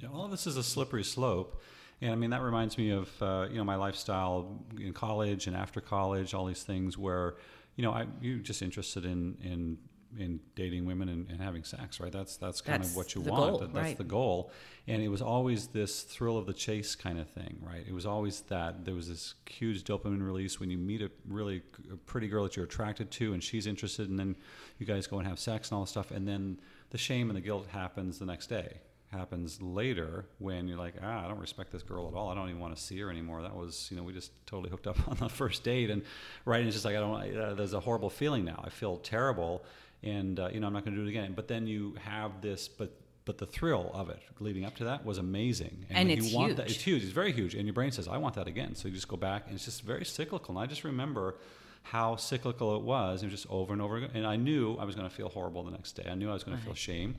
Yeah, 0.02 0.10
all 0.14 0.26
of 0.26 0.32
this 0.32 0.48
is 0.48 0.58
a 0.58 0.64
slippery 0.64 1.04
slope. 1.04 1.62
And 2.02 2.12
I 2.12 2.16
mean, 2.16 2.32
that 2.32 2.42
reminds 2.42 2.78
me 2.78 2.90
of, 2.90 3.10
uh, 3.22 3.48
you 3.50 3.58
know, 3.58 3.64
my 3.64 3.76
lifestyle 3.76 4.64
in 4.80 4.92
college 4.94 5.48
and 5.48 5.56
after 5.56 5.80
college, 5.82 6.34
all 6.34 6.46
these 6.46 6.64
things 6.64 6.98
where, 6.98 7.36
you 7.76 7.84
know, 7.84 7.92
I, 7.92 8.08
you're 8.22 8.40
just 8.40 8.62
interested 8.62 9.06
in, 9.06 9.38
in 9.44 9.78
in 10.20 10.40
dating 10.56 10.86
women 10.86 11.08
and, 11.10 11.30
and, 11.30 11.40
having 11.40 11.64
sex, 11.64 12.00
right? 12.00 12.12
That's 12.12 12.36
that's 12.38 12.60
kind 12.60 12.84
that's 12.84 12.92
of 12.92 12.98
what 12.98 13.16
you 13.16 13.22
want. 13.22 13.52
Goal, 13.52 13.60
that, 13.60 13.74
that's 13.74 13.86
right. 13.86 13.98
the 13.98 14.04
goal. 14.04 14.52
And 14.88 15.02
it 15.02 15.08
was 15.08 15.22
always 15.22 15.68
this 15.68 16.02
thrill 16.02 16.38
of 16.38 16.46
the 16.46 16.54
chase 16.54 16.96
kind 16.96 17.18
of 17.18 17.30
thing, 17.30 17.58
right? 17.62 17.86
It 17.88 17.94
was 17.94 18.06
always 18.06 18.42
that 18.42 18.84
there 18.84 18.94
was 18.94 19.08
this 19.08 19.36
huge 19.50 19.84
dopamine 19.84 20.22
release 20.22 20.60
when 20.60 20.70
you 20.70 20.78
meet 20.78 21.02
a 21.02 21.10
really 21.28 21.62
a 21.92 21.96
pretty 21.96 22.28
girl 22.28 22.44
that 22.44 22.56
you're 22.56 22.66
attracted 22.66 23.10
to, 23.12 23.34
and 23.34 23.42
she's 23.42 23.68
interested, 23.68 24.10
and 24.10 24.20
then 24.20 24.36
you 24.80 24.86
guys 24.86 25.08
go 25.08 25.20
and 25.20 25.28
have 25.28 25.40
sex 25.40 25.70
and 25.70 25.78
all 25.78 25.84
this 25.84 25.92
stuff, 25.92 26.12
and 26.12 26.28
then 26.28 26.60
the 26.90 26.98
shame 26.98 27.30
and 27.30 27.38
the 27.38 27.42
guilt 27.42 27.68
happens 27.72 28.20
the 28.20 28.26
next 28.26 28.48
day. 28.48 28.80
Happens 29.12 29.62
later 29.62 30.26
when 30.40 30.70
you're 30.70 30.78
like, 30.78 30.94
ah, 31.04 31.26
I 31.26 31.28
don't 31.28 31.40
respect 31.40 31.72
this 31.72 31.84
girl 31.84 32.08
at 32.08 32.14
all. 32.14 32.30
I 32.30 32.36
don't 32.36 32.48
even 32.48 32.62
want 32.62 32.76
to 32.76 32.82
see 32.82 32.98
her 33.02 33.12
anymore. 33.12 33.42
That 33.42 33.56
was, 33.56 33.90
you 33.92 33.98
know, 33.98 34.04
we 34.04 34.14
just 34.14 34.32
totally 34.46 34.70
hooked 34.70 34.88
up 34.88 35.06
on 35.10 35.18
the 35.18 35.28
first 35.28 35.64
date, 35.64 35.90
and 35.90 36.02
right, 36.46 36.60
and 36.60 36.68
it's 36.68 36.76
just 36.76 36.86
like 36.86 36.96
I 36.96 37.00
don't. 37.00 37.38
Uh, 37.38 37.54
there's 37.56 37.74
a 37.74 37.80
horrible 37.80 38.10
feeling 38.10 38.46
now. 38.46 38.62
I 38.66 38.70
feel 38.70 38.98
terrible 38.98 39.66
and 40.04 40.40
uh, 40.40 40.50
you 40.52 40.60
know 40.60 40.68
I'm 40.68 40.74
not 40.74 40.86
going 40.86 40.96
to 40.96 41.02
do 41.02 41.08
it 41.08 41.10
again. 41.10 41.34
But 41.36 41.48
then 41.48 41.68
you 41.68 41.96
have 42.04 42.42
this, 42.42 42.68
but 42.68 42.92
but 43.26 43.38
the 43.38 43.46
thrill 43.46 43.92
of 43.94 44.10
it 44.10 44.20
leading 44.40 44.66
up 44.66 44.76
to 44.78 44.86
that 44.86 45.06
was 45.06 45.18
amazing, 45.18 45.86
and, 45.90 46.10
and 46.10 46.12
it's 46.12 46.32
you 46.32 46.38
want 46.38 46.50
huge. 46.50 46.58
That, 46.58 46.70
it's 46.70 46.82
huge. 46.82 47.04
It's 47.04 47.12
very 47.12 47.32
huge, 47.32 47.56
and 47.56 47.66
your 47.66 47.74
brain 47.74 47.92
says, 47.92 48.08
"I 48.08 48.18
want 48.18 48.36
that 48.36 48.48
again." 48.48 48.76
So 48.76 48.88
you 48.88 48.94
just 48.94 49.08
go 49.08 49.18
back, 49.18 49.46
and 49.46 49.56
it's 49.56 49.66
just 49.66 49.84
very 49.84 50.06
cyclical. 50.06 50.56
And 50.56 50.64
I 50.64 50.68
just 50.68 50.84
remember 50.84 51.36
how 51.84 52.16
cyclical 52.16 52.76
it 52.76 52.82
was, 52.82 53.22
and 53.22 53.32
just 53.32 53.48
over 53.50 53.74
and 53.74 53.82
over 53.82 53.98
again. 53.98 54.12
And 54.14 54.26
I 54.26 54.36
knew 54.36 54.76
I 54.78 54.86
was 54.86 54.96
going 54.96 55.10
to 55.10 55.16
feel 55.16 55.30
horrible 55.30 55.64
the 55.64 55.72
next 55.72 55.94
day. 55.94 56.08
I 56.10 56.16
knew 56.16 56.30
I 56.30 56.34
was 56.34 56.44
going 56.44 56.56
right. 56.56 56.62
to 56.62 56.66
feel 56.66 56.76
shame. 56.76 57.16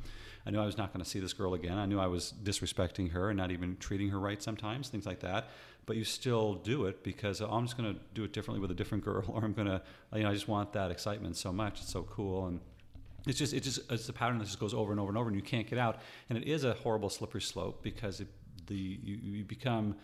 I 0.47 0.51
knew 0.51 0.61
I 0.61 0.67
was 0.67 0.77
not 0.77 0.93
going 0.93 1.05
to 1.05 1.09
see 1.09 1.21
this 1.21 1.33
girl 1.33 1.55
again. 1.55 1.79
I 1.79 1.87
knew 1.87 2.01
I 2.01 2.07
was 2.07 2.35
disrespecting 2.43 3.13
her 3.13 3.31
and 3.31 3.37
not 3.37 3.51
even 3.51 3.77
treating 3.79 4.09
her 4.11 4.19
right 4.19 4.43
sometimes, 4.43 4.89
things 4.89 5.07
like 5.07 5.21
that. 5.21 5.49
But 5.87 5.97
you 5.97 6.05
still 6.05 6.55
do 6.55 6.87
it 6.87 7.03
because 7.03 7.41
oh, 7.41 7.49
I'm 7.51 7.65
just 7.65 7.77
going 7.77 7.95
to 7.95 8.01
do 8.15 8.25
it 8.25 8.33
differently 8.33 8.61
with 8.61 8.71
a 8.71 8.75
different 8.75 9.05
girl, 9.05 9.25
or 9.29 9.45
I'm 9.45 9.53
going 9.53 9.69
to, 9.69 9.83
you 10.15 10.23
know, 10.23 10.31
I 10.31 10.35
just 10.35 10.49
want 10.49 10.73
that 10.73 10.91
excitement 10.91 11.37
so 11.37 11.53
much. 11.53 11.81
It's 11.81 11.93
so 11.93 12.03
cool. 12.05 12.47
And 12.47 12.61
it's 13.27 13.39
just 13.39 13.53
it 13.53 13.63
just 13.63 13.81
it's 13.91 14.09
a 14.09 14.13
pattern 14.13 14.39
that 14.39 14.45
just 14.45 14.59
goes 14.59 14.75
over 14.75 14.91
and 14.91 15.01
over 15.01 15.11
and 15.11 15.19
over 15.19 15.29
and 15.29 15.37
you 15.37 15.43
can't 15.43 15.69
get 15.69 15.79
out 15.79 16.01
and 16.29 16.37
it 16.37 16.45
is 16.45 16.65
a 16.65 16.75
horrible 16.75 17.09
slippery 17.09 17.41
slope 17.41 17.83
because 17.83 18.21
it, 18.21 18.27
the 18.67 18.75
you, 18.75 19.17
you 19.17 19.45
become 19.45 19.95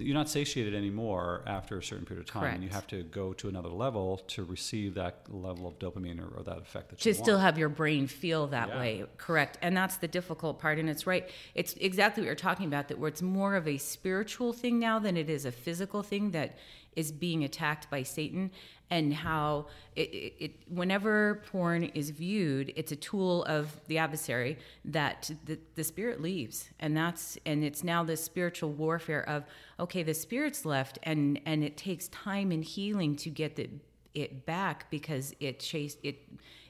you're 0.00 0.14
not 0.14 0.28
satiated 0.28 0.74
anymore 0.74 1.42
after 1.46 1.78
a 1.78 1.82
certain 1.82 2.04
period 2.06 2.22
of 2.26 2.30
time 2.32 2.42
Correct. 2.42 2.54
and 2.56 2.64
you 2.64 2.70
have 2.70 2.86
to 2.88 3.02
go 3.04 3.32
to 3.34 3.48
another 3.48 3.68
level 3.68 4.18
to 4.28 4.44
receive 4.44 4.94
that 4.94 5.24
level 5.28 5.66
of 5.66 5.78
dopamine 5.78 6.20
or, 6.20 6.38
or 6.38 6.42
that 6.44 6.58
effect 6.58 6.90
that 6.90 6.98
to 7.00 7.08
you 7.08 7.14
want. 7.14 7.18
To 7.18 7.24
still 7.24 7.38
have 7.38 7.58
your 7.58 7.68
brain 7.68 8.06
feel 8.06 8.46
that 8.48 8.68
Yeah. 8.68 8.78
way 8.80 9.04
correct 9.18 9.58
and 9.62 9.76
that's 9.76 9.96
the 9.96 10.08
difficult 10.08 10.58
part 10.60 10.78
and 10.78 10.88
it's 10.88 11.06
right 11.06 11.28
it's 11.54 11.74
exactly 11.74 12.22
what 12.22 12.26
you're 12.26 12.34
talking 12.34 12.66
about 12.66 12.88
that 12.88 12.98
where 12.98 13.08
it's 13.08 13.22
more 13.22 13.54
of 13.56 13.66
a 13.68 13.78
spiritual 13.78 14.52
thing 14.52 14.78
now 14.78 14.98
than 14.98 15.16
it 15.16 15.28
is 15.28 15.44
a 15.44 15.52
physical 15.52 16.02
thing 16.02 16.30
that 16.32 16.56
is 16.96 17.10
being 17.10 17.42
attacked 17.44 17.88
by 17.90 18.02
satan 18.02 18.50
and 18.92 19.14
how 19.14 19.64
it, 19.96 20.10
it, 20.10 20.34
it 20.38 20.52
whenever 20.68 21.42
porn 21.50 21.82
is 21.82 22.10
viewed 22.10 22.70
it's 22.76 22.92
a 22.92 22.96
tool 22.96 23.42
of 23.44 23.80
the 23.86 23.96
adversary 23.96 24.58
that 24.84 25.30
the, 25.46 25.58
the 25.76 25.82
spirit 25.82 26.20
leaves. 26.20 26.68
And 26.78 26.94
that's 26.94 27.38
and 27.46 27.64
it's 27.64 27.82
now 27.82 28.04
this 28.04 28.22
spiritual 28.22 28.70
warfare 28.70 29.26
of 29.26 29.44
okay 29.80 30.02
the 30.02 30.14
spirit's 30.14 30.66
left 30.66 30.98
and 31.04 31.40
and 31.46 31.64
it 31.64 31.78
takes 31.78 32.08
time 32.08 32.52
and 32.52 32.62
healing 32.62 33.16
to 33.16 33.30
get 33.30 33.56
the 33.56 33.70
it 34.14 34.44
back 34.44 34.90
because 34.90 35.34
it 35.40 35.58
chased 35.58 35.98
it 36.02 36.18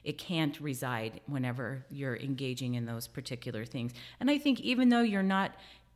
it 0.05 0.17
can't 0.17 0.59
reside 0.61 1.19
whenever 1.27 1.85
you're 1.89 2.15
engaging 2.17 2.75
in 2.75 2.85
those 2.85 3.05
particular 3.05 3.65
things. 3.65 3.91
And 4.21 4.31
i 4.31 4.37
think 4.37 4.61
even 4.61 4.87
though 4.87 5.01
you're 5.01 5.23
not 5.23 5.51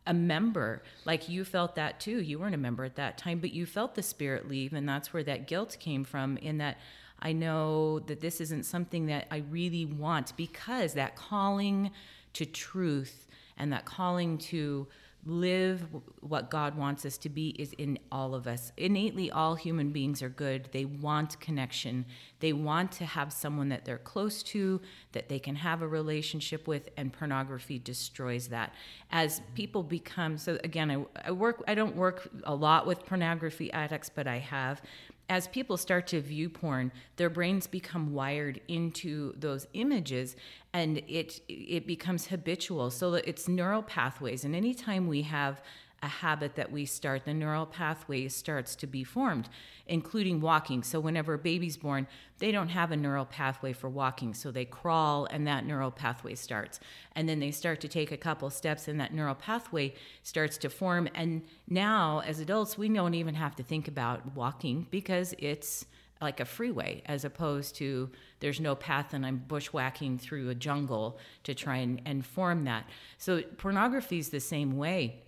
a 0.07 0.13
member. 0.13 0.81
Like 1.05 1.29
you 1.29 1.45
felt 1.45 1.75
that 1.75 1.99
too. 1.99 2.21
You 2.21 2.39
weren't 2.39 2.55
a 2.55 2.57
member 2.57 2.83
at 2.85 2.95
that 2.95 3.17
time 3.17 3.39
but 3.39 3.53
you 3.53 3.65
felt 3.65 3.95
the 3.95 4.03
spirit 4.03 4.47
leave 4.47 4.73
and 4.73 4.87
that's 4.87 5.13
where 5.13 5.23
that 5.23 5.47
guilt 5.47 5.77
came 5.79 6.03
from 6.03 6.37
in 6.37 6.57
that 6.57 6.77
i 7.19 7.31
know 7.31 7.99
that 7.99 8.21
this 8.21 8.39
isn't 8.41 8.63
something 8.63 9.07
that 9.07 9.27
i 9.31 9.37
really 9.49 9.85
want 9.85 10.35
because 10.37 10.93
that 10.93 11.15
calling 11.15 11.91
to 12.33 12.45
truth 12.45 13.27
and 13.57 13.73
that 13.73 13.85
calling 13.85 14.37
to 14.37 14.87
live 15.27 15.85
what 16.21 16.49
God 16.49 16.77
wants 16.77 17.05
us 17.05 17.17
to 17.19 17.29
be 17.29 17.49
is 17.59 17.73
in 17.73 17.99
all 18.11 18.33
of 18.33 18.47
us. 18.47 18.71
Innately, 18.77 19.29
all 19.29 19.55
human 19.55 19.91
beings 19.91 20.21
are 20.21 20.29
good. 20.29 20.69
They 20.71 20.85
want 20.85 21.39
connection. 21.39 22.05
They 22.39 22.53
want 22.53 22.91
to 22.93 23.05
have 23.05 23.31
someone 23.33 23.69
that 23.69 23.85
they're 23.85 23.97
close 23.97 24.41
to, 24.43 24.81
that 25.11 25.29
they 25.29 25.39
can 25.39 25.55
have 25.55 25.81
a 25.81 25.87
relationship 25.87 26.67
with, 26.67 26.89
and 26.97 27.11
pornography 27.11 27.79
destroys 27.79 28.47
that. 28.49 28.73
As 29.11 29.41
people 29.55 29.83
become, 29.83 30.37
so 30.37 30.57
again, 30.63 30.89
I, 30.91 31.27
I 31.27 31.31
work, 31.31 31.63
I 31.67 31.75
don't 31.75 31.95
work 31.95 32.29
a 32.43 32.55
lot 32.55 32.85
with 32.85 33.05
pornography 33.05 33.71
addicts, 33.73 34.09
but 34.13 34.27
I 34.27 34.39
have 34.39 34.81
as 35.29 35.47
people 35.47 35.75
start 35.75 36.07
to 36.07 36.21
view 36.21 36.49
porn, 36.49 36.91
their 37.17 37.29
brains 37.29 37.67
become 37.67 38.13
wired 38.13 38.61
into 38.67 39.33
those 39.37 39.67
images 39.73 40.35
and 40.73 40.99
it 41.07 41.41
it 41.49 41.85
becomes 41.85 42.27
habitual. 42.27 42.91
So 42.91 43.15
it's 43.15 43.47
neural 43.47 43.83
pathways 43.83 44.45
and 44.45 44.55
anytime 44.55 45.07
we 45.07 45.23
have 45.23 45.61
a 46.03 46.07
habit 46.07 46.55
that 46.55 46.71
we 46.71 46.85
start, 46.85 47.25
the 47.25 47.33
neural 47.33 47.65
pathway 47.65 48.27
starts 48.27 48.75
to 48.75 48.87
be 48.87 49.03
formed, 49.03 49.49
including 49.87 50.39
walking. 50.39 50.83
So, 50.83 50.99
whenever 50.99 51.33
a 51.33 51.39
baby's 51.39 51.77
born, 51.77 52.07
they 52.37 52.51
don't 52.51 52.69
have 52.69 52.91
a 52.91 52.97
neural 52.97 53.25
pathway 53.25 53.73
for 53.73 53.89
walking. 53.89 54.33
So, 54.35 54.51
they 54.51 54.65
crawl 54.65 55.25
and 55.25 55.47
that 55.47 55.65
neural 55.65 55.89
pathway 55.89 56.35
starts. 56.35 56.79
And 57.15 57.27
then 57.27 57.39
they 57.39 57.51
start 57.51 57.81
to 57.81 57.87
take 57.87 58.11
a 58.11 58.17
couple 58.17 58.49
steps 58.51 58.87
and 58.87 58.99
that 58.99 59.13
neural 59.13 59.35
pathway 59.35 59.95
starts 60.21 60.57
to 60.59 60.69
form. 60.69 61.09
And 61.15 61.41
now, 61.67 62.19
as 62.19 62.39
adults, 62.39 62.77
we 62.77 62.89
don't 62.89 63.15
even 63.15 63.33
have 63.35 63.55
to 63.55 63.63
think 63.63 63.87
about 63.87 64.35
walking 64.35 64.85
because 64.91 65.33
it's 65.39 65.85
like 66.21 66.39
a 66.39 66.45
freeway 66.45 67.01
as 67.05 67.25
opposed 67.25 67.75
to 67.75 68.09
there's 68.39 68.59
no 68.59 68.73
path 68.75 69.13
and 69.13 69.25
I'm 69.25 69.43
bushwhacking 69.47 70.19
through 70.19 70.49
a 70.49 70.55
jungle 70.55 71.19
to 71.43 71.53
try 71.53 71.77
and, 71.77 72.01
and 72.05 72.25
form 72.25 72.65
that. 72.65 72.85
So, 73.17 73.41
pornography 73.41 74.19
is 74.19 74.29
the 74.29 74.39
same 74.39 74.77
way 74.77 75.23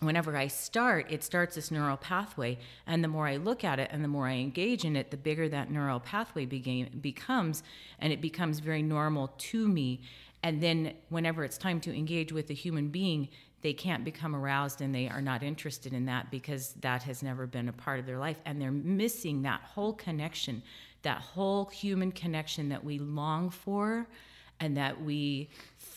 whenever 0.00 0.36
I 0.36 0.48
start, 0.48 1.10
it 1.10 1.22
starts 1.22 1.54
this 1.54 1.70
neural 1.70 1.96
pathway. 1.96 2.58
And 2.86 3.02
the 3.02 3.08
more 3.08 3.26
I 3.26 3.36
look 3.36 3.64
at 3.64 3.78
it 3.78 3.90
and 3.92 4.02
the 4.02 4.08
more 4.08 4.26
I 4.26 4.34
engage 4.34 4.84
in 4.84 4.96
it, 4.96 5.10
the 5.10 5.16
bigger 5.16 5.48
that 5.48 5.70
neural 5.70 6.00
pathway 6.00 6.46
becomes. 6.46 7.62
And 7.98 8.12
it 8.12 8.20
becomes 8.20 8.58
very 8.58 8.82
normal 8.82 9.28
to 9.28 9.68
me. 9.68 10.00
And 10.42 10.62
then 10.62 10.94
whenever 11.08 11.44
it's 11.44 11.56
time 11.56 11.80
to 11.80 11.96
engage 11.96 12.32
with 12.32 12.50
a 12.50 12.54
human 12.54 12.88
being, 12.88 13.28
they 13.62 13.72
can't 13.72 14.04
become 14.04 14.36
aroused 14.36 14.82
and 14.82 14.94
they 14.94 15.08
are 15.08 15.22
not 15.22 15.42
interested 15.42 15.94
in 15.94 16.04
that 16.04 16.30
because 16.30 16.74
that 16.80 17.02
has 17.04 17.22
never 17.22 17.46
been 17.46 17.68
a 17.70 17.72
part 17.72 17.98
of 17.98 18.04
their 18.04 18.18
life. 18.18 18.38
And 18.44 18.60
they're 18.60 18.70
missing 18.70 19.40
that 19.42 19.62
whole 19.62 19.94
connection, 19.94 20.62
that 21.02 21.18
whole 21.18 21.66
human 21.66 22.12
connection 22.12 22.68
that 22.68 22.84
we 22.84 22.98
long 22.98 23.48
for 23.48 24.06
and 24.60 24.76
that 24.76 25.00
we 25.02 25.48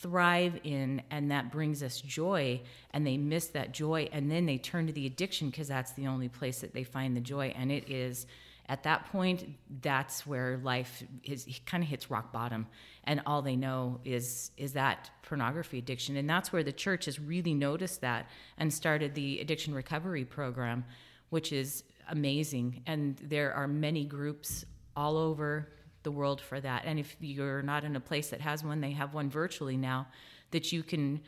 thrive 0.02 0.60
in 0.64 1.02
and 1.10 1.32
that 1.32 1.52
brings 1.52 1.82
us 1.82 2.02
joy 2.02 2.62
and 2.92 3.06
they 3.06 3.18
miss 3.18 3.48
that 3.48 3.72
joy 3.74 4.08
and 4.12 4.32
then 4.32 4.46
they 4.46 4.58
turn 4.58 4.86
to 4.88 4.94
the 4.94 5.06
addiction 5.06 5.50
because 5.50 5.68
that's 5.68 5.92
the 5.94 6.08
only 6.08 6.30
place 6.30 6.62
that 6.62 6.74
they 6.74 6.84
find 6.84 7.16
the 7.16 7.22
joy 7.22 7.54
and 7.56 7.72
it 7.72 7.90
is 7.90 8.28
at 8.70 8.84
that 8.84 9.06
point 9.12 9.46
that's 9.82 10.28
where 10.28 10.60
life 10.64 11.04
is 11.24 11.48
kind 11.66 11.84
of 11.84 11.90
hits 11.90 12.12
rock 12.12 12.32
bottom 12.32 12.68
and 13.06 13.22
all 13.26 13.42
they 13.42 13.56
know 13.56 14.00
is 14.06 14.52
is 14.58 14.74
that 14.74 15.10
pornography 15.24 15.80
addiction 15.80 16.18
and 16.18 16.30
that's 16.30 16.52
where 16.52 16.64
the 16.64 16.72
church 16.72 17.06
has 17.06 17.20
really 17.20 17.54
noticed 17.54 18.02
that 18.02 18.28
and 18.58 18.72
started 18.72 19.16
the 19.16 19.40
addiction 19.40 19.74
recovery 19.74 20.26
program 20.26 20.86
which 21.30 21.52
is 21.52 21.84
amazing 22.10 22.82
and 22.86 23.18
there 23.24 23.54
are 23.54 23.68
many 23.68 24.06
groups 24.06 24.64
all 24.96 25.18
over 25.18 25.70
the 26.04 26.12
world 26.12 26.42
for 26.42 26.60
that. 26.60 26.84
And 26.86 27.00
if 27.00 27.16
you're 27.20 27.62
not 27.62 27.84
in 27.84 27.96
a 27.96 28.00
place 28.00 28.30
that 28.30 28.42
has 28.42 28.64
one, 28.64 28.82
they 28.82 28.92
have 28.92 29.14
one 29.14 29.30
virtually 29.30 29.78
now 29.78 30.08
that 30.52 30.72
you 30.72 30.84
can 30.84 31.22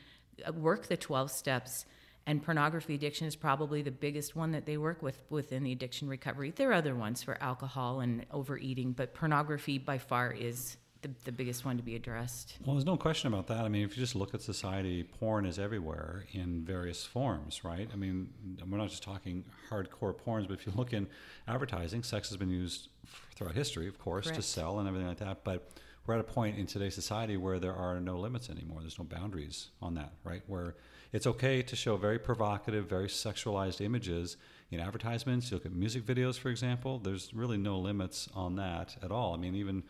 uh, 0.48 0.54
work 0.54 0.88
the 0.88 0.98
12 0.98 1.32
steps. 1.32 1.86
And 2.26 2.44
pornography 2.44 2.96
addiction 2.96 3.28
is 3.28 3.36
probably 3.36 3.82
the 3.82 3.92
biggest 3.92 4.36
one 4.36 4.52
that 4.52 4.66
they 4.66 4.78
work 4.78 5.02
with 5.02 5.24
within 5.30 5.64
the 5.64 5.72
addiction 5.72 6.08
recovery. 6.08 6.52
There 6.52 6.70
are 6.70 6.74
other 6.74 6.96
ones 6.96 7.24
for 7.24 7.42
alcohol 7.42 8.02
and 8.02 8.26
overeating, 8.32 8.92
but 8.94 9.14
pornography 9.14 9.80
by 9.80 9.98
far 9.98 10.32
is 10.32 10.78
the, 11.02 11.10
the 11.26 11.32
biggest 11.32 11.66
one 11.66 11.78
to 11.78 11.84
be 11.84 11.96
addressed. 11.96 12.58
Well, 12.66 12.76
there's 12.76 12.86
no 12.86 12.98
question 12.98 13.32
about 13.32 13.48
that. 13.48 13.60
I 13.60 13.70
mean, 13.70 13.86
if 13.86 13.96
you 13.96 14.02
just 14.02 14.16
look 14.16 14.34
at 14.34 14.42
society, 14.42 15.04
porn 15.04 15.46
is 15.46 15.58
everywhere 15.58 16.26
in 16.34 16.64
various 16.64 17.06
forms, 17.06 17.64
right? 17.64 17.90
I 17.92 17.96
mean, 17.96 18.30
we're 18.70 18.78
not 18.78 18.90
just 18.90 19.04
talking 19.04 19.46
hardcore 19.70 20.14
porns, 20.14 20.48
but 20.48 20.60
if 20.60 20.66
you 20.66 20.74
look 20.76 20.94
in 20.94 21.08
advertising, 21.48 22.04
sex 22.04 22.30
has 22.30 22.38
been 22.38 22.50
used 22.50 22.90
throughout 23.36 23.56
history, 23.56 23.88
of 23.88 23.98
course, 23.98 24.26
Correct. 24.26 24.42
to 24.42 24.48
sell 24.48 24.80
and 24.80 24.88
everything 24.88 25.08
like 25.08 25.20
that. 25.20 25.44
But 25.44 25.72
we're 26.06 26.16
at 26.16 26.22
a 26.22 26.24
point 26.24 26.58
in 26.58 26.66
today's 26.66 26.96
society 26.96 27.38
where 27.38 27.60
there 27.60 27.76
are 27.76 28.00
no 28.00 28.18
limits 28.18 28.50
anymore. 28.50 28.82
There's 28.82 29.00
no 29.00 29.06
boundaries 29.06 29.70
on 29.82 29.94
that, 29.96 30.14
right? 30.24 30.42
Where 30.48 30.76
it's 31.14 31.28
okay 31.28 31.62
to 31.62 31.76
show 31.76 31.98
very 31.98 32.20
provocative, 32.20 32.90
very 32.90 33.08
sexualized 33.08 33.80
images 33.80 34.38
in 34.72 34.80
advertisements. 34.80 35.50
You 35.50 35.58
look 35.58 35.66
at 35.66 35.72
music 35.72 36.06
videos, 36.06 36.38
for 36.38 36.50
example. 36.50 37.00
There's 37.00 37.34
really 37.34 37.58
no 37.58 37.80
limits 37.80 38.28
on 38.34 38.56
that 38.58 38.98
at 39.02 39.12
all. 39.12 39.34
I 39.34 39.38
mean, 39.38 39.56
even 39.56 39.84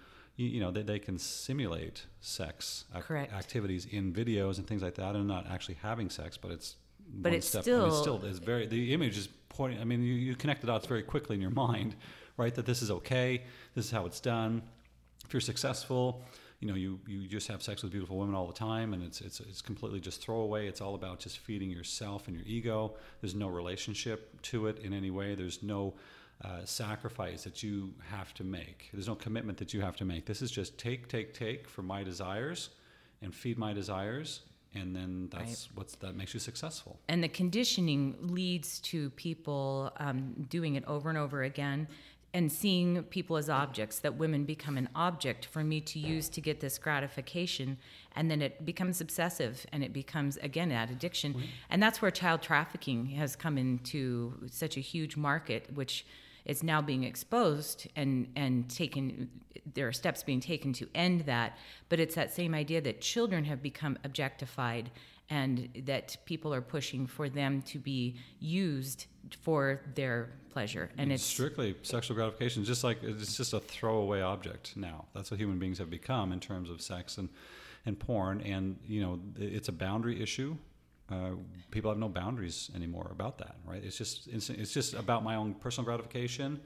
you 0.43 0.59
know 0.59 0.71
they, 0.71 0.83
they 0.83 0.99
can 0.99 1.17
simulate 1.17 2.05
sex 2.21 2.85
ac- 2.95 3.13
activities 3.13 3.85
in 3.85 4.13
videos 4.13 4.57
and 4.57 4.67
things 4.67 4.81
like 4.81 4.95
that, 4.95 5.15
and 5.15 5.27
not 5.27 5.47
actually 5.49 5.77
having 5.81 6.09
sex, 6.09 6.37
but 6.37 6.51
it's 6.51 6.75
but 7.11 7.33
it's 7.33 7.47
step, 7.47 7.63
still 7.63 7.85
I 7.85 7.89
mean, 7.89 8.01
still 8.01 8.25
is 8.25 8.39
very 8.39 8.65
the 8.67 8.93
image 8.93 9.17
is 9.17 9.27
pointing. 9.49 9.81
I 9.81 9.83
mean, 9.83 10.01
you, 10.01 10.13
you 10.13 10.35
connect 10.35 10.61
the 10.61 10.67
dots 10.67 10.85
very 10.85 11.03
quickly 11.03 11.35
in 11.35 11.41
your 11.41 11.51
mind, 11.51 11.95
right? 12.37 12.53
That 12.53 12.65
this 12.65 12.81
is 12.81 12.91
okay. 12.91 13.43
This 13.75 13.85
is 13.85 13.91
how 13.91 14.05
it's 14.05 14.19
done. 14.19 14.61
If 15.25 15.33
you're 15.33 15.41
successful, 15.41 16.23
you 16.59 16.67
know 16.67 16.75
you 16.75 16.99
you 17.07 17.27
just 17.27 17.47
have 17.47 17.61
sex 17.61 17.83
with 17.83 17.91
beautiful 17.91 18.17
women 18.17 18.35
all 18.35 18.47
the 18.47 18.53
time 18.53 18.93
and 18.93 19.01
it's 19.01 19.21
it's 19.21 19.39
it's 19.39 19.61
completely 19.61 19.99
just 19.99 20.21
throwaway 20.21 20.67
it's 20.67 20.81
all 20.81 20.93
about 20.93 21.19
just 21.19 21.39
feeding 21.39 21.71
yourself 21.71 22.27
and 22.27 22.35
your 22.35 22.45
ego 22.45 22.95
there's 23.21 23.33
no 23.33 23.47
relationship 23.47 24.41
to 24.41 24.67
it 24.67 24.79
in 24.79 24.93
any 24.93 25.09
way 25.09 25.35
there's 25.35 25.63
no 25.63 25.93
uh, 26.43 26.63
sacrifice 26.63 27.43
that 27.43 27.61
you 27.63 27.93
have 28.09 28.33
to 28.35 28.43
make. 28.43 28.89
There's 28.93 29.07
no 29.07 29.15
commitment 29.15 29.57
that 29.57 29.73
you 29.73 29.81
have 29.81 29.95
to 29.97 30.05
make. 30.05 30.25
This 30.25 30.41
is 30.41 30.51
just 30.51 30.77
take 30.77 31.07
take 31.07 31.33
take 31.33 31.67
for 31.67 31.81
my 31.81 32.03
desires 32.03 32.69
and 33.21 33.33
feed 33.33 33.57
my 33.57 33.73
desires 33.73 34.41
and 34.75 34.95
then 34.95 35.29
that's 35.31 35.67
right. 35.67 35.77
what's 35.77 35.95
that 35.95 36.15
makes 36.15 36.33
you 36.33 36.39
successful. 36.39 36.99
And 37.07 37.23
the 37.23 37.27
conditioning 37.27 38.15
leads 38.21 38.79
to 38.81 39.09
people 39.11 39.91
um, 39.97 40.45
doing 40.49 40.75
it 40.75 40.83
over 40.85 41.09
and 41.09 41.17
over 41.17 41.43
again 41.43 41.87
and 42.31 42.51
seeing 42.51 43.01
people 43.03 43.37
as 43.37 43.49
objects 43.49 43.99
that 43.99 44.15
women 44.15 44.45
become 44.45 44.77
an 44.77 44.87
object 44.93 45.45
for 45.45 45.63
me 45.63 45.81
to 45.81 45.97
use 45.97 46.29
to 46.29 46.41
get 46.41 46.59
this 46.59 46.77
gratification. 46.77 47.77
And 48.15 48.29
then 48.29 48.43
it 48.43 48.63
becomes 48.65 49.01
obsessive 49.01 49.65
and 49.71 49.83
it 49.83 49.93
becomes 49.93 50.37
again 50.37 50.69
that 50.69 50.91
addiction. 50.91 51.43
And 51.71 51.81
that's 51.81 52.03
where 52.03 52.11
child 52.11 52.43
trafficking 52.43 53.07
has 53.07 53.35
come 53.35 53.57
into 53.57 54.47
such 54.51 54.77
a 54.77 54.79
huge 54.79 55.17
market 55.17 55.73
which 55.73 56.05
is 56.45 56.63
now 56.63 56.81
being 56.81 57.03
exposed 57.03 57.87
and 57.95 58.31
and 58.35 58.69
taken 58.69 59.29
there 59.73 59.87
are 59.87 59.93
steps 59.93 60.23
being 60.23 60.39
taken 60.39 60.73
to 60.73 60.87
end 60.95 61.21
that 61.21 61.57
but 61.89 61.99
it's 61.99 62.15
that 62.15 62.33
same 62.33 62.53
idea 62.53 62.81
that 62.81 63.01
children 63.01 63.45
have 63.45 63.61
become 63.61 63.97
objectified 64.03 64.89
and 65.29 65.69
that 65.85 66.17
people 66.25 66.53
are 66.53 66.61
pushing 66.61 67.05
for 67.05 67.29
them 67.29 67.61
to 67.61 67.77
be 67.77 68.15
used 68.39 69.05
for 69.41 69.81
their 69.93 70.31
pleasure. 70.49 70.89
And 70.97 71.11
it's, 71.11 71.21
it's 71.21 71.31
strictly 71.31 71.75
sexual 71.83 72.15
gratification 72.15 72.63
just 72.63 72.83
like 72.83 73.03
it's 73.03 73.37
just 73.37 73.53
a 73.53 73.59
throwaway 73.59 74.21
object 74.21 74.75
now. 74.75 75.05
That's 75.13 75.29
what 75.29 75.39
human 75.39 75.59
beings 75.59 75.77
have 75.77 75.89
become 75.89 76.31
in 76.31 76.39
terms 76.39 76.69
of 76.69 76.81
sex 76.81 77.17
and 77.17 77.29
and 77.85 77.97
porn. 77.99 78.41
And 78.41 78.77
you 78.87 79.01
know 79.01 79.19
it's 79.37 79.69
a 79.69 79.71
boundary 79.71 80.21
issue 80.21 80.57
uh, 81.11 81.31
people 81.71 81.91
have 81.91 81.99
no 81.99 82.09
boundaries 82.09 82.69
anymore 82.75 83.07
about 83.11 83.37
that 83.37 83.55
right 83.65 83.83
it's 83.83 83.97
just 83.97 84.27
it's, 84.27 84.49
it's 84.49 84.73
just 84.73 84.93
about 84.93 85.23
my 85.23 85.35
own 85.35 85.53
personal 85.53 85.85
gratification 85.85 86.59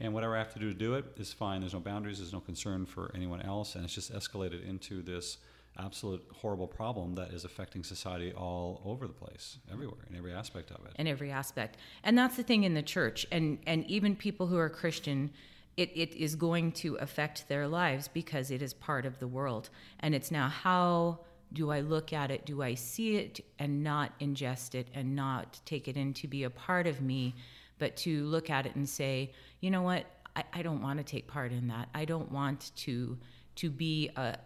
and 0.00 0.12
whatever 0.12 0.34
i 0.34 0.38
have 0.38 0.52
to 0.52 0.58
do 0.58 0.72
to 0.72 0.78
do 0.78 0.94
it 0.94 1.04
is 1.16 1.32
fine 1.32 1.60
there's 1.60 1.74
no 1.74 1.80
boundaries 1.80 2.18
there's 2.18 2.32
no 2.32 2.40
concern 2.40 2.86
for 2.86 3.10
anyone 3.14 3.42
else 3.42 3.74
and 3.74 3.84
it's 3.84 3.94
just 3.94 4.12
escalated 4.12 4.66
into 4.68 5.02
this 5.02 5.38
absolute 5.78 6.22
horrible 6.32 6.66
problem 6.66 7.14
that 7.14 7.32
is 7.32 7.44
affecting 7.44 7.82
society 7.82 8.32
all 8.32 8.82
over 8.84 9.06
the 9.06 9.12
place, 9.12 9.58
everywhere, 9.70 10.00
in 10.08 10.16
every 10.16 10.32
aspect 10.32 10.70
of 10.70 10.84
it. 10.86 10.92
In 10.96 11.06
every 11.06 11.30
aspect. 11.30 11.76
And 12.04 12.16
that's 12.16 12.36
the 12.36 12.42
thing 12.42 12.64
in 12.64 12.74
the 12.74 12.82
church. 12.82 13.26
And, 13.32 13.58
and 13.66 13.84
even 13.86 14.14
people 14.16 14.46
who 14.46 14.58
are 14.58 14.68
Christian, 14.68 15.30
it, 15.76 15.90
it 15.94 16.14
is 16.14 16.34
going 16.34 16.72
to 16.72 16.96
affect 16.96 17.48
their 17.48 17.66
lives 17.66 18.08
because 18.08 18.50
it 18.50 18.62
is 18.62 18.74
part 18.74 19.06
of 19.06 19.18
the 19.18 19.28
world. 19.28 19.70
And 20.00 20.14
it's 20.14 20.30
now 20.30 20.48
how 20.48 21.20
do 21.52 21.70
I 21.70 21.80
look 21.80 22.12
at 22.12 22.30
it? 22.30 22.46
Do 22.46 22.62
I 22.62 22.74
see 22.74 23.16
it 23.16 23.40
and 23.58 23.82
not 23.82 24.18
ingest 24.20 24.74
it 24.74 24.88
and 24.94 25.14
not 25.14 25.60
take 25.64 25.88
it 25.88 25.96
in 25.96 26.14
to 26.14 26.28
be 26.28 26.44
a 26.44 26.50
part 26.50 26.86
of 26.86 27.00
me, 27.00 27.34
but 27.78 27.96
to 27.98 28.24
look 28.24 28.50
at 28.50 28.66
it 28.66 28.74
and 28.74 28.88
say, 28.88 29.32
you 29.60 29.70
know 29.70 29.82
what? 29.82 30.06
I, 30.34 30.44
I 30.52 30.62
don't 30.62 30.82
want 30.82 30.98
to 30.98 31.04
take 31.04 31.26
part 31.26 31.52
in 31.52 31.68
that. 31.68 31.88
I 31.94 32.04
don't 32.04 32.30
want 32.30 32.72
to 32.76 33.18
to 33.54 33.70
be 33.70 34.08
a, 34.16 34.36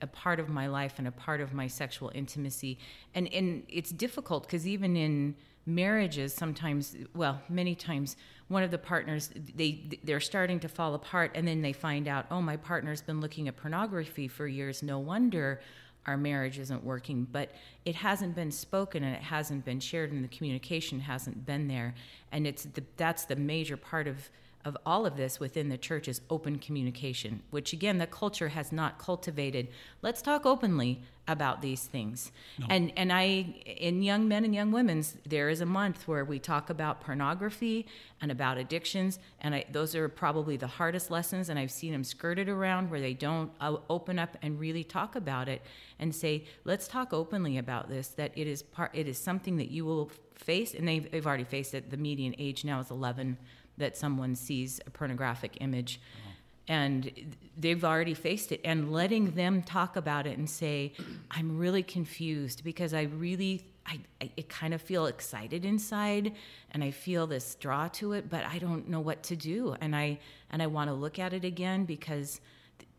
a 0.00 0.06
part 0.06 0.40
of 0.40 0.48
my 0.48 0.68
life 0.68 0.94
and 0.98 1.06
a 1.06 1.12
part 1.12 1.40
of 1.40 1.52
my 1.52 1.66
sexual 1.66 2.10
intimacy. 2.14 2.78
And, 3.14 3.30
and 3.32 3.62
it's 3.68 3.90
difficult 3.90 4.44
because 4.44 4.66
even 4.66 4.96
in 4.96 5.34
marriages, 5.66 6.32
sometimes, 6.32 6.96
well, 7.14 7.42
many 7.50 7.74
times, 7.74 8.16
one 8.48 8.62
of 8.62 8.70
the 8.70 8.78
partners 8.78 9.30
they 9.54 10.00
they're 10.02 10.20
starting 10.20 10.58
to 10.60 10.68
fall 10.68 10.94
apart, 10.94 11.32
and 11.34 11.46
then 11.46 11.60
they 11.60 11.74
find 11.74 12.08
out, 12.08 12.24
oh, 12.30 12.40
my 12.40 12.56
partner's 12.56 13.02
been 13.02 13.20
looking 13.20 13.46
at 13.48 13.56
pornography 13.56 14.26
for 14.26 14.46
years. 14.46 14.82
No 14.82 14.98
wonder 14.98 15.60
our 16.08 16.16
marriage 16.16 16.58
isn't 16.58 16.82
working 16.82 17.26
but 17.30 17.52
it 17.84 17.94
hasn't 17.94 18.34
been 18.34 18.50
spoken 18.50 19.04
and 19.04 19.14
it 19.14 19.22
hasn't 19.22 19.64
been 19.64 19.78
shared 19.80 20.10
and 20.10 20.24
the 20.24 20.28
communication 20.28 21.00
hasn't 21.00 21.46
been 21.46 21.68
there. 21.68 21.94
And 22.32 22.46
it's 22.46 22.64
the, 22.64 22.82
that's 22.96 23.24
the 23.24 23.36
major 23.36 23.76
part 23.76 24.06
of 24.06 24.28
of 24.64 24.76
all 24.84 25.06
of 25.06 25.16
this 25.16 25.38
within 25.40 25.68
the 25.68 25.78
church 25.78 26.08
is 26.08 26.20
open 26.30 26.58
communication, 26.58 27.42
which 27.50 27.72
again, 27.72 27.98
the 27.98 28.06
culture 28.06 28.48
has 28.48 28.72
not 28.72 28.98
cultivated. 28.98 29.68
Let's 30.02 30.20
talk 30.20 30.44
openly 30.44 31.02
about 31.28 31.60
these 31.60 31.84
things. 31.84 32.32
No. 32.58 32.66
And 32.70 32.92
and 32.96 33.12
I 33.12 33.54
in 33.66 34.02
young 34.02 34.26
men 34.26 34.44
and 34.44 34.54
young 34.54 34.72
women's 34.72 35.16
there 35.26 35.50
is 35.50 35.60
a 35.60 35.66
month 35.66 36.08
where 36.08 36.24
we 36.24 36.38
talk 36.38 36.70
about 36.70 37.02
pornography 37.02 37.86
and 38.20 38.32
about 38.32 38.56
addictions 38.56 39.18
and 39.40 39.54
I, 39.54 39.64
those 39.70 39.94
are 39.94 40.08
probably 40.08 40.56
the 40.56 40.66
hardest 40.66 41.10
lessons 41.10 41.50
and 41.50 41.58
I've 41.58 41.70
seen 41.70 41.92
them 41.92 42.02
skirted 42.02 42.48
around 42.48 42.90
where 42.90 43.00
they 43.00 43.12
don't 43.12 43.52
uh, 43.60 43.76
open 43.90 44.18
up 44.18 44.38
and 44.40 44.58
really 44.58 44.82
talk 44.82 45.16
about 45.16 45.48
it 45.48 45.60
and 45.98 46.14
say 46.14 46.44
let's 46.64 46.88
talk 46.88 47.12
openly 47.12 47.58
about 47.58 47.90
this 47.90 48.08
that 48.08 48.32
it 48.34 48.46
is 48.46 48.62
part 48.62 48.90
it 48.94 49.06
is 49.06 49.18
something 49.18 49.58
that 49.58 49.70
you 49.70 49.84
will 49.84 50.10
face 50.34 50.72
and 50.72 50.88
they've, 50.88 51.10
they've 51.10 51.26
already 51.26 51.44
faced 51.44 51.74
it 51.74 51.90
the 51.90 51.96
median 51.96 52.34
age 52.38 52.64
now 52.64 52.80
is 52.80 52.90
11 52.90 53.36
that 53.78 53.96
someone 53.96 54.34
sees 54.34 54.80
a 54.86 54.90
pornographic 54.90 55.56
image. 55.60 56.00
Uh-huh. 56.14 56.32
And 56.70 57.36
they've 57.56 57.82
already 57.82 58.12
faced 58.12 58.52
it, 58.52 58.60
and 58.62 58.92
letting 58.92 59.30
them 59.30 59.62
talk 59.62 59.96
about 59.96 60.26
it 60.26 60.36
and 60.36 60.48
say, 60.48 60.92
I'm 61.30 61.56
really 61.56 61.82
confused 61.82 62.62
because 62.62 62.92
I 62.92 63.02
really, 63.04 63.64
I, 63.86 64.00
I, 64.20 64.30
I 64.36 64.44
kind 64.50 64.74
of 64.74 64.82
feel 64.82 65.06
excited 65.06 65.64
inside 65.64 66.34
and 66.72 66.84
I 66.84 66.90
feel 66.90 67.26
this 67.26 67.54
draw 67.54 67.88
to 67.88 68.12
it, 68.12 68.28
but 68.28 68.44
I 68.44 68.58
don't 68.58 68.88
know 68.90 69.00
what 69.00 69.22
to 69.24 69.36
do. 69.36 69.76
And 69.80 69.96
I, 69.96 70.18
and 70.50 70.62
I 70.62 70.66
want 70.66 70.90
to 70.90 70.94
look 70.94 71.18
at 71.18 71.32
it 71.32 71.44
again 71.44 71.86
because 71.86 72.38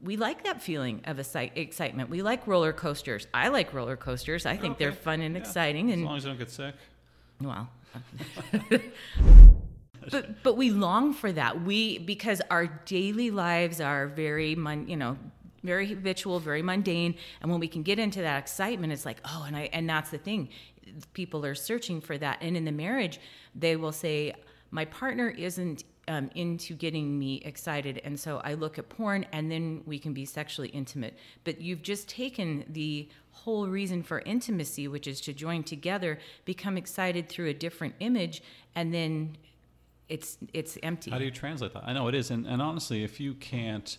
we 0.01 0.17
like 0.17 0.43
that 0.45 0.61
feeling 0.61 1.01
of 1.05 1.19
excitement. 1.19 2.09
We 2.09 2.21
like 2.21 2.47
roller 2.47 2.73
coasters. 2.73 3.27
I 3.33 3.49
like 3.49 3.73
roller 3.73 3.97
coasters. 3.97 4.45
I 4.45 4.55
think 4.55 4.75
okay. 4.75 4.85
they're 4.85 4.93
fun 4.93 5.21
and 5.21 5.35
yeah. 5.35 5.41
exciting. 5.41 5.91
And 5.91 6.01
as 6.01 6.05
long 6.05 6.17
as 6.17 6.23
you 6.23 6.29
don't 6.31 6.39
get 6.39 6.51
sick. 6.51 6.75
Well, 7.41 7.69
but 10.11 10.43
but 10.43 10.57
we 10.57 10.71
long 10.71 11.13
for 11.13 11.31
that. 11.31 11.63
We 11.63 11.99
because 11.99 12.41
our 12.49 12.67
daily 12.67 13.31
lives 13.31 13.81
are 13.81 14.07
very 14.07 14.51
you 14.51 14.97
know 14.97 15.17
very 15.63 15.87
habitual, 15.87 16.39
very 16.39 16.61
mundane, 16.61 17.15
and 17.41 17.51
when 17.51 17.59
we 17.59 17.67
can 17.67 17.83
get 17.83 17.99
into 17.99 18.21
that 18.21 18.39
excitement, 18.39 18.93
it's 18.93 19.05
like 19.05 19.19
oh, 19.25 19.45
and 19.47 19.55
I 19.55 19.69
and 19.73 19.89
that's 19.89 20.11
the 20.11 20.17
thing. 20.17 20.49
People 21.13 21.45
are 21.45 21.55
searching 21.55 22.01
for 22.01 22.17
that, 22.17 22.39
and 22.41 22.57
in 22.57 22.65
the 22.65 22.71
marriage, 22.71 23.19
they 23.55 23.75
will 23.75 23.91
say, 23.91 24.33
"My 24.71 24.85
partner 24.85 25.29
isn't 25.29 25.83
um, 26.09 26.31
into 26.33 26.73
getting 26.73 27.17
me 27.17 27.35
excited. 27.45 28.01
And 28.03 28.19
so 28.19 28.41
I 28.43 28.55
look 28.55 28.79
at 28.79 28.89
porn 28.89 29.27
and 29.31 29.49
then 29.49 29.83
we 29.85 29.99
can 29.99 30.11
be 30.11 30.25
sexually 30.25 30.69
intimate. 30.69 31.15
But 31.43 31.61
you've 31.61 31.83
just 31.83 32.09
taken 32.09 32.65
the 32.67 33.07
whole 33.31 33.67
reason 33.67 34.01
for 34.01 34.19
intimacy, 34.21 34.87
which 34.87 35.07
is 35.07 35.21
to 35.21 35.33
join 35.33 35.63
together, 35.63 36.17
become 36.45 36.77
excited 36.77 37.29
through 37.29 37.47
a 37.49 37.53
different 37.53 37.93
image, 37.99 38.41
and 38.75 38.91
then 38.91 39.37
it's 40.09 40.37
it's 40.53 40.77
empty. 40.83 41.11
How 41.11 41.19
do 41.19 41.25
you 41.25 41.31
translate 41.31 41.73
that? 41.73 41.83
I 41.85 41.93
know 41.93 42.07
it 42.07 42.15
is, 42.15 42.31
and, 42.31 42.45
and 42.45 42.61
honestly, 42.61 43.03
if 43.03 43.19
you 43.19 43.35
can't 43.35 43.97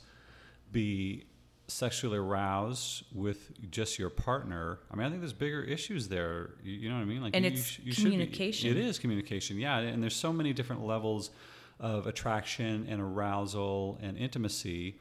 be 0.72 1.24
sexually 1.68 2.18
aroused 2.18 3.04
with 3.14 3.52
just 3.70 3.98
your 3.98 4.10
partner, 4.10 4.80
I 4.90 4.96
mean, 4.96 5.06
I 5.06 5.10
think 5.10 5.20
there's 5.20 5.32
bigger 5.32 5.62
issues 5.62 6.08
there. 6.08 6.50
You, 6.64 6.72
you 6.72 6.88
know 6.88 6.96
what 6.96 7.02
I 7.02 7.06
mean? 7.06 7.22
Like, 7.22 7.36
and 7.36 7.44
you, 7.44 7.52
it's 7.52 7.78
you, 7.78 7.94
communication. 7.94 8.74
Be, 8.74 8.80
it 8.80 8.84
is 8.84 8.98
communication, 8.98 9.56
yeah. 9.56 9.78
And 9.78 10.02
there's 10.02 10.16
so 10.16 10.32
many 10.32 10.52
different 10.52 10.84
levels 10.84 11.30
of 11.78 12.06
attraction 12.06 12.86
and 12.90 13.00
arousal 13.00 13.98
and 14.02 14.18
intimacy, 14.18 14.98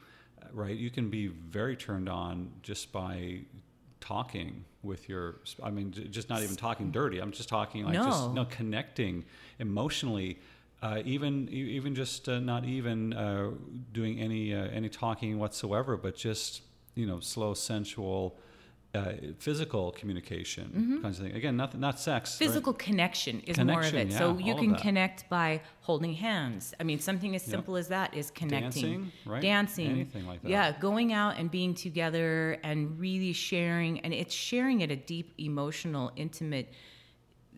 right? 0.52 0.76
You 0.76 0.90
can 0.90 1.10
be 1.10 1.26
very 1.26 1.76
turned 1.76 2.08
on 2.08 2.52
just 2.62 2.92
by 2.92 3.40
talking 4.00 4.64
with 4.82 5.10
your 5.10 5.40
i 5.62 5.68
mean 5.70 5.92
just 6.10 6.30
not 6.30 6.42
even 6.42 6.56
talking 6.56 6.90
dirty 6.90 7.18
i'm 7.18 7.32
just 7.32 7.50
talking 7.50 7.84
like 7.84 7.92
no. 7.92 8.04
just 8.04 8.30
no 8.30 8.46
connecting 8.46 9.22
emotionally 9.58 10.38
uh, 10.82 11.02
even 11.04 11.48
even 11.50 11.94
just 11.94 12.28
uh, 12.28 12.38
not 12.38 12.64
even 12.64 13.12
uh, 13.12 13.50
doing 13.92 14.20
any 14.20 14.54
uh, 14.54 14.66
any 14.68 14.88
talking 14.88 15.38
whatsoever, 15.38 15.96
but 15.96 16.16
just 16.16 16.62
you 16.94 17.06
know 17.06 17.20
slow, 17.20 17.52
sensual 17.54 18.38
uh, 18.94 19.12
physical 19.38 19.92
communication 19.92 20.98
kinds 21.02 21.20
of 21.20 21.26
thing. 21.26 21.36
Again, 21.36 21.56
not 21.56 21.78
not 21.78 22.00
sex. 22.00 22.30
right? 22.30 22.44
Mm-hmm. 22.44 22.52
Physical 22.52 22.72
connection 22.72 23.40
is 23.40 23.58
more 23.58 23.80
of 23.80 23.86
Connection, 23.86 24.08
it. 24.08 24.18
so 24.18 24.38
you 24.38 24.54
can 24.54 24.74
connect 24.74 25.28
by 25.28 25.60
holding 25.82 26.14
hands. 26.14 26.74
I 26.80 26.82
mean, 26.82 26.98
something 26.98 27.34
as 27.36 27.42
simple 27.42 27.76
as 27.76 27.88
that 27.88 28.14
is 28.14 28.30
connecting. 28.30 28.82
Dancing, 28.82 29.12
right? 29.26 29.42
Dancing. 29.42 29.90
Anything 29.90 30.26
like 30.26 30.42
that. 30.42 30.50
Yeah, 30.50 30.72
going 30.80 31.12
out 31.12 31.38
and 31.38 31.50
being 31.50 31.74
together 31.74 32.58
and 32.64 32.98
really 32.98 33.32
sharing. 33.32 34.00
And 34.00 34.12
it's 34.12 34.34
sharing 34.34 34.82
at 34.82 34.90
a 34.90 34.96
deep, 34.96 35.34
emotional, 35.38 36.10
intimate 36.16 36.72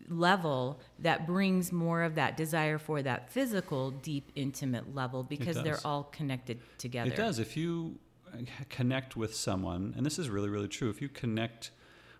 level 0.09 0.79
that 0.99 1.25
brings 1.25 1.71
more 1.71 2.03
of 2.03 2.15
that 2.15 2.37
desire 2.37 2.77
for 2.77 3.01
that 3.01 3.29
physical, 3.29 3.91
deep, 3.91 4.31
intimate 4.35 4.93
level 4.93 5.23
because 5.23 5.61
they're 5.61 5.79
all 5.85 6.03
connected 6.05 6.59
together. 6.77 7.11
It 7.11 7.15
does. 7.15 7.39
If 7.39 7.57
you 7.57 7.99
uh, 8.33 8.37
connect 8.69 9.15
with 9.15 9.35
someone, 9.35 9.93
and 9.95 10.05
this 10.05 10.19
is 10.19 10.29
really, 10.29 10.49
really 10.49 10.67
true, 10.67 10.89
if 10.89 11.01
you 11.01 11.09
connect 11.09 11.71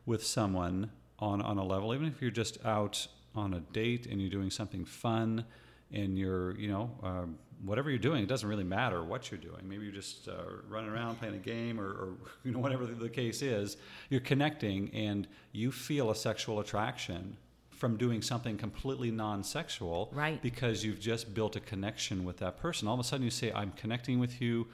with 0.06 0.24
someone 0.26 0.92
on, 1.20 1.42
on 1.42 1.58
a 1.58 1.64
level, 1.64 1.94
even 1.94 2.08
if 2.08 2.22
you're 2.22 2.32
just 2.32 2.64
out 2.66 3.08
on 3.36 3.54
a 3.54 3.60
date 3.60 4.06
and 4.06 4.22
you're 4.22 4.30
doing 4.30 4.50
something 4.50 4.86
fun 4.86 5.46
and 5.92 6.18
you're, 6.18 6.58
you 6.58 6.70
know, 6.70 6.92
um, 7.04 7.38
whatever 7.64 7.90
you're 7.90 8.00
doing, 8.00 8.24
it 8.24 8.28
doesn't 8.28 8.48
really 8.48 8.64
matter 8.64 9.04
what 9.04 9.32
you're 9.32 9.40
doing. 9.40 9.62
Maybe 9.64 9.86
you're 9.86 9.94
just 9.94 10.28
uh, 10.28 10.34
running 10.68 10.90
around 10.90 11.20
playing 11.20 11.36
a 11.36 11.40
game 11.40 11.80
or, 11.80 11.88
or 11.88 12.14
you 12.44 12.52
know, 12.52 12.60
whatever 12.60 12.86
the, 12.86 12.94
the 12.94 13.10
case 13.10 13.42
is, 13.42 13.78
you're 14.10 14.22
connecting 14.22 14.90
and 14.94 15.28
you 15.52 15.72
feel 15.72 16.12
a 16.12 16.16
sexual 16.16 16.60
attraction 16.60 17.38
from 17.84 17.98
doing 17.98 18.22
something 18.22 18.56
completely 18.56 19.12
non-sexual 19.12 20.10
Right. 20.14 20.42
because 20.42 20.86
you've 20.86 21.02
just 21.02 21.34
built 21.34 21.58
a 21.58 21.60
connection 21.60 22.24
with 22.24 22.38
that 22.38 22.58
person. 22.58 22.88
All 22.88 22.94
of 22.94 23.00
a 23.02 23.04
sudden, 23.04 23.26
you 23.26 23.30
say, 23.30 23.52
"I'm 23.52 23.74
connecting 23.74 24.20
with 24.20 24.40
you. 24.40 24.70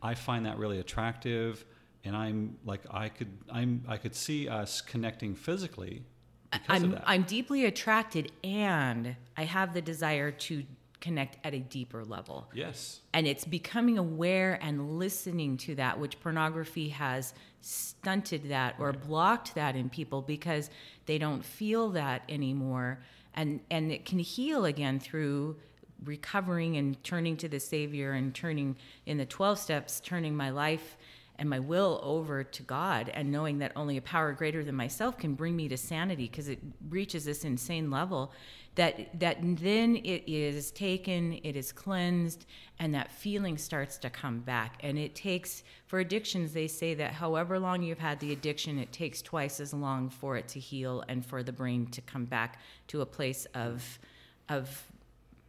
I 0.00 0.14
find 0.14 0.46
that 0.46 0.58
really 0.58 0.78
attractive, 0.78 1.64
and 2.04 2.14
I'm 2.14 2.58
like, 2.64 2.82
I 2.88 3.08
could, 3.08 3.36
I'm, 3.50 3.82
I 3.88 3.96
could 3.96 4.14
see 4.14 4.48
us 4.48 4.80
connecting 4.80 5.34
physically 5.34 6.04
I'm. 6.68 6.98
I'm 7.04 7.22
deeply 7.22 7.64
attracted 7.64 8.30
and 8.44 9.16
I 9.36 9.44
have 9.44 9.74
the 9.74 9.82
desire 9.82 10.30
to 10.30 10.62
connect 11.02 11.36
at 11.44 11.52
a 11.52 11.58
deeper 11.58 12.04
level. 12.04 12.48
yes, 12.54 13.00
And 13.12 13.26
it's 13.26 13.44
becoming 13.44 13.98
aware 13.98 14.58
and 14.62 14.98
listening 14.98 15.58
to 15.58 15.74
that, 15.74 15.98
which 16.00 16.18
pornography 16.20 16.88
has 16.90 17.34
stunted 17.60 18.48
that 18.48 18.76
or 18.78 18.92
blocked 18.92 19.54
that 19.56 19.76
in 19.76 19.90
people 19.90 20.22
because 20.22 20.70
they 21.04 21.18
don't 21.18 21.44
feel 21.44 21.90
that 21.90 22.22
anymore. 22.30 23.00
And, 23.34 23.60
and 23.70 23.92
it 23.92 24.06
can 24.06 24.20
heal 24.20 24.64
again 24.64 25.00
through 25.00 25.56
recovering 26.04 26.76
and 26.76 27.02
turning 27.04 27.36
to 27.38 27.48
the 27.48 27.60
Savior 27.60 28.12
and 28.12 28.34
turning 28.34 28.76
in 29.04 29.18
the 29.18 29.26
12 29.26 29.58
steps, 29.58 30.00
turning 30.00 30.36
my 30.36 30.50
life 30.50 30.96
and 31.38 31.48
my 31.48 31.58
will 31.58 32.00
over 32.02 32.44
to 32.44 32.62
God 32.62 33.10
and 33.14 33.32
knowing 33.32 33.58
that 33.58 33.72
only 33.74 33.96
a 33.96 34.02
power 34.02 34.32
greater 34.32 34.62
than 34.62 34.74
myself 34.74 35.18
can 35.18 35.34
bring 35.34 35.56
me 35.56 35.68
to 35.68 35.76
sanity 35.76 36.28
because 36.28 36.48
it 36.48 36.60
reaches 36.88 37.24
this 37.24 37.44
insane 37.44 37.90
level 37.90 38.32
that 38.74 39.18
that 39.20 39.38
then 39.40 39.96
it 39.96 40.22
is 40.26 40.70
taken 40.70 41.38
it 41.44 41.56
is 41.56 41.72
cleansed 41.72 42.46
and 42.78 42.94
that 42.94 43.10
feeling 43.10 43.58
starts 43.58 43.98
to 43.98 44.10
come 44.10 44.40
back. 44.40 44.78
And 44.80 44.98
it 44.98 45.14
takes 45.14 45.62
for 45.86 46.00
addictions 46.00 46.52
they 46.52 46.68
say 46.68 46.94
that 46.94 47.12
however 47.12 47.58
long 47.58 47.82
you've 47.82 47.98
had 47.98 48.18
the 48.20 48.32
addiction 48.32 48.78
it 48.78 48.92
takes 48.92 49.20
twice 49.20 49.60
as 49.60 49.74
long 49.74 50.08
for 50.08 50.36
it 50.36 50.48
to 50.48 50.60
heal 50.60 51.04
and 51.08 51.24
for 51.24 51.42
the 51.42 51.52
brain 51.52 51.86
to 51.88 52.00
come 52.00 52.24
back 52.24 52.60
to 52.88 53.00
a 53.00 53.06
place 53.06 53.46
of 53.54 53.98
of 54.48 54.84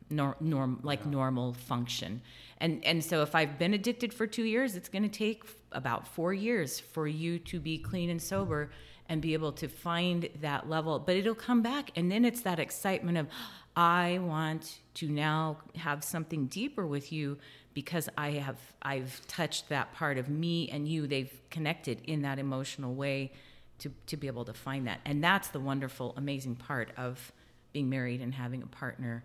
nor, 0.10 0.36
norm 0.40 0.80
like 0.84 1.06
normal 1.06 1.54
function 1.54 2.22
and 2.64 2.84
and 2.84 3.04
so 3.04 3.22
if 3.22 3.36
i've 3.36 3.60
been 3.60 3.74
addicted 3.76 4.12
for 4.14 4.26
two 4.26 4.44
years 4.44 4.76
it's 4.76 4.90
going 4.90 5.04
to 5.04 5.18
take 5.26 5.44
about 5.74 6.08
four 6.08 6.34
years 6.34 6.80
for 6.80 7.08
you 7.08 7.38
to 7.38 7.60
be 7.60 7.78
clean 7.78 8.10
and 8.10 8.22
sober 8.22 8.72
and 9.10 9.22
be 9.22 9.34
able 9.34 9.52
to 9.52 9.68
find 9.68 10.30
that 10.42 10.70
level. 10.70 11.00
But 11.00 11.16
it'll 11.18 11.36
come 11.36 11.62
back 11.62 11.92
and 11.96 12.12
then 12.12 12.26
it's 12.26 12.42
that 12.42 12.60
excitement 12.60 13.18
of 13.18 13.28
i 13.76 14.20
want 14.22 14.80
to 14.94 15.10
now 15.10 15.58
have 15.76 16.04
something 16.04 16.46
deeper 16.46 16.86
with 16.86 17.12
you 17.12 17.40
because 17.74 18.08
i 18.20 18.30
have 18.30 18.60
i've 18.84 19.20
touched 19.28 19.68
that 19.70 19.92
part 19.94 20.18
of 20.20 20.30
me 20.30 20.70
and 20.70 20.88
you. 20.88 21.08
They've 21.08 21.34
connected 21.50 22.02
in 22.06 22.22
that 22.22 22.38
emotional 22.38 22.94
way 22.94 23.32
to 23.80 23.92
to 24.08 24.18
be 24.18 24.28
able 24.28 24.46
to 24.46 24.54
find 24.54 24.88
that. 24.88 25.00
And 25.06 25.24
that's 25.24 25.50
the 25.50 25.60
wonderful 25.60 26.14
amazing 26.18 26.56
part 26.56 26.92
of 26.98 27.32
being 27.72 27.90
married 27.90 28.22
and 28.22 28.34
having 28.34 28.62
a 28.62 28.68
partner 28.68 29.24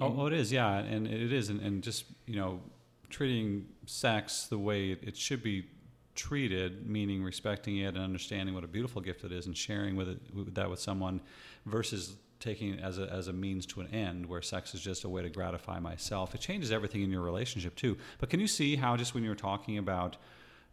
oh, 0.00 0.14
oh, 0.18 0.26
it 0.26 0.32
is, 0.32 0.52
yeah, 0.52 0.78
and 0.78 1.06
it 1.06 1.32
is, 1.32 1.48
and, 1.48 1.60
and 1.60 1.82
just 1.82 2.04
you 2.26 2.36
know, 2.36 2.60
treating 3.10 3.66
sex 3.86 4.46
the 4.46 4.58
way 4.58 4.90
it, 4.90 5.16
should 5.16 5.42
be 5.42 5.66
treated, 6.14 6.88
meaning 6.88 7.22
respecting 7.22 7.78
it 7.78 7.94
and 7.94 7.98
understanding 7.98 8.54
what 8.54 8.64
a 8.64 8.68
beautiful 8.68 9.00
gift 9.00 9.24
it 9.24 9.32
is, 9.32 9.46
and 9.46 9.56
sharing 9.56 9.96
with 9.96 10.08
it 10.08 10.18
with 10.34 10.54
that 10.54 10.68
with 10.68 10.80
someone, 10.80 11.20
versus 11.66 12.16
taking 12.40 12.74
it 12.74 12.80
as 12.80 12.98
a 12.98 13.10
as 13.10 13.28
a 13.28 13.32
means 13.32 13.66
to 13.66 13.80
an 13.80 13.88
end, 13.88 14.26
where 14.26 14.42
sex 14.42 14.74
is 14.74 14.80
just 14.80 15.04
a 15.04 15.08
way 15.08 15.22
to 15.22 15.30
gratify 15.30 15.78
myself. 15.78 16.34
It 16.34 16.40
changes 16.40 16.72
everything 16.72 17.02
in 17.02 17.10
your 17.10 17.22
relationship 17.22 17.74
too. 17.76 17.96
But 18.18 18.30
can 18.30 18.40
you 18.40 18.48
see 18.48 18.76
how 18.76 18.96
just 18.96 19.14
when 19.14 19.22
you 19.22 19.30
were 19.30 19.36
talking 19.36 19.78
about 19.78 20.16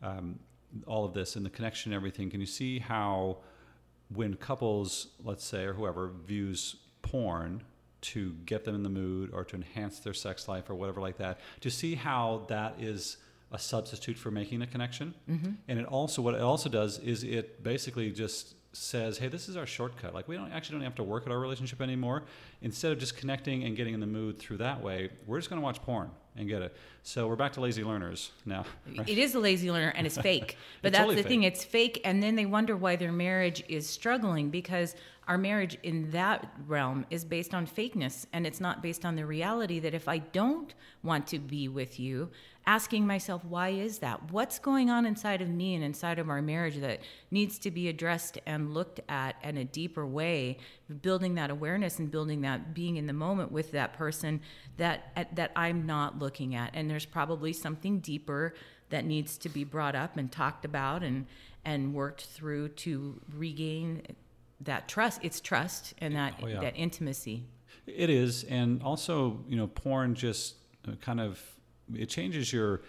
um, 0.02 0.40
all 0.88 1.06
of 1.06 1.14
this 1.14 1.36
and 1.36 1.46
the 1.46 1.50
connection 1.50 1.92
and 1.92 1.98
everything, 1.98 2.30
can 2.30 2.40
you 2.40 2.46
see 2.46 2.80
how 2.80 3.38
when 4.14 4.36
couples, 4.36 5.08
let's 5.24 5.46
say, 5.46 5.64
or 5.64 5.74
whoever 5.74 6.12
views 6.26 6.76
porn 7.02 7.64
to 8.02 8.34
get 8.46 8.64
them 8.66 8.76
in 8.76 8.84
the 8.84 8.90
mood 8.90 9.32
or 9.34 9.44
to 9.46 9.56
enhance 9.56 10.00
their 10.00 10.14
sex 10.14 10.48
life 10.48 10.70
or 10.70 10.76
whatever 10.76 11.02
like 11.02 11.18
that, 11.18 11.40
to 11.62 11.70
see 11.70 11.96
how 11.96 12.46
that 12.50 12.76
is 12.80 13.18
a 13.52 13.60
substitute 13.60 14.18
for 14.18 14.32
making 14.32 14.62
a 14.62 14.68
connection. 14.68 15.14
Mm-hmm. 15.30 15.52
And 15.68 15.80
it 15.80 15.86
also, 15.86 16.22
what 16.22 16.36
it 16.36 16.42
also 16.42 16.70
does 16.70 17.00
is 17.00 17.24
it 17.24 17.64
basically 17.64 18.12
just 18.12 18.56
says, 18.74 19.18
hey, 19.18 19.28
this 19.28 19.50
is 19.50 19.58
our 19.58 19.66
shortcut. 19.66 20.14
Like 20.14 20.28
we 20.28 20.36
don't 20.38 20.52
actually 20.52 20.76
don't 20.78 20.84
have 20.86 20.96
to 20.96 21.04
work 21.04 21.26
at 21.26 21.32
our 21.32 21.40
relationship 21.40 21.82
anymore. 21.82 22.24
Instead 22.62 22.92
of 22.92 23.00
just 23.00 23.18
connecting 23.18 23.64
and 23.64 23.76
getting 23.76 23.94
in 23.94 24.00
the 24.00 24.08
mood 24.08 24.40
through 24.40 24.58
that 24.58 24.82
way, 24.82 25.10
we're 25.28 25.38
just 25.38 25.50
going 25.50 25.60
to 25.62 25.64
watch 25.64 25.82
porn 25.82 26.10
and 26.38 26.48
get 26.48 26.62
it. 26.62 26.76
So 27.04 27.28
we're 27.28 27.36
back 27.36 27.54
to 27.54 27.62
lazy 27.62 27.84
learners 27.84 28.32
now. 28.46 28.66
right? 28.98 29.10
It 29.10 29.18
is 29.18 29.36
a 29.36 29.40
lazy 29.40 29.70
learner 29.70 29.92
and 29.96 30.08
it's 30.08 30.18
fake. 30.22 30.58
But 30.82 30.90
It's 30.90 30.98
that's 30.98 31.08
totally 31.08 31.22
the 31.22 31.28
thing, 31.28 31.44
it's 31.44 31.64
fake. 31.64 32.00
And 32.06 32.24
then 32.24 32.36
they 32.36 32.46
wonder 32.46 32.78
why 32.78 32.96
their 32.96 33.12
marriage 33.12 33.64
is 33.68 33.88
struggling 33.88 34.50
because 34.50 34.96
our 35.32 35.38
marriage 35.38 35.78
in 35.84 36.12
that 36.12 36.52
realm 36.68 37.06
is 37.10 37.24
based 37.24 37.54
on 37.54 37.66
fakeness 37.66 38.26
and 38.34 38.46
it's 38.46 38.60
not 38.60 38.84
based 38.84 39.06
on 39.06 39.16
the 39.16 39.26
reality 39.26 39.80
that 39.80 39.94
if 39.94 40.10
I 40.10 40.18
don't 40.18 40.74
want 41.04 41.26
to 41.28 41.40
be 41.40 41.70
with 41.70 42.02
you, 42.02 42.32
asking 42.68 43.08
myself, 43.08 43.46
why 43.46 43.70
is 43.70 44.00
that? 44.00 44.30
What's 44.30 44.60
going 44.60 44.90
on 44.90 45.06
inside 45.06 45.42
of 45.42 45.48
me 45.48 45.74
and 45.74 45.86
inside 45.86 46.20
of 46.20 46.30
our 46.30 46.42
marriage 46.42 46.82
that 46.82 47.00
needs 47.32 47.58
to 47.60 47.72
be 47.72 47.88
addressed 47.88 48.40
and 48.46 48.74
looked 48.74 49.00
at 49.08 49.38
in 49.42 49.56
a 49.56 49.64
deeper 49.64 50.06
way? 50.06 50.58
Building 51.02 51.36
that 51.36 51.50
awareness 51.50 51.98
and 51.98 52.12
building 52.12 52.42
that 52.42 52.74
being 52.74 52.98
in 52.98 53.08
the 53.08 53.14
moment 53.14 53.54
with 53.54 53.72
that 53.72 53.94
person 53.94 54.42
that 54.76 55.30
that 55.38 55.54
I'm 55.56 55.86
not 55.86 56.20
looking 56.20 56.56
at. 56.56 56.72
And 56.74 56.90
there's 56.90 57.06
probably 57.06 57.54
something 57.54 58.00
deeper 58.00 58.54
that 58.90 59.06
needs 59.06 59.38
to 59.38 59.48
be 59.48 59.64
brought 59.64 59.96
up 59.96 60.18
and 60.18 60.30
talked 60.30 60.66
about 60.66 61.04
and 61.04 61.26
and 61.64 61.94
worked 61.94 62.26
through 62.26 62.68
to 62.68 63.22
regain 63.34 64.02
that 64.64 64.88
trust. 64.88 65.20
It's 65.24 65.40
trust 65.42 65.94
and 66.00 66.16
that 66.16 66.36
Oh, 66.42 66.48
yeah. 66.48 66.60
that 66.62 66.76
intimacy. 66.76 67.44
It 67.88 68.10
is, 68.10 68.44
and 68.46 68.82
also, 68.84 69.40
you 69.48 69.58
know, 69.58 69.68
porn 69.68 70.14
just 70.16 70.56
uh, 70.88 70.92
kind 71.02 71.20
of 71.20 71.42
it 71.96 72.08
changes 72.10 72.54
your 72.54 72.82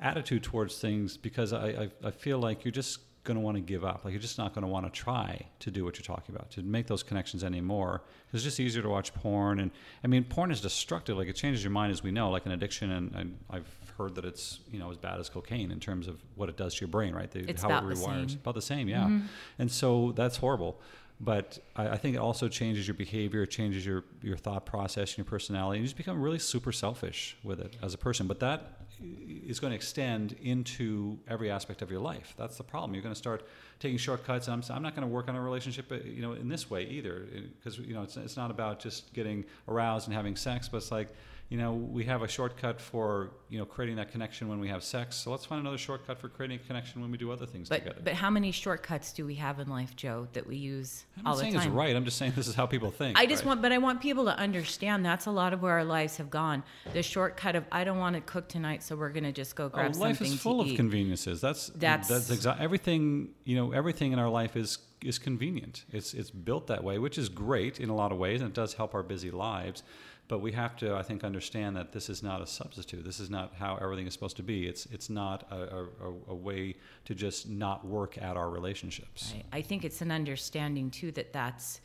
attitude 0.00 0.42
towards 0.42 0.78
things 0.78 1.16
because 1.16 1.52
I 1.52 1.66
I, 1.68 1.90
I 2.08 2.10
feel 2.10 2.38
like 2.38 2.64
you're 2.64 2.72
just 2.72 2.98
going 3.22 3.36
to 3.36 3.40
want 3.40 3.54
to 3.56 3.60
give 3.60 3.84
up. 3.84 4.02
Like 4.04 4.12
you're 4.12 4.20
just 4.20 4.38
not 4.38 4.54
going 4.54 4.62
to 4.62 4.68
want 4.68 4.86
to 4.86 4.90
try 4.90 5.46
to 5.60 5.70
do 5.70 5.84
what 5.84 5.96
you're 5.98 6.16
talking 6.16 6.34
about 6.34 6.50
to 6.52 6.62
make 6.62 6.86
those 6.86 7.02
connections 7.02 7.44
anymore. 7.44 8.02
It's 8.32 8.42
just 8.42 8.58
easier 8.58 8.82
to 8.82 8.88
watch 8.88 9.12
porn, 9.14 9.60
and 9.60 9.70
I 10.02 10.06
mean, 10.08 10.24
porn 10.24 10.50
is 10.50 10.60
destructive. 10.60 11.16
Like 11.16 11.28
it 11.28 11.34
changes 11.36 11.62
your 11.62 11.70
mind, 11.70 11.92
as 11.92 12.02
we 12.02 12.10
know, 12.10 12.30
like 12.30 12.46
an 12.46 12.52
addiction, 12.52 12.90
and, 12.90 13.14
and 13.14 13.38
I've 13.50 13.68
heard 13.98 14.14
that 14.16 14.24
it's 14.24 14.60
you 14.72 14.78
know 14.78 14.90
as 14.90 14.96
bad 14.96 15.20
as 15.20 15.28
cocaine 15.28 15.70
in 15.70 15.78
terms 15.80 16.08
of 16.08 16.16
what 16.34 16.48
it 16.48 16.56
does 16.56 16.74
to 16.76 16.80
your 16.80 16.88
brain, 16.88 17.14
right? 17.14 17.30
The, 17.30 17.40
It's 17.48 17.62
how 17.62 17.68
about 17.68 17.84
it 17.84 17.88
the 17.90 17.94
rewires. 17.94 18.30
same. 18.30 18.38
About 18.42 18.54
the 18.54 18.62
same, 18.62 18.88
yeah. 18.88 19.20
And 19.58 19.70
so 19.70 20.12
that's 20.16 20.38
horrible. 20.38 20.80
But 21.20 21.58
I, 21.76 21.90
I 21.90 21.96
think 21.96 22.16
it 22.16 22.18
also 22.18 22.48
changes 22.48 22.88
your 22.88 22.94
behavior, 22.94 23.44
changes 23.44 23.84
your, 23.84 24.04
your 24.22 24.36
thought 24.36 24.64
process 24.64 25.10
and 25.10 25.18
your 25.18 25.26
personality. 25.26 25.78
And 25.78 25.84
you 25.84 25.86
just 25.86 25.96
become 25.96 26.20
really 26.20 26.38
super 26.38 26.72
selfish 26.72 27.36
with 27.42 27.60
it 27.60 27.76
as 27.82 27.92
a 27.92 27.98
person. 27.98 28.26
But 28.26 28.40
that 28.40 28.80
is 29.02 29.60
going 29.60 29.70
to 29.70 29.74
extend 29.74 30.36
into 30.42 31.18
every 31.28 31.50
aspect 31.50 31.82
of 31.82 31.90
your 31.90 32.00
life. 32.00 32.34
That's 32.36 32.56
the 32.56 32.62
problem. 32.62 32.94
You're 32.94 33.02
going 33.02 33.14
to 33.14 33.18
start 33.18 33.46
taking 33.78 33.98
shortcuts. 33.98 34.48
I'm, 34.48 34.62
I'm 34.70 34.82
not 34.82 34.94
going 34.94 35.06
to 35.06 35.12
work 35.12 35.28
on 35.28 35.36
a 35.36 35.40
relationship, 35.40 35.90
uh, 35.90 35.96
you 36.04 36.22
know, 36.22 36.32
in 36.32 36.48
this 36.48 36.70
way 36.70 36.84
either, 36.84 37.26
because 37.58 37.78
you 37.78 37.94
know 37.94 38.02
it's, 38.02 38.16
it's 38.16 38.36
not 38.36 38.50
about 38.50 38.80
just 38.80 39.12
getting 39.12 39.44
aroused 39.68 40.06
and 40.06 40.14
having 40.14 40.36
sex, 40.36 40.68
but 40.68 40.78
it's 40.78 40.92
like 40.92 41.08
you 41.50 41.58
know, 41.58 41.72
we 41.72 42.04
have 42.04 42.22
a 42.22 42.28
shortcut 42.28 42.80
for, 42.80 43.32
you 43.48 43.58
know, 43.58 43.64
creating 43.64 43.96
that 43.96 44.12
connection 44.12 44.46
when 44.46 44.60
we 44.60 44.68
have 44.68 44.84
sex. 44.84 45.16
So 45.16 45.32
let's 45.32 45.44
find 45.44 45.60
another 45.60 45.78
shortcut 45.78 46.16
for 46.20 46.28
creating 46.28 46.60
a 46.62 46.66
connection 46.66 47.00
when 47.00 47.10
we 47.10 47.18
do 47.18 47.32
other 47.32 47.44
things 47.44 47.68
together. 47.68 47.92
But 47.96 48.04
but 48.04 48.14
how 48.14 48.30
many 48.30 48.52
shortcuts 48.52 49.12
do 49.12 49.26
we 49.26 49.34
have 49.34 49.58
in 49.58 49.68
life, 49.68 49.96
Joe, 49.96 50.28
that 50.32 50.46
we 50.46 50.54
use 50.54 51.06
I'm 51.18 51.26
all 51.26 51.34
the 51.34 51.42
saying 51.42 51.56
it's 51.56 51.66
right. 51.66 51.94
I'm 51.94 52.04
just 52.04 52.18
saying 52.18 52.34
this 52.36 52.46
is 52.46 52.54
how 52.54 52.66
people 52.66 52.92
think. 52.92 53.18
I 53.18 53.26
just 53.26 53.42
right? 53.42 53.48
want, 53.48 53.62
but 53.62 53.72
I 53.72 53.78
want 53.78 54.00
people 54.00 54.26
to 54.26 54.38
understand 54.38 55.04
that's 55.04 55.26
a 55.26 55.32
lot 55.32 55.52
of 55.52 55.60
where 55.60 55.72
our 55.72 55.84
lives 55.84 56.16
have 56.18 56.30
gone. 56.30 56.62
The 56.92 57.02
shortcut 57.02 57.56
of 57.56 57.64
I 57.72 57.82
don't 57.82 57.98
want 57.98 58.14
to 58.14 58.22
cook 58.22 58.48
tonight, 58.48 58.84
so 58.84 58.89
we're 58.96 59.10
going 59.10 59.24
to 59.24 59.32
just 59.32 59.56
go 59.56 59.68
grab 59.68 59.92
oh, 59.94 59.98
life 59.98 60.16
something 60.18 60.26
Life 60.26 60.34
is 60.34 60.40
full 60.40 60.60
of 60.60 60.68
eat. 60.68 60.76
conveniences. 60.76 61.40
That's 61.40 61.68
That's- 61.68 62.08
that's 62.08 62.30
exactly 62.30 62.64
everything. 62.64 63.30
You 63.44 63.56
know, 63.56 63.60
know 63.68 63.72
everything 63.72 64.12
in 64.12 64.18
our 64.18 64.30
life 64.30 64.56
is 64.56 64.78
is 65.04 65.18
convenient. 65.18 65.84
It's 65.92 66.14
it's 66.14 66.30
built 66.30 66.66
that 66.66 66.84
way, 66.84 66.98
which 66.98 67.18
is 67.18 67.28
great 67.28 67.80
in 67.80 67.88
a 67.88 67.94
lot 67.94 68.12
of 68.12 68.18
ways, 68.18 68.40
and 68.40 68.50
it 68.50 68.54
does 68.54 68.74
help 68.74 68.94
our 68.94 69.02
busy 69.02 69.30
lives. 69.30 69.82
But 70.28 70.40
we 70.40 70.52
have 70.52 70.76
to, 70.76 70.94
I 70.94 71.02
think, 71.02 71.24
understand 71.24 71.74
that 71.76 71.90
this 71.90 72.08
is 72.08 72.22
not 72.22 72.40
a 72.40 72.46
substitute. 72.46 73.04
This 73.04 73.18
is 73.18 73.30
not 73.30 73.54
how 73.58 73.76
everything 73.82 74.06
is 74.06 74.12
supposed 74.12 74.36
to 74.36 74.44
be. 74.44 74.68
It's 74.68 74.86
it's 74.86 75.10
not 75.10 75.46
a, 75.50 75.56
a, 75.56 76.14
a 76.28 76.34
way 76.34 76.76
to 77.06 77.14
just 77.14 77.48
not 77.48 77.84
work 77.84 78.16
at 78.16 78.36
our 78.36 78.48
relationships. 78.48 79.32
Right. 79.34 79.44
I 79.52 79.62
think 79.62 79.84
it's 79.84 80.00
an 80.02 80.12
understanding 80.12 80.90
too 80.90 81.10
that 81.12 81.32
that's 81.32 81.80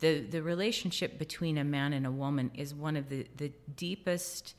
the 0.00 0.20
the 0.20 0.42
relationship 0.42 1.18
between 1.18 1.58
a 1.58 1.64
man 1.64 1.92
and 1.92 2.06
a 2.06 2.10
woman 2.10 2.50
is 2.54 2.74
one 2.74 2.96
of 2.96 3.08
the 3.08 3.26
the 3.36 3.52
deepest 3.76 4.54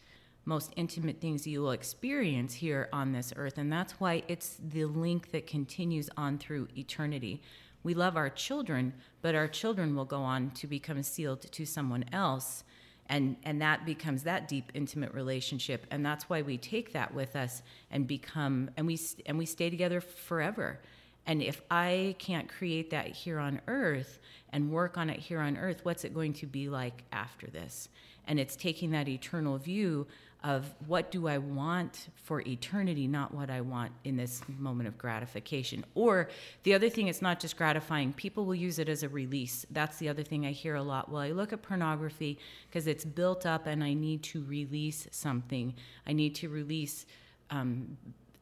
most 0.45 0.71
intimate 0.75 1.21
things 1.21 1.45
you 1.45 1.61
will 1.61 1.71
experience 1.71 2.55
here 2.55 2.89
on 2.91 3.11
this 3.11 3.31
earth 3.35 3.57
and 3.57 3.71
that's 3.71 3.93
why 3.93 4.23
it's 4.27 4.57
the 4.59 4.85
link 4.85 5.31
that 5.31 5.45
continues 5.45 6.09
on 6.17 6.37
through 6.37 6.67
eternity. 6.77 7.41
We 7.83 7.93
love 7.93 8.17
our 8.17 8.29
children 8.29 8.93
but 9.21 9.35
our 9.35 9.47
children 9.47 9.95
will 9.95 10.05
go 10.05 10.21
on 10.21 10.51
to 10.51 10.67
become 10.67 11.01
sealed 11.03 11.41
to 11.41 11.65
someone 11.65 12.05
else 12.11 12.63
and 13.11 13.35
and 13.43 13.61
that 13.61 13.85
becomes 13.85 14.23
that 14.23 14.47
deep 14.47 14.71
intimate 14.73 15.13
relationship 15.13 15.85
and 15.91 16.03
that's 16.03 16.29
why 16.29 16.41
we 16.41 16.57
take 16.57 16.93
that 16.93 17.13
with 17.13 17.35
us 17.35 17.61
and 17.91 18.07
become 18.07 18.69
and 18.77 18.87
we 18.87 18.99
and 19.25 19.37
we 19.37 19.45
stay 19.45 19.69
together 19.69 20.01
forever. 20.01 20.79
And 21.27 21.43
if 21.43 21.61
i 21.69 22.15
can't 22.17 22.49
create 22.49 22.89
that 22.91 23.07
here 23.07 23.37
on 23.37 23.61
earth 23.67 24.19
and 24.53 24.71
work 24.71 24.97
on 24.97 25.09
it 25.09 25.19
here 25.19 25.39
on 25.39 25.57
earth 25.57 25.81
what's 25.83 26.03
it 26.03 26.13
going 26.13 26.33
to 26.33 26.47
be 26.47 26.69
like 26.69 27.03
after 27.11 27.47
this? 27.47 27.89
And 28.27 28.39
it's 28.39 28.55
taking 28.55 28.91
that 28.91 29.09
eternal 29.09 29.57
view 29.57 30.07
of 30.43 30.73
what 30.87 31.11
do 31.11 31.27
I 31.27 31.37
want 31.37 32.07
for 32.15 32.41
eternity, 32.41 33.07
not 33.07 33.33
what 33.33 33.51
I 33.51 33.61
want 33.61 33.91
in 34.03 34.17
this 34.17 34.41
moment 34.57 34.87
of 34.87 34.97
gratification. 34.97 35.85
Or 35.93 36.29
the 36.63 36.73
other 36.73 36.89
thing, 36.89 37.07
it's 37.07 37.21
not 37.21 37.39
just 37.39 37.57
gratifying. 37.57 38.13
People 38.13 38.45
will 38.45 38.55
use 38.55 38.79
it 38.79 38.89
as 38.89 39.03
a 39.03 39.09
release. 39.09 39.65
That's 39.69 39.97
the 39.97 40.09
other 40.09 40.23
thing 40.23 40.45
I 40.45 40.51
hear 40.51 40.75
a 40.75 40.81
lot. 40.81 41.11
Well, 41.11 41.21
I 41.21 41.31
look 41.31 41.53
at 41.53 41.61
pornography 41.61 42.39
because 42.67 42.87
it's 42.87 43.05
built 43.05 43.45
up 43.45 43.67
and 43.67 43.83
I 43.83 43.93
need 43.93 44.23
to 44.23 44.43
release 44.45 45.07
something. 45.11 45.75
I 46.07 46.13
need 46.13 46.33
to 46.35 46.49
release 46.49 47.05
um, 47.51 47.97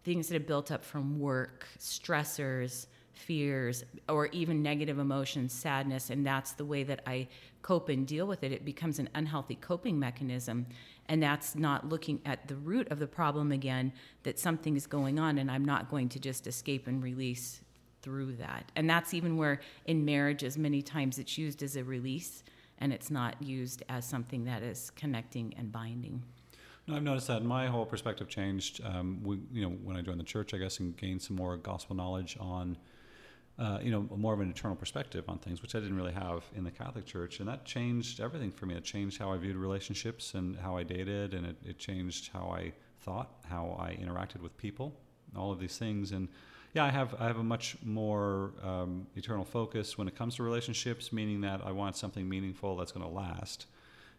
things 0.06 0.30
that 0.30 0.36
have 0.36 0.47
built 0.47 0.72
up 0.72 0.86
from 0.86 1.20
work, 1.20 1.68
stressors, 1.80 2.88
fears, 3.12 3.84
or 4.08 4.28
even 4.28 4.64
negative 4.64 4.97
emotions, 4.97 5.52
sadness, 5.52 6.10
and 6.10 6.26
that's 6.26 6.54
the 6.54 6.64
way 6.64 6.84
that 6.84 7.02
I 7.06 7.28
cope 7.62 7.89
and 7.89 8.08
deal 8.08 8.26
with 8.26 8.43
it. 8.43 8.54
It 8.54 8.64
becomes 8.64 9.00
an 9.00 9.10
unhealthy 9.14 9.56
coping 9.56 10.00
mechanism 10.00 10.66
and 11.10 11.22
that's 11.22 11.55
not 11.55 11.89
looking 11.89 12.22
at 12.26 12.47
the 12.47 12.55
root 12.55 12.88
of 12.89 12.99
the 12.99 13.07
problem 13.07 13.51
again 13.51 13.91
that 14.24 14.39
something 14.39 14.78
is 14.78 14.88
going 14.88 15.20
on 15.20 15.38
and 15.38 15.51
i'm 15.51 15.66
not 15.66 15.89
going 15.89 16.07
to 16.07 16.20
just 16.20 16.47
escape 16.47 16.88
and 16.88 17.03
release 17.03 17.62
through 18.01 18.34
that 18.36 18.72
and 18.78 18.89
that's 18.89 19.14
even 19.14 19.36
where 19.36 19.60
in 19.86 20.05
marriages 20.05 20.57
many 20.57 20.82
times 20.82 21.20
it's 21.20 21.38
used 21.38 21.62
as 21.62 21.76
a 21.76 21.84
release 21.84 22.43
and 22.78 22.93
it's 22.93 23.12
not 23.12 23.41
used 23.41 23.84
as 23.89 24.05
something 24.05 24.45
that 24.45 24.64
is 24.64 24.91
connecting 24.91 25.53
and 25.57 25.72
binding 25.72 26.24
no, 26.88 26.95
I've 26.95 27.03
noticed 27.03 27.28
that 27.28 27.43
my 27.43 27.68
whole 27.68 27.86
perspective 27.86 28.28
changed. 28.28 28.82
Um, 28.84 29.20
we, 29.22 29.38
you 29.53 29.62
know, 29.62 29.70
when 29.70 29.95
I 29.95 30.01
joined 30.01 30.20
the 30.20 30.24
church, 30.24 30.55
I 30.55 30.57
guess, 30.57 30.80
and 30.80 30.97
gained 30.97 31.22
some 31.22 31.36
more 31.36 31.55
gospel 31.55 31.95
knowledge 31.95 32.36
on 32.39 32.78
uh, 33.60 33.78
you 33.82 33.91
know, 33.91 34.07
more 34.16 34.34
of 34.34 34.39
an 34.39 34.49
eternal 34.49 34.76
perspective 34.76 35.26
on 35.28 35.38
things, 35.38 35.62
which 35.62 35.76
I 35.76 35.80
didn't 35.80 35.97
really 35.97 36.14
have 36.14 36.43
in 36.55 36.64
the 36.64 36.72
Catholic 36.72 37.05
Church, 37.05 37.39
and 37.39 37.49
that 37.49 37.66
changed 37.66 38.22
everything 38.22 38.51
for 38.51 38.66
me. 38.66 38.76
It 38.76 38.86
changed 38.86 39.20
how 39.20 39.34
I 39.34 39.38
viewed 39.38 39.57
relationships 39.57 40.34
and 40.34 40.55
how 40.57 40.78
I 40.78 40.84
dated, 40.84 41.34
and 41.34 41.45
it, 41.45 41.57
it 41.66 41.78
changed 41.78 42.30
how 42.32 42.55
I 42.55 42.72
thought, 43.01 43.30
how 43.49 43.76
I 43.78 43.97
interacted 44.01 44.41
with 44.41 44.55
people, 44.57 44.93
all 45.36 45.51
of 45.51 45.60
these 45.60 45.78
things. 45.78 46.14
And 46.14 46.30
yeah, 46.74 46.86
I 46.86 46.89
have 46.89 47.16
I 47.20 47.28
have 47.28 47.38
a 47.38 47.43
much 47.43 47.76
more 47.84 48.53
um, 48.64 49.07
eternal 49.18 49.43
focus 49.43 49.97
when 49.97 50.07
it 50.07 50.16
comes 50.16 50.36
to 50.36 50.43
relationships, 50.43 51.12
meaning 51.12 51.41
that 51.41 51.62
I 51.66 51.72
want 51.72 51.97
something 51.97 52.30
meaningful 52.30 52.78
that's 52.78 52.93
going 52.93 53.05
to 53.05 53.12
last, 53.12 53.66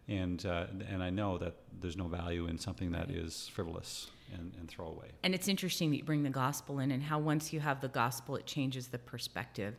and 0.06 0.44
uh, 0.44 0.66
and 0.86 1.02
I 1.02 1.08
know 1.08 1.38
that 1.38 1.54
there's 1.80 1.96
no 1.96 2.08
value 2.08 2.46
in 2.46 2.58
something 2.58 2.92
that 2.92 3.10
is 3.10 3.48
frivolous 3.54 4.08
and, 4.32 4.54
and 4.58 4.68
throw 4.68 4.86
away. 4.86 5.08
And 5.22 5.34
it's 5.34 5.48
interesting 5.48 5.90
that 5.90 5.98
you 5.98 6.04
bring 6.04 6.22
the 6.22 6.30
gospel 6.30 6.78
in 6.78 6.90
and 6.90 7.02
how 7.02 7.18
once 7.18 7.52
you 7.52 7.60
have 7.60 7.80
the 7.80 7.88
gospel, 7.88 8.36
it 8.36 8.46
changes 8.46 8.88
the 8.88 8.98
perspective. 8.98 9.76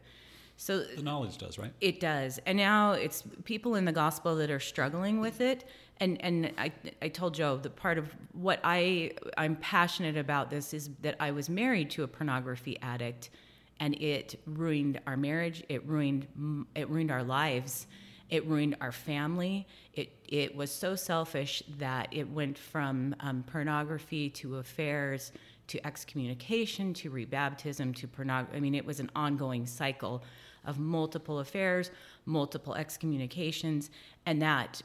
So 0.58 0.84
the 0.84 1.02
knowledge 1.02 1.38
does, 1.40 1.58
right? 1.58 1.74
It 1.82 2.00
does. 2.00 2.40
And 2.46 2.56
now 2.58 2.92
it's 2.92 3.24
people 3.46 3.76
in 3.76 3.86
the 3.86 3.92
gospel 3.92 4.36
that 4.36 4.52
are 4.52 4.60
struggling 4.60 5.20
with 5.20 5.42
it. 5.42 5.66
And 5.98 6.22
and 6.22 6.52
I 6.58 6.72
I 7.02 7.08
told 7.08 7.34
Joe 7.34 7.58
the 7.58 7.70
part 7.70 7.98
of 7.98 8.14
what 8.34 8.60
I 8.64 9.14
I'm 9.38 9.56
passionate 9.56 10.18
about 10.18 10.52
this 10.52 10.74
is 10.76 10.92
that 11.02 11.16
I 11.20 11.32
was 11.32 11.50
married 11.50 11.90
to 11.92 12.04
a 12.04 12.08
pornography 12.08 12.78
addict 12.82 13.32
and 13.80 13.96
it 13.96 14.40
ruined 14.46 15.02
our 15.08 15.18
marriage, 15.18 15.64
it 15.68 15.84
ruined 15.88 16.68
it 16.76 16.88
ruined 16.90 17.10
our 17.10 17.24
lives. 17.24 17.88
It 18.32 18.48
ruined 18.48 18.78
our 18.82 18.92
family. 18.92 19.68
It, 19.94 20.14
it 20.28 20.56
was 20.56 20.72
so 20.72 20.96
selfish 20.96 21.62
that 21.78 22.08
it 22.12 22.30
went 22.30 22.58
from 22.58 23.14
um, 23.20 23.44
pornography 23.44 24.30
to 24.32 24.56
affairs 24.56 25.32
to 25.68 25.86
excommunication 25.86 26.94
to 26.96 27.12
rebaptism 27.12 27.96
to 27.98 28.08
pornography. 28.08 28.58
I 28.58 28.60
mean, 28.60 28.76
it 28.76 28.86
was 28.86 29.00
an 29.00 29.12
ongoing 29.16 29.66
cycle 29.66 30.24
of 30.66 30.80
multiple 30.80 31.40
affairs, 31.40 31.92
multiple 32.26 32.74
excommunications, 32.76 33.90
and 34.26 34.42
that 34.42 34.82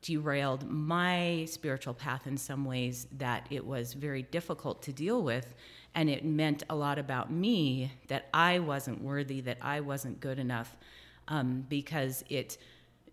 derailed 0.00 0.68
my 0.68 1.44
spiritual 1.50 1.94
path 1.94 2.26
in 2.26 2.36
some 2.36 2.64
ways 2.64 3.08
that 3.18 3.46
it 3.50 3.64
was 3.64 3.94
very 3.94 4.22
difficult 4.22 4.82
to 4.82 4.92
deal 4.92 5.22
with. 5.22 5.54
And 5.94 6.08
it 6.08 6.24
meant 6.24 6.62
a 6.70 6.76
lot 6.76 6.98
about 6.98 7.32
me 7.32 7.92
that 8.06 8.28
I 8.32 8.60
wasn't 8.60 9.02
worthy, 9.02 9.40
that 9.42 9.58
I 9.60 9.80
wasn't 9.80 10.20
good 10.20 10.38
enough, 10.38 10.76
um, 11.26 11.66
because 11.68 12.24
it 12.28 12.58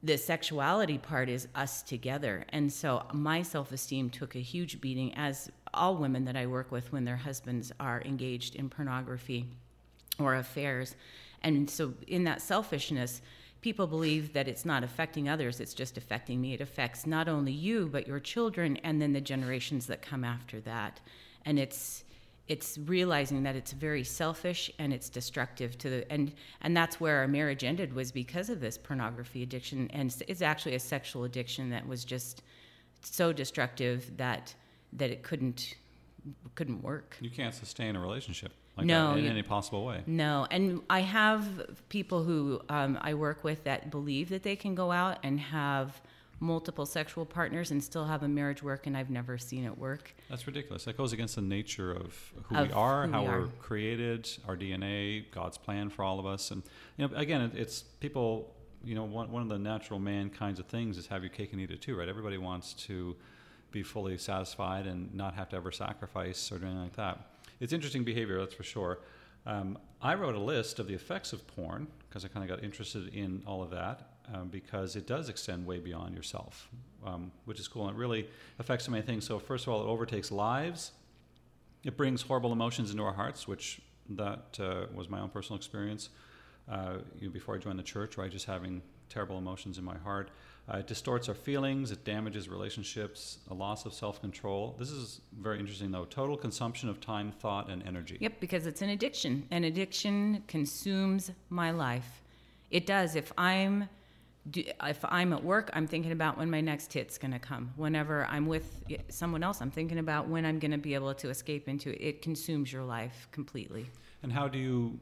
the 0.05 0.17
sexuality 0.17 0.99
part 0.99 1.29
is 1.29 1.47
us 1.55 1.81
together. 1.81 2.45
And 2.49 2.71
so 2.71 3.03
my 3.11 3.41
self 3.41 3.71
esteem 3.71 4.09
took 4.11 4.35
a 4.35 4.39
huge 4.39 4.79
beating, 4.79 5.13
as 5.15 5.51
all 5.73 5.97
women 5.97 6.25
that 6.25 6.37
I 6.37 6.45
work 6.45 6.71
with 6.71 6.91
when 6.93 7.05
their 7.05 7.17
husbands 7.17 7.71
are 7.79 8.01
engaged 8.03 8.55
in 8.55 8.69
pornography 8.69 9.47
or 10.19 10.35
affairs. 10.35 10.95
And 11.41 11.69
so, 11.69 11.93
in 12.07 12.23
that 12.25 12.41
selfishness, 12.41 13.21
people 13.61 13.87
believe 13.87 14.33
that 14.33 14.47
it's 14.47 14.63
not 14.63 14.83
affecting 14.83 15.27
others, 15.27 15.59
it's 15.59 15.73
just 15.73 15.97
affecting 15.97 16.39
me. 16.39 16.53
It 16.53 16.61
affects 16.61 17.07
not 17.07 17.27
only 17.27 17.51
you, 17.51 17.89
but 17.91 18.07
your 18.07 18.19
children 18.19 18.77
and 18.77 19.01
then 19.01 19.13
the 19.13 19.21
generations 19.21 19.87
that 19.87 20.03
come 20.03 20.23
after 20.23 20.61
that. 20.61 20.99
And 21.45 21.57
it's 21.57 22.03
it's 22.47 22.77
realizing 22.77 23.43
that 23.43 23.55
it's 23.55 23.71
very 23.71 24.03
selfish 24.03 24.71
and 24.77 24.93
it's 24.93 25.09
destructive 25.09 25.77
to 25.79 25.89
the 25.89 26.11
and 26.11 26.33
and 26.61 26.77
that's 26.77 26.99
where 26.99 27.17
our 27.17 27.27
marriage 27.27 27.63
ended 27.63 27.93
was 27.93 28.11
because 28.11 28.49
of 28.49 28.59
this 28.59 28.77
pornography 28.77 29.41
addiction 29.41 29.89
and 29.91 30.15
it's 30.27 30.41
actually 30.41 30.75
a 30.75 30.79
sexual 30.79 31.23
addiction 31.23 31.69
that 31.71 31.87
was 31.87 32.05
just 32.05 32.43
so 33.01 33.33
destructive 33.33 34.15
that 34.17 34.53
that 34.93 35.09
it 35.09 35.23
couldn't 35.23 35.75
couldn't 36.55 36.81
work. 36.81 37.17
You 37.21 37.29
can't 37.29 37.53
sustain 37.53 37.95
a 37.95 37.99
relationship 37.99 38.51
like 38.77 38.87
no, 38.87 39.11
that 39.11 39.19
in 39.19 39.25
you, 39.25 39.29
any 39.29 39.43
possible 39.43 39.85
way. 39.85 40.03
No, 40.05 40.47
and 40.51 40.81
I 40.89 41.01
have 41.01 41.45
people 41.89 42.23
who 42.23 42.61
um, 42.69 42.97
I 43.01 43.13
work 43.13 43.43
with 43.43 43.63
that 43.65 43.89
believe 43.89 44.29
that 44.29 44.43
they 44.43 44.55
can 44.55 44.75
go 44.75 44.91
out 44.91 45.19
and 45.23 45.39
have 45.39 46.01
multiple 46.39 46.85
sexual 46.85 47.25
partners 47.25 47.71
and 47.71 47.83
still 47.83 48.05
have 48.05 48.23
a 48.23 48.27
marriage 48.27 48.61
work, 48.61 48.87
and 48.87 48.97
I've 48.97 49.09
never 49.09 49.37
seen 49.37 49.65
it 49.65 49.77
work. 49.77 50.13
That's 50.29 50.45
ridiculous. 50.45 50.85
That 50.85 50.97
goes 50.97 51.13
against 51.13 51.35
the 51.35 51.41
nature 51.41 51.91
of 51.91 52.33
who 52.43 52.55
of 52.55 52.67
we 52.67 52.73
are, 52.73 53.05
who 53.05 53.11
how 53.13 53.21
we 53.21 53.27
are. 53.27 53.41
we're 53.41 53.47
created, 53.59 54.29
our 54.47 54.57
DNA, 54.57 55.25
God's 55.31 55.57
plan 55.57 55.89
for 55.89 56.03
all 56.03 56.19
of 56.19 56.25
us. 56.25 56.51
And 56.51 56.63
you 56.97 57.07
know, 57.07 57.15
again, 57.15 57.51
it's 57.55 57.81
people. 57.81 58.51
You 58.83 58.93
know, 58.93 59.03
one 59.03 59.31
one 59.31 59.41
of 59.41 59.49
the 59.49 59.57
natural 59.57 59.99
man 59.99 60.29
kinds 60.29 60.59
of 60.59 60.67
things 60.67 60.99
is 60.99 61.07
have 61.07 61.23
your 61.23 61.31
cake 61.31 61.53
and 61.53 61.61
eat 61.61 61.71
it 61.71 61.81
too, 61.81 61.95
right? 61.95 62.07
Everybody 62.07 62.37
wants 62.37 62.73
to 62.85 63.15
be 63.71 63.81
fully 63.81 64.17
satisfied 64.17 64.85
and 64.85 65.13
not 65.13 65.33
have 65.33 65.49
to 65.49 65.55
ever 65.55 65.71
sacrifice 65.71 66.51
or 66.51 66.57
anything 66.57 66.81
like 66.81 66.95
that. 66.95 67.31
It's 67.59 67.73
interesting 67.73 68.03
behavior, 68.03 68.39
that's 68.39 68.53
for 68.53 68.63
sure. 68.63 68.99
Um, 69.47 69.77
I 70.01 70.13
wrote 70.13 70.35
a 70.35 70.39
list 70.39 70.77
of 70.79 70.87
the 70.87 70.93
effects 70.93 71.33
of 71.33 71.47
porn 71.47 71.87
because 72.07 72.23
I 72.23 72.27
kind 72.27 72.49
of 72.49 72.55
got 72.55 72.63
interested 72.63 73.13
in 73.13 73.41
all 73.47 73.63
of 73.63 73.71
that 73.71 74.14
um, 74.33 74.47
because 74.47 74.95
it 74.95 75.07
does 75.07 75.29
extend 75.29 75.65
way 75.65 75.79
beyond 75.79 76.15
yourself, 76.15 76.69
um, 77.05 77.31
which 77.45 77.59
is 77.59 77.67
cool. 77.67 77.87
And 77.87 77.95
it 77.95 77.99
really 77.99 78.27
affects 78.59 78.85
so 78.85 78.91
many 78.91 79.03
things. 79.03 79.25
So, 79.25 79.39
first 79.39 79.67
of 79.67 79.73
all, 79.73 79.81
it 79.81 79.87
overtakes 79.87 80.31
lives. 80.31 80.91
It 81.83 81.97
brings 81.97 82.21
horrible 82.21 82.51
emotions 82.51 82.91
into 82.91 83.03
our 83.03 83.13
hearts, 83.13 83.47
which 83.47 83.81
that 84.09 84.59
uh, 84.59 84.85
was 84.93 85.09
my 85.09 85.19
own 85.19 85.29
personal 85.29 85.57
experience 85.57 86.09
uh, 86.69 86.97
you 87.19 87.27
know, 87.27 87.33
before 87.33 87.55
I 87.55 87.57
joined 87.57 87.79
the 87.79 87.83
church, 87.83 88.17
right? 88.17 88.31
Just 88.31 88.45
having 88.45 88.81
terrible 89.09 89.37
emotions 89.37 89.77
in 89.77 89.83
my 89.83 89.97
heart. 89.97 90.29
Uh, 90.67 90.77
it 90.77 90.87
distorts 90.87 91.29
our 91.29 91.35
feelings, 91.35 91.91
it 91.91 92.03
damages 92.03 92.49
relationships, 92.49 93.37
a 93.51 93.53
loss 93.53 93.85
of 93.85 93.93
self 93.93 94.19
control. 94.19 94.75
This 94.79 94.89
is 94.89 95.21
very 95.39 95.59
interesting, 95.59 95.91
though. 95.91 96.05
Total 96.05 96.35
consumption 96.35 96.89
of 96.89 96.99
time, 96.99 97.31
thought, 97.31 97.69
and 97.69 97.83
energy. 97.85 98.17
Yep, 98.19 98.39
because 98.39 98.65
it's 98.65 98.81
an 98.81 98.89
addiction. 98.89 99.45
An 99.51 99.65
addiction 99.65 100.43
consumes 100.47 101.31
my 101.49 101.69
life. 101.69 102.23
It 102.71 102.87
does. 102.87 103.15
If 103.15 103.31
I'm 103.37 103.87
do, 104.49 104.63
if 104.83 105.03
I'm 105.05 105.33
at 105.33 105.43
work, 105.43 105.69
I'm 105.73 105.87
thinking 105.87 106.11
about 106.11 106.37
when 106.37 106.49
my 106.49 106.61
next 106.61 106.93
hit's 106.93 107.17
going 107.17 107.31
to 107.31 107.39
come. 107.39 107.71
Whenever 107.75 108.25
I'm 108.25 108.45
with 108.45 108.83
someone 109.09 109.43
else, 109.43 109.61
I'm 109.61 109.71
thinking 109.71 109.99
about 109.99 110.27
when 110.27 110.45
I'm 110.45 110.59
going 110.59 110.71
to 110.71 110.77
be 110.77 110.93
able 110.93 111.13
to 111.15 111.29
escape 111.29 111.67
into 111.67 111.89
it. 111.89 112.01
It 112.01 112.21
consumes 112.21 112.71
your 112.71 112.83
life 112.83 113.27
completely. 113.31 113.89
And 114.23 114.31
how 114.31 114.47
do 114.47 114.59
you 114.59 114.99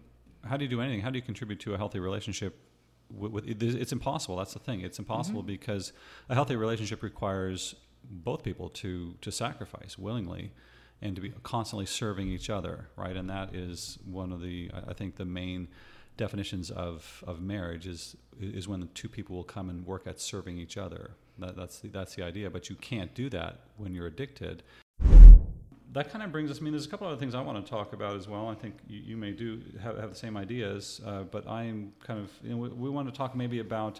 how 0.47 0.57
do 0.57 0.65
you 0.65 0.69
do 0.69 0.81
anything? 0.81 1.01
How 1.01 1.09
do 1.09 1.17
you 1.17 1.21
contribute 1.21 1.59
to 1.61 1.73
a 1.73 1.77
healthy 1.77 1.99
relationship? 1.99 2.57
With, 3.09 3.31
with 3.31 3.61
it's 3.61 3.91
impossible. 3.91 4.37
That's 4.37 4.53
the 4.53 4.59
thing. 4.59 4.81
It's 4.81 4.99
impossible 4.99 5.41
mm-hmm. 5.41 5.47
because 5.47 5.93
a 6.29 6.33
healthy 6.33 6.55
relationship 6.55 7.03
requires 7.03 7.75
both 8.03 8.43
people 8.43 8.69
to 8.69 9.15
to 9.21 9.31
sacrifice 9.31 9.97
willingly 9.97 10.51
and 11.01 11.15
to 11.15 11.21
be 11.21 11.33
constantly 11.43 11.85
serving 11.85 12.29
each 12.29 12.49
other, 12.49 12.87
right? 12.95 13.15
And 13.15 13.29
that 13.29 13.53
is 13.53 13.99
one 14.05 14.31
of 14.31 14.41
the 14.41 14.71
I 14.87 14.93
think 14.93 15.17
the 15.17 15.25
main 15.25 15.67
definitions 16.17 16.69
of, 16.69 17.23
of 17.25 17.41
marriage 17.41 17.87
is 17.87 18.15
is 18.39 18.67
when 18.67 18.79
the 18.79 18.87
two 18.87 19.09
people 19.09 19.35
will 19.35 19.43
come 19.43 19.69
and 19.69 19.85
work 19.85 20.07
at 20.07 20.19
serving 20.19 20.57
each 20.57 20.77
other. 20.77 21.11
That, 21.39 21.55
that's 21.55 21.79
the, 21.79 21.89
that's 21.89 22.15
the 22.15 22.23
idea. 22.23 22.49
But 22.49 22.69
you 22.69 22.75
can't 22.75 23.13
do 23.13 23.29
that 23.29 23.59
when 23.77 23.93
you're 23.93 24.07
addicted. 24.07 24.63
That 25.91 26.09
kind 26.09 26.23
of 26.23 26.31
brings 26.31 26.49
us. 26.49 26.57
I 26.59 26.61
mean, 26.61 26.73
there's 26.73 26.87
a 26.87 26.89
couple 26.89 27.05
other 27.05 27.17
things 27.17 27.35
I 27.35 27.41
want 27.41 27.63
to 27.63 27.69
talk 27.69 27.93
about 27.93 28.15
as 28.15 28.27
well. 28.27 28.47
I 28.47 28.55
think 28.55 28.75
you, 28.87 28.99
you 28.99 29.17
may 29.17 29.31
do 29.31 29.61
have, 29.81 29.97
have 29.99 30.09
the 30.09 30.15
same 30.15 30.35
ideas, 30.35 31.01
uh, 31.05 31.23
but 31.23 31.47
I 31.47 31.63
am 31.63 31.93
kind 32.03 32.19
of. 32.19 32.31
You 32.41 32.51
know, 32.51 32.57
we, 32.57 32.69
we, 32.69 32.89
want 32.89 33.07
to 33.07 33.15
talk 33.15 33.35
maybe 33.35 33.59
about 33.59 33.99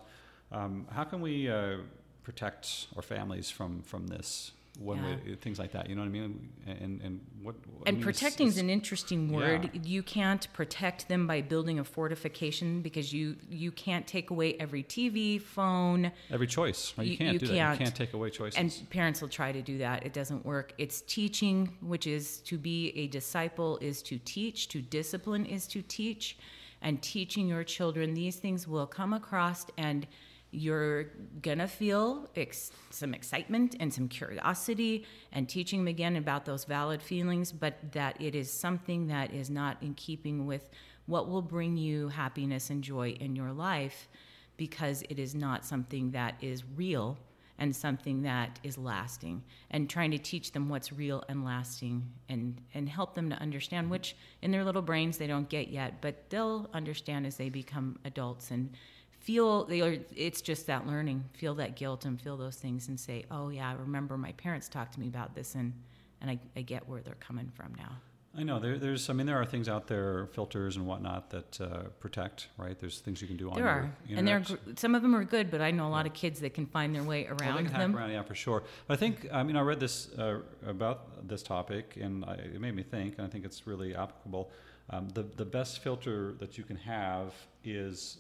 um, 0.51 0.88
how 0.91 1.03
can 1.03 1.22
we 1.22 1.49
uh, 1.49 1.78
protect 2.24 2.88
our 2.95 3.03
families 3.03 3.51
from 3.51 3.84
from 3.84 4.07
this 4.07 4.53
one 4.80 4.97
yeah. 4.97 5.15
way, 5.15 5.36
things 5.36 5.59
like 5.59 5.71
that. 5.74 5.88
You 5.88 5.95
know 5.95 6.01
what 6.01 6.07
I 6.07 6.11
mean? 6.11 6.49
And 6.65 7.01
and 7.01 7.21
what 7.41 7.55
and 7.86 7.88
I 7.88 7.91
mean, 7.91 8.03
protecting 8.03 8.47
is 8.47 8.57
an 8.57 8.71
interesting 8.71 9.32
word. 9.32 9.69
Yeah. 9.71 9.82
You 9.84 10.01
can't 10.01 10.51
protect 10.53 11.07
them 11.07 11.28
by 11.28 11.41
building 11.41 11.78
a 11.78 11.84
fortification 11.84 12.82
because 12.82 13.13
you 13.13 13.36
you 13.49 13.71
can't 13.71 14.07
take 14.07 14.32
away 14.32 14.55
every 14.59 14.84
TV, 14.84 15.39
phone, 15.39 16.11
every 16.32 16.47
choice. 16.47 16.93
Right? 16.97 17.05
You, 17.05 17.11
you 17.11 17.17
can't 17.17 17.34
you 17.34 17.39
do 17.39 17.47
can't. 17.47 17.57
that. 17.57 17.80
You 17.80 17.86
can't 17.86 17.95
take 17.95 18.13
away 18.13 18.32
choices. 18.32 18.57
And 18.57 18.89
parents 18.89 19.21
will 19.21 19.30
try 19.30 19.51
to 19.51 19.61
do 19.61 19.78
that. 19.78 20.05
It 20.05 20.13
doesn't 20.13 20.43
work. 20.43 20.74
It's 20.80 21.01
teaching, 21.01 21.78
which 21.82 22.07
is 22.07 22.39
to 22.39 22.57
be 22.57 22.89
a 22.97 23.07
disciple, 23.07 23.78
is 23.80 24.01
to 24.03 24.17
teach. 24.26 24.69
To 24.69 24.82
discipline 24.82 25.45
is 25.45 25.67
to 25.67 25.84
teach, 25.84 26.38
and 26.82 26.99
teaching 27.01 27.47
your 27.47 27.63
children 27.63 28.15
these 28.15 28.38
things 28.38 28.67
will 28.67 28.88
come 28.88 29.13
across 29.13 29.67
and 29.78 30.07
you're 30.54 31.06
gonna 31.41 31.68
feel 31.68 32.30
ex- 32.36 32.72
some 32.91 33.14
excitement 33.14 33.76
and 33.80 33.93
some 33.93 34.08
curiosity 34.08 35.06
and 35.32 35.49
teaching 35.49 35.80
them 35.80 35.88
again 35.88 36.16
about 36.16 36.45
those 36.45 36.64
valid 36.66 37.01
feelings 37.01 37.51
but 37.51 37.74
that 37.91 38.20
it 38.22 38.36
is 38.36 38.51
something 38.51 39.08
that 39.08 39.34
is 39.34 39.49
not 39.49 39.82
in 39.82 39.93
keeping 39.95 40.45
with 40.45 40.70
what 41.06 41.28
will 41.28 41.41
bring 41.41 41.76
you 41.76 42.08
happiness 42.10 42.70
and 42.70 42.84
joy 42.84 43.10
in 43.20 43.36
your 43.36 43.51
life 43.51 44.08
because 44.56 45.04
it 45.10 45.20
is 45.20 45.34
not 45.34 45.66
something 45.66 46.12
that 46.12 46.36
is 46.41 46.64
real 46.76 47.18
and 47.60 47.76
something 47.76 48.24
that 48.24 48.60
is 48.64 48.78
lasting. 48.78 49.43
And 49.72 49.89
trying 49.89 50.12
to 50.12 50.18
teach 50.18 50.51
them 50.51 50.70
what's 50.70 50.91
real 50.91 51.24
and 51.30 51.45
lasting 51.45 52.10
and 52.30 52.60
and 52.74 52.89
help 52.89 53.16
them 53.16 53.30
to 53.30 53.36
understand 53.38 53.89
which 53.89 54.16
in 54.41 54.51
their 54.51 54.64
little 54.64 54.82
brains 54.82 55.18
they 55.18 55.28
don't 55.28 55.49
get 55.49 55.68
yet 55.68 56.01
but 56.01 56.30
they'll 56.30 56.70
understand 56.74 57.26
as 57.26 57.38
they 57.38 57.49
become 57.49 57.97
adults 58.06 58.51
and 58.51 58.76
feel 59.24 59.67
it's 60.15 60.41
just 60.41 60.67
that 60.67 60.86
learning. 60.86 61.24
Feel 61.34 61.55
that 61.55 61.76
guilt 61.76 62.05
and 62.05 62.19
feel 62.19 62.38
those 62.38 62.57
things 62.57 62.89
and 62.89 62.99
say 62.99 63.26
oh 63.32 63.49
yeah 63.49 63.69
i 63.69 63.74
remember 63.74 64.17
my 64.17 64.34
parents 64.34 64.67
talked 64.69 64.93
to 64.93 64.99
me 64.99 65.07
about 65.07 65.34
this 65.34 65.55
and 65.55 65.74
and 66.21 66.30
i, 66.30 66.38
I 66.55 66.61
get 66.61 66.88
where 66.88 67.01
they're 67.01 67.15
coming 67.15 67.51
from 67.55 67.74
now. 67.76 67.97
I 68.36 68.41
know 68.41 68.59
there, 68.59 68.78
there's 68.78 69.09
i 69.09 69.13
mean 69.13 69.26
there 69.26 69.39
are 69.39 69.45
things 69.45 69.69
out 69.69 69.88
there 69.88 70.28
filters 70.34 70.76
and 70.76 70.86
whatnot 70.86 71.30
that 71.30 71.61
uh, 71.61 71.84
protect 71.99 72.49
right? 72.57 72.78
There's 72.78 72.99
things 72.99 73.21
you 73.21 73.28
can 73.28 73.38
do 73.38 73.49
on 73.49 73.55
there 73.55 73.67
are 73.67 73.91
and 74.09 74.28
there 74.28 74.43
some 74.76 74.93
of 74.93 75.01
them 75.01 75.15
are 75.15 75.24
good 75.24 75.49
but 75.49 75.61
i 75.61 75.71
know 75.71 75.88
a 75.88 75.89
lot 75.89 76.05
yeah. 76.05 76.11
of 76.11 76.13
kids 76.13 76.41
that 76.41 76.53
can 76.53 76.65
find 76.65 76.93
their 76.93 77.03
way 77.03 77.26
around 77.28 77.69
well, 77.69 77.80
them. 77.80 77.95
around, 77.95 78.11
yeah 78.11 78.24
for 78.24 78.36
sure. 78.36 78.63
But 78.88 78.95
i 78.95 78.97
think 78.97 79.28
i 79.32 79.41
mean 79.43 79.55
i 79.55 79.61
read 79.61 79.80
this 79.80 80.11
uh, 80.17 80.39
about 80.67 81.28
this 81.28 81.43
topic 81.43 81.97
and 82.01 82.26
I, 82.26 82.34
it 82.34 82.59
made 82.59 82.76
me 82.76 82.84
think 82.84 83.17
and 83.17 83.26
i 83.26 83.30
think 83.30 83.45
it's 83.45 83.65
really 83.65 83.95
applicable 83.95 84.51
um, 84.90 85.10
the, 85.10 85.24
the 85.24 85.46
best 85.46 85.80
filter 85.80 86.34
that 86.40 86.58
you 86.58 86.64
can 86.64 86.76
have 86.78 87.34
is 87.64 88.18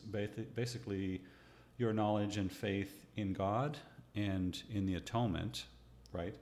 basically 0.55 1.21
your 1.77 1.93
knowledge 1.93 2.37
and 2.37 2.51
faith 2.51 3.05
in 3.15 3.33
God 3.33 3.77
and 4.15 4.61
in 4.71 4.85
the 4.85 4.95
atonement, 4.95 5.65
right? 6.11 6.35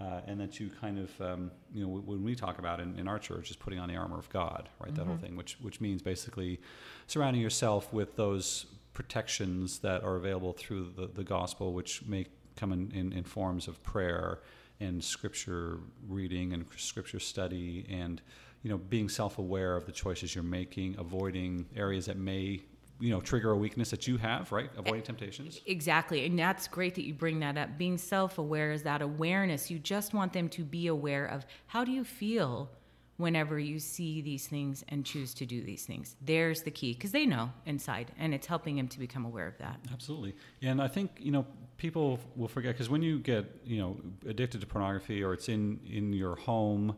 Uh, 0.00 0.20
and 0.26 0.40
that 0.40 0.60
you 0.60 0.70
kind 0.80 0.98
of, 0.98 1.20
um, 1.20 1.50
you 1.74 1.82
know, 1.82 1.88
when 1.88 2.22
we 2.22 2.34
talk 2.34 2.58
about 2.58 2.80
in, 2.80 2.96
in 2.98 3.08
our 3.08 3.18
church, 3.18 3.50
is 3.50 3.56
putting 3.56 3.78
on 3.80 3.88
the 3.88 3.96
armor 3.96 4.18
of 4.18 4.28
God, 4.30 4.68
right? 4.80 4.88
Mm-hmm. 4.88 4.96
That 4.96 5.06
whole 5.06 5.16
mm-hmm. 5.16 5.24
thing, 5.24 5.36
which 5.36 5.58
which 5.60 5.80
means 5.80 6.02
basically 6.02 6.60
surrounding 7.08 7.42
yourself 7.42 7.92
with 7.92 8.14
those 8.14 8.66
protections 8.94 9.80
that 9.80 10.04
are 10.04 10.16
available 10.16 10.52
through 10.52 10.92
the, 10.96 11.08
the 11.08 11.24
gospel, 11.24 11.72
which 11.72 12.04
may 12.06 12.26
come 12.56 12.72
in, 12.72 12.90
in, 12.92 13.12
in 13.12 13.24
forms 13.24 13.68
of 13.68 13.82
prayer 13.82 14.38
and 14.80 15.02
scripture 15.02 15.78
reading 16.08 16.52
and 16.52 16.64
scripture 16.76 17.20
study 17.20 17.86
and 17.90 18.20
you 18.62 18.70
know, 18.70 18.78
being 18.78 19.08
self-aware 19.08 19.76
of 19.76 19.86
the 19.86 19.92
choices 19.92 20.34
you're 20.34 20.44
making, 20.44 20.96
avoiding 20.98 21.66
areas 21.76 22.06
that 22.06 22.16
may 22.16 22.62
you 23.00 23.10
know 23.10 23.20
trigger 23.20 23.52
a 23.52 23.56
weakness 23.56 23.90
that 23.90 24.06
you 24.06 24.16
have 24.16 24.50
right? 24.50 24.70
Avoiding 24.76 25.02
temptations. 25.02 25.60
Exactly 25.66 26.26
and 26.26 26.38
that's 26.38 26.66
great 26.66 26.94
that 26.96 27.04
you 27.04 27.14
bring 27.14 27.40
that 27.40 27.56
up. 27.56 27.78
Being 27.78 27.96
self-aware 27.96 28.72
is 28.72 28.82
that 28.82 29.02
awareness. 29.02 29.70
You 29.70 29.78
just 29.78 30.14
want 30.14 30.32
them 30.32 30.48
to 30.50 30.64
be 30.64 30.88
aware 30.88 31.26
of 31.26 31.46
how 31.66 31.84
do 31.84 31.92
you 31.92 32.04
feel 32.04 32.70
whenever 33.16 33.58
you 33.58 33.78
see 33.78 34.20
these 34.20 34.46
things 34.46 34.84
and 34.88 35.04
choose 35.04 35.34
to 35.34 35.46
do 35.46 35.62
these 35.62 35.84
things? 35.84 36.16
There's 36.22 36.62
the 36.62 36.70
key 36.70 36.92
because 36.92 37.12
they 37.12 37.26
know 37.26 37.50
inside 37.66 38.12
and 38.18 38.34
it's 38.34 38.46
helping 38.46 38.76
them 38.76 38.88
to 38.88 38.98
become 38.98 39.24
aware 39.24 39.46
of 39.46 39.58
that. 39.58 39.78
Absolutely 39.92 40.34
and 40.62 40.82
i 40.82 40.88
think 40.88 41.10
you 41.18 41.30
know 41.30 41.46
people 41.76 42.18
will 42.34 42.48
forget 42.48 42.74
because 42.74 42.90
when 42.90 43.02
you 43.02 43.20
get 43.20 43.60
you 43.64 43.78
know 43.78 43.96
addicted 44.28 44.60
to 44.60 44.66
pornography 44.66 45.22
or 45.22 45.32
it's 45.32 45.48
in 45.48 45.78
in 45.88 46.12
your 46.12 46.34
home 46.36 46.96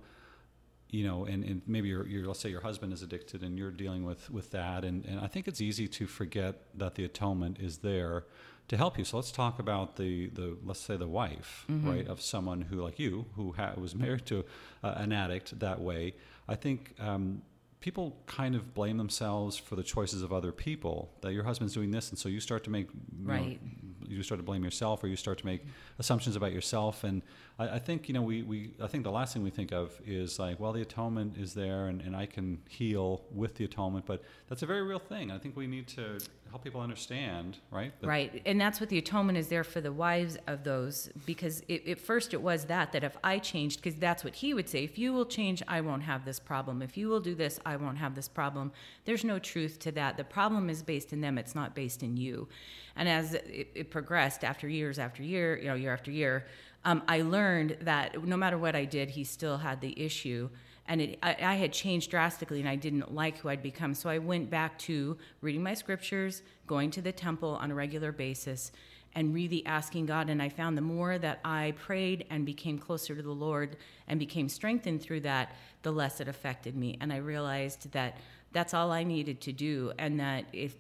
you 0.91 1.07
know, 1.07 1.24
and, 1.24 1.45
and 1.45 1.62
maybe 1.66 1.88
your, 1.88 2.07
your, 2.07 2.26
let's 2.26 2.41
say 2.41 2.49
your 2.49 2.61
husband 2.61 2.93
is 2.93 3.03
addicted 3.03 3.43
and 3.43 3.59
you're 3.59 3.70
dealing 3.70 4.05
with, 4.05 4.30
with 4.30 4.51
that. 4.51 4.84
And, 4.84 5.05
and 5.05 5.20
I 5.20 5.26
think 5.26 5.47
it's 5.49 5.61
easy 5.61 5.88
to 5.88 6.07
forget 6.07 6.57
that 6.74 6.95
the 6.97 7.05
atonement 7.05 7.59
is 7.61 7.78
there 7.78 8.24
to 8.68 8.76
help 8.76 8.99
you. 8.99 9.05
So 9.05 9.16
let's 9.16 9.32
talk 9.32 9.59
about 9.59 9.97
the, 9.97 10.28
the 10.28 10.57
let's 10.64 10.80
say 10.80 10.97
the 10.97 11.09
wife, 11.09 11.66
mm-hmm. 11.70 11.88
right, 11.88 12.09
of 12.09 12.20
someone 12.20 12.62
who, 12.62 12.82
like 12.82 12.99
you, 12.99 13.26
who 13.36 13.53
ha- 13.53 13.74
was 13.76 13.95
married 13.95 14.26
to 14.26 14.45
uh, 14.82 14.95
an 14.97 15.12
addict 15.12 15.59
that 15.61 15.80
way. 15.80 16.14
I 16.49 16.57
think 16.57 16.95
um, 16.99 17.43
people 17.80 18.16
kind 18.26 18.55
of 18.55 18.74
blame 18.74 18.99
themselves 18.99 19.57
for 19.57 19.74
the 19.74 19.82
choices 19.82 20.22
of 20.22 20.32
other 20.32 20.53
people 20.53 21.11
that 21.22 21.32
your 21.32 21.45
husband's 21.45 21.72
doing 21.72 21.91
this 21.91 22.11
and 22.11 22.18
so 22.18 22.28
you 22.28 22.38
start 22.38 22.62
to 22.64 22.70
make 22.70 22.88
right 23.22 23.59
know, 23.62 24.07
you 24.07 24.22
start 24.22 24.38
to 24.38 24.45
blame 24.45 24.62
yourself 24.62 25.03
or 25.03 25.07
you 25.07 25.16
start 25.16 25.38
to 25.38 25.47
make 25.47 25.64
assumptions 25.99 26.36
about 26.36 26.53
yourself 26.53 27.05
and 27.05 27.22
I, 27.61 27.74
I, 27.74 27.78
think 27.78 28.08
you 28.08 28.14
know 28.14 28.22
we, 28.22 28.42
we 28.42 28.70
I 28.82 28.86
think 28.86 29.04
the 29.04 29.11
last 29.11 29.34
thing 29.34 29.42
we 29.42 29.50
think 29.50 29.70
of 29.70 29.92
is 30.06 30.38
like 30.38 30.58
well 30.58 30.72
the 30.72 30.80
atonement 30.80 31.36
is 31.36 31.52
there 31.52 31.86
and, 31.86 32.00
and 32.00 32.16
I 32.16 32.26
can 32.26 32.58
heal 32.68 33.22
with 33.30 33.56
the 33.56 33.64
atonement 33.64 34.06
but 34.06 34.22
that's 34.48 34.62
a 34.62 34.66
very 34.66 34.82
real 34.82 34.98
thing. 34.98 35.30
I 35.30 35.38
think 35.38 35.56
we 35.56 35.66
need 35.66 35.86
to 35.88 36.18
help 36.48 36.64
people 36.64 36.80
understand 36.80 37.58
right? 37.70 37.92
That 38.00 38.06
right. 38.06 38.42
And 38.46 38.61
that's 38.61 38.80
what 38.80 38.88
the 38.88 38.98
atonement 38.98 39.36
is 39.36 39.48
there 39.48 39.62
for 39.62 39.80
the 39.80 39.92
wives 39.92 40.38
of 40.46 40.64
those 40.64 41.11
because 41.26 41.62
it, 41.68 41.86
at 41.86 42.00
first 42.00 42.32
it 42.32 42.40
was 42.40 42.64
that 42.64 42.92
that 42.92 43.04
if 43.04 43.16
I 43.22 43.38
changed 43.38 43.82
because 43.82 43.98
that's 43.98 44.24
what 44.24 44.34
he 44.36 44.54
would 44.54 44.68
say 44.68 44.82
if 44.82 44.98
you 44.98 45.12
will 45.12 45.26
change 45.26 45.62
I 45.68 45.82
won't 45.82 46.02
have 46.02 46.24
this 46.24 46.40
problem. 46.40 46.80
If 46.80 46.96
you 46.96 47.08
will 47.08 47.20
do 47.20 47.34
this 47.34 47.61
I 47.66 47.76
won't 47.76 47.98
have 47.98 48.14
this 48.14 48.28
problem. 48.28 48.72
There's 49.04 49.24
no 49.24 49.38
truth 49.38 49.78
to 49.80 49.92
that. 49.92 50.16
The 50.16 50.24
problem 50.24 50.70
is 50.70 50.82
based 50.82 51.12
in 51.12 51.20
them 51.20 51.36
it's 51.36 51.54
not 51.54 51.74
based 51.74 52.02
in 52.02 52.16
you. 52.16 52.48
And 52.96 53.08
as 53.08 53.34
it, 53.34 53.70
it 53.74 53.90
progressed 53.90 54.44
after 54.44 54.68
years 54.68 54.98
after 54.98 55.22
year, 55.22 55.58
you 55.58 55.68
know, 55.68 55.74
year 55.74 55.92
after 55.92 56.11
year, 56.11 56.46
um, 56.85 57.03
I 57.07 57.22
learned 57.22 57.78
that 57.83 58.24
no 58.24 58.37
matter 58.37 58.57
what 58.57 58.74
I 58.74 58.85
did, 58.85 59.11
he 59.11 59.24
still 59.24 59.59
had 59.59 59.81
the 59.81 59.99
issue. 60.01 60.49
And 60.87 61.01
it, 61.01 61.18
I, 61.22 61.37
I, 61.41 61.55
had 61.55 61.72
changed 61.72 62.11
drastically, 62.11 62.59
and 62.59 62.68
I 62.68 62.76
didn't 62.76 63.14
like 63.14 63.39
who 63.39 63.49
I'd 63.49 63.62
become. 63.62 63.95
So 63.95 64.09
I 64.09 64.18
went 64.18 64.51
back 64.51 64.78
to 64.81 65.16
reading 65.41 65.62
my 65.62 65.74
scriptures, 65.74 66.43
going 66.66 66.91
to 66.93 67.03
the 67.03 67.12
temple 67.12 67.51
on 67.61 67.70
a 67.70 67.74
regular 67.74 68.12
basis, 68.12 68.72
and 69.14 69.35
really 69.35 69.64
asking 69.66 70.07
God. 70.07 70.31
And 70.31 70.43
I 70.43 70.49
found 70.49 70.76
the 70.76 70.83
more 70.83 71.18
that 71.18 71.41
I 71.45 71.74
prayed 71.78 72.26
and 72.31 72.47
became 72.47 72.78
closer 72.78 73.14
to 73.14 73.22
the 73.22 73.31
Lord 73.31 73.76
and 74.09 74.18
became 74.18 74.49
strengthened 74.49 75.03
through 75.03 75.20
that, 75.20 75.55
the 75.83 75.93
less 75.93 76.20
it 76.20 76.28
affected 76.28 76.76
me. 76.76 76.97
And 77.01 77.12
I 77.12 77.18
realized 77.18 77.93
that 77.93 78.16
that's 78.53 78.74
all 78.74 78.91
I 78.91 79.05
needed 79.05 79.41
to 79.43 79.53
do, 79.53 79.93
and 79.99 80.18
that 80.18 80.47
if 80.53 80.74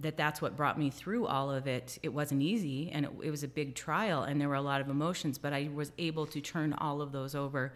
that 0.00 0.16
that's 0.16 0.40
what 0.40 0.56
brought 0.56 0.78
me 0.78 0.90
through 0.90 1.26
all 1.26 1.50
of 1.50 1.66
it. 1.66 1.98
It 2.02 2.10
wasn't 2.10 2.42
easy, 2.42 2.90
and 2.90 3.06
it, 3.06 3.12
it 3.24 3.30
was 3.30 3.42
a 3.42 3.48
big 3.48 3.74
trial, 3.74 4.22
and 4.22 4.40
there 4.40 4.48
were 4.48 4.54
a 4.54 4.62
lot 4.62 4.80
of 4.80 4.88
emotions. 4.88 5.38
But 5.38 5.52
I 5.52 5.70
was 5.72 5.92
able 5.98 6.26
to 6.26 6.40
turn 6.40 6.72
all 6.74 7.00
of 7.00 7.12
those 7.12 7.34
over 7.34 7.72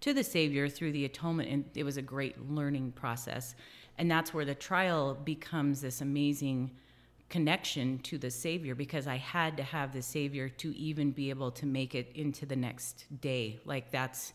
to 0.00 0.14
the 0.14 0.24
Savior 0.24 0.68
through 0.68 0.92
the 0.92 1.04
atonement, 1.04 1.48
and 1.50 1.64
it 1.74 1.84
was 1.84 1.96
a 1.96 2.02
great 2.02 2.50
learning 2.50 2.92
process. 2.92 3.54
And 3.98 4.10
that's 4.10 4.32
where 4.32 4.44
the 4.44 4.54
trial 4.54 5.14
becomes 5.14 5.80
this 5.80 6.00
amazing 6.00 6.70
connection 7.28 7.98
to 7.98 8.16
the 8.16 8.30
Savior 8.30 8.74
because 8.74 9.06
I 9.06 9.16
had 9.16 9.56
to 9.58 9.62
have 9.62 9.92
the 9.92 10.02
Savior 10.02 10.48
to 10.48 10.76
even 10.76 11.10
be 11.10 11.30
able 11.30 11.50
to 11.52 11.66
make 11.66 11.94
it 11.94 12.10
into 12.14 12.46
the 12.46 12.56
next 12.56 13.04
day. 13.20 13.58
Like 13.64 13.90
that's 13.90 14.32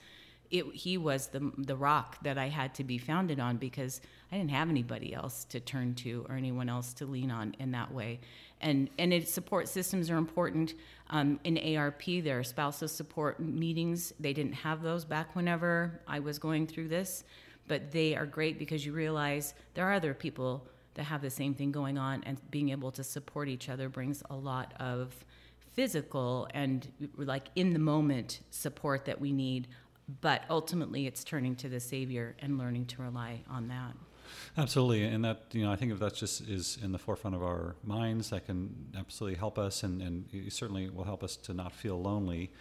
it, 0.54 0.66
he 0.72 1.00
was 1.00 1.28
the 1.28 1.52
the 1.58 1.76
rock 1.76 2.18
that 2.22 2.38
I 2.38 2.48
had 2.48 2.76
to 2.76 2.84
be 2.84 3.00
founded 3.00 3.40
on 3.40 3.58
because 3.58 4.00
I 4.32 4.38
didn't 4.38 4.52
have 4.52 4.70
anybody 4.70 5.14
else 5.14 5.46
to 5.46 5.60
turn 5.60 5.96
to 5.96 6.28
or 6.30 6.36
anyone 6.36 6.70
else 6.70 6.94
to 6.94 7.08
lean 7.08 7.32
on 7.32 7.56
in 7.60 7.72
that 7.72 7.92
way. 7.92 8.20
And 8.62 8.88
and 9.00 9.12
its 9.12 9.34
support 9.34 9.68
systems 9.68 10.12
are 10.12 10.18
important. 10.18 10.76
Um, 11.10 11.40
in 11.44 11.76
ARP, 11.76 12.04
there 12.06 12.38
are 12.38 12.44
spousal 12.44 12.88
support 12.88 13.40
meetings. 13.40 14.14
They 14.20 14.32
didn't 14.32 14.54
have 14.54 14.84
those 14.84 15.06
back 15.06 15.36
whenever 15.36 16.00
I 16.08 16.20
was 16.20 16.38
going 16.38 16.68
through 16.68 16.90
this, 16.90 17.24
but 17.68 17.92
they 17.92 18.16
are 18.16 18.28
great 18.28 18.60
because 18.60 18.86
you 18.86 18.94
realize 18.94 19.56
there 19.74 19.90
are 19.90 19.94
other 19.94 20.14
people 20.14 20.68
that 20.94 21.06
have 21.06 21.24
the 21.24 21.32
same 21.32 21.56
thing 21.56 21.72
going 21.72 21.98
on, 21.98 22.24
and 22.28 22.38
being 22.52 22.70
able 22.70 22.92
to 22.92 23.04
support 23.04 23.50
each 23.50 23.70
other 23.70 23.90
brings 23.90 24.22
a 24.30 24.36
lot 24.36 24.76
of 24.80 25.26
physical 25.74 26.48
and 26.54 26.92
like 27.18 27.48
in 27.56 27.74
the 27.74 27.80
moment 27.80 28.42
support 28.52 29.06
that 29.06 29.20
we 29.20 29.32
need. 29.32 29.68
But 30.22 30.44
ultimately, 30.50 31.08
it's 31.08 31.24
turning 31.24 31.56
to 31.58 31.70
the 31.70 31.80
Savior 31.80 32.36
and 32.40 32.58
learning 32.58 32.86
to 32.88 33.02
rely 33.02 33.42
on 33.50 33.68
that. 33.70 33.94
Absolutely, 34.58 35.04
and 35.04 35.24
that 35.26 35.46
you 35.52 35.64
know, 35.64 35.72
I 35.72 35.76
think 35.76 35.92
if 35.92 36.00
that 36.00 36.16
just 36.16 36.42
is 36.42 36.78
in 36.82 36.92
the 36.92 36.98
forefront 36.98 37.36
of 37.36 37.44
our 37.44 37.76
minds, 37.84 38.30
that 38.30 38.46
can 38.46 38.74
absolutely 38.98 39.38
help 39.38 39.58
us, 39.58 39.84
and 39.84 40.02
and 40.02 40.26
certainly 40.52 40.90
will 40.90 41.04
help 41.04 41.24
us 41.24 41.36
to 41.38 41.54
not 41.54 41.72
feel 41.74 42.02
lonely 42.02 42.52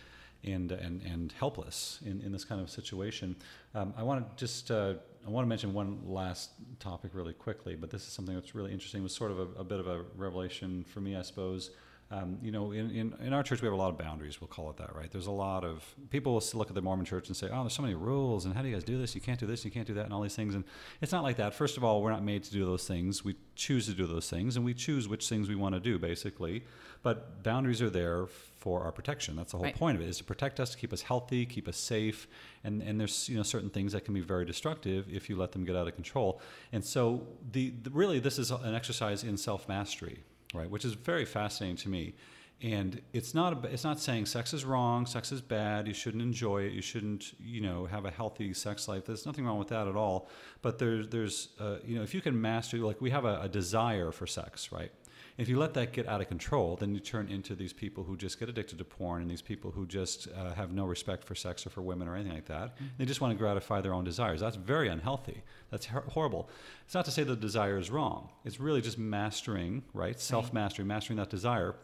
and 0.45 0.73
and 0.73 1.03
and 1.03 1.33
helpless 1.33 2.01
in, 2.05 2.21
in 2.23 2.33
this 2.33 2.45
kind 2.45 2.61
of 2.61 2.71
situation. 2.71 3.37
Um, 3.75 3.95
I 3.97 4.03
want 4.03 4.29
to 4.29 4.45
just 4.45 4.71
uh, 4.71 4.95
I 5.27 5.31
want 5.31 5.45
to 5.45 5.49
mention 5.49 5.73
one 5.73 6.01
last 6.05 6.51
topic 6.81 7.13
really 7.15 7.33
quickly, 7.33 7.77
but 7.77 7.91
this 7.91 8.03
is 8.03 8.13
something 8.13 8.35
that's 8.35 8.55
really 8.55 8.73
interesting. 8.73 9.01
It 9.01 9.05
was 9.05 9.15
sort 9.15 9.31
of 9.31 9.39
a, 9.39 9.61
a 9.61 9.65
bit 9.65 9.79
of 9.79 9.87
a 9.87 10.05
revelation 10.17 10.85
for 10.93 11.01
me, 11.01 11.17
I 11.17 11.23
suppose. 11.23 11.71
Um, 12.13 12.37
you 12.43 12.51
know, 12.51 12.73
in, 12.73 12.91
in, 12.91 13.15
in, 13.25 13.33
our 13.33 13.43
church, 13.43 13.63
we 13.63 13.67
have 13.67 13.73
a 13.73 13.77
lot 13.77 13.89
of 13.89 13.97
boundaries, 13.97 14.39
we'll 14.39 14.49
call 14.49 14.69
it 14.69 14.77
that, 14.77 14.95
right? 14.95 15.11
There's 15.11 15.29
a 15.29 15.33
lot 15.33 15.65
of 15.65 15.83
people 16.11 16.35
will 16.35 16.43
look 16.53 16.69
at 16.69 16.75
the 16.75 16.83
Mormon 16.83 17.07
church 17.07 17.29
and 17.29 17.37
say, 17.37 17.49
oh, 17.51 17.63
there's 17.63 17.73
so 17.73 17.81
many 17.81 17.95
rules, 17.95 18.45
and 18.45 18.55
how 18.55 18.61
do 18.61 18.69
you 18.69 18.75
guys 18.75 18.85
do 18.85 18.99
this? 18.99 19.15
You 19.15 19.23
can't 19.23 19.41
do 19.41 19.47
this, 19.47 19.65
you 19.65 19.71
can't 19.71 19.87
do 19.87 19.95
that, 19.95 20.05
and 20.05 20.13
all 20.13 20.21
these 20.21 20.37
things. 20.37 20.55
And 20.55 20.65
it's 21.01 21.11
not 21.11 21.23
like 21.23 21.39
that. 21.39 21.55
First 21.55 21.79
of 21.79 21.85
all, 21.85 22.03
we're 22.03 22.11
not 22.11 22.23
made 22.23 22.45
to 22.45 22.53
do 22.53 22.67
those 22.67 22.87
things. 22.87 23.25
We 23.25 23.37
choose 23.55 23.87
to 23.87 23.95
do 23.95 24.07
those 24.07 24.29
things, 24.29 24.57
and 24.57 24.65
we 24.65 24.75
choose 24.75 25.09
which 25.09 25.27
things 25.27 25.49
we 25.49 25.55
want 25.55 25.75
to 25.75 25.81
do, 25.81 25.99
basically. 25.99 26.65
But 27.03 27.43
boundaries 27.43 27.81
are 27.81 27.89
there 27.89 28.27
for 28.59 28.83
our 28.83 28.93
protection. 28.93 29.35
That's 29.35 29.53
the 29.53 29.57
whole 29.57 29.65
right. 29.65 29.75
point 29.75 29.97
of 29.97 30.03
it, 30.03 30.09
is 30.11 30.19
to 30.19 30.25
protect 30.25 30.61
us, 30.61 30.71
to 30.73 30.77
keep 30.77 30.93
us 30.93 31.01
healthy, 31.01 31.47
keep 31.47 31.67
us 31.67 31.79
safe. 31.79 32.29
And, 32.63 32.83
and 32.83 33.01
there's 33.01 33.27
you 33.31 33.39
know 33.39 33.43
certain 33.43 33.71
things 33.71 33.95
that 33.95 34.05
can 34.05 34.13
be 34.13 34.21
very 34.21 34.45
destructive 34.45 35.07
if 35.11 35.31
you 35.31 35.37
let 35.37 35.53
them 35.53 35.65
get 35.65 35.77
out 35.77 35.89
of 35.89 35.95
control. 35.95 36.43
And 36.73 36.85
so 36.85 37.27
the, 37.53 37.73
the 37.83 37.91
really 37.91 38.21
this 38.21 38.39
is 38.39 38.51
an 38.51 38.75
exercise 38.75 39.25
in 39.25 39.39
self 39.39 39.67
mastery, 39.67 40.23
right? 40.53 40.71
Which 40.71 40.85
is 40.85 40.95
very 40.95 41.25
fascinating 41.25 41.77
to 41.79 41.89
me. 41.89 42.15
And 42.63 43.03
it's 43.13 43.35
not 43.35 43.65
it's 43.65 43.83
not 43.83 43.99
saying 43.99 44.27
sex 44.27 44.55
is 44.55 44.65
wrong 44.65 45.05
sex 45.05 45.33
is 45.33 45.41
bad 45.41 45.89
you 45.89 45.95
shouldn't 45.95 46.23
enjoy 46.23 46.63
it 46.63 46.73
you 46.73 46.81
shouldn't 46.81 47.33
you 47.41 47.61
know 47.61 47.87
have 47.87 48.05
a 48.05 48.11
healthy 48.11 48.55
sex 48.55 48.87
life. 48.87 49.05
There's 49.05 49.27
nothing 49.27 49.45
wrong 49.45 49.59
with 49.59 49.69
that 49.69 49.89
at 49.89 49.97
all. 49.97 50.29
But 50.61 50.79
there's 50.79 51.09
there's 51.09 51.49
uh, 51.59 51.79
you 51.85 51.97
know 51.97 52.03
if 52.03 52.15
you 52.15 52.21
can 52.21 52.41
master 52.41 52.79
like 52.79 53.01
we 53.01 53.11
have 53.11 53.25
a, 53.25 53.41
a, 53.43 53.49
desire 53.49 54.13
for 54.13 54.29
sex 54.29 54.71
right 54.71 54.93
if 55.39 55.49
you 55.49 55.59
let 55.59 55.75
that 55.75 55.93
get 55.93 56.07
out 56.09 56.21
of 56.21 56.29
control 56.29 56.77
then 56.77 56.95
you 56.95 57.01
turn 57.01 57.29
into 57.29 57.55
these 57.55 57.73
people 57.73 58.05
who 58.05 58.17
just 58.17 58.39
get 58.39 58.49
addicted 58.49 58.79
to 58.79 58.85
porn 58.85 59.23
and 59.23 59.31
these 59.31 59.43
people 59.43 59.71
who 59.71 59.87
just 59.87 60.29
uh, 60.37 60.53
have 60.55 60.73
no 60.73 60.85
respect 60.85 61.25
for 61.25 61.35
sex 61.35 61.67
or 61.67 61.71
for 61.71 61.83
women 61.83 62.09
or 62.09 62.15
anything 62.15 62.35
like 62.35 62.47
that. 62.47 62.75
Mm-hmm. 62.75 62.85
they 62.99 63.05
just 63.05 63.21
want 63.21 63.33
to 63.33 63.39
gratify 63.39 63.81
their 63.81 63.95
own 63.95 64.05
desires. 64.05 64.41
That's 64.41 64.57
very 64.57 64.89
unhealthy. 64.89 65.43
That's 65.71 65.87
her- 65.87 66.05
horrible. 66.09 66.49
It's 66.85 66.95
not 66.95 67.05
to 67.07 67.11
say 67.11 67.23
the 67.23 67.37
desire 67.37 67.79
is 67.79 67.91
wrong. 67.91 68.31
It's 68.45 68.61
really 68.61 68.81
just 68.81 68.99
mastering 68.99 69.83
right? 69.95 70.19
Self-mastery 70.21 70.85
mastering 70.85 71.19
that 71.19 71.31
desire. 71.31 71.75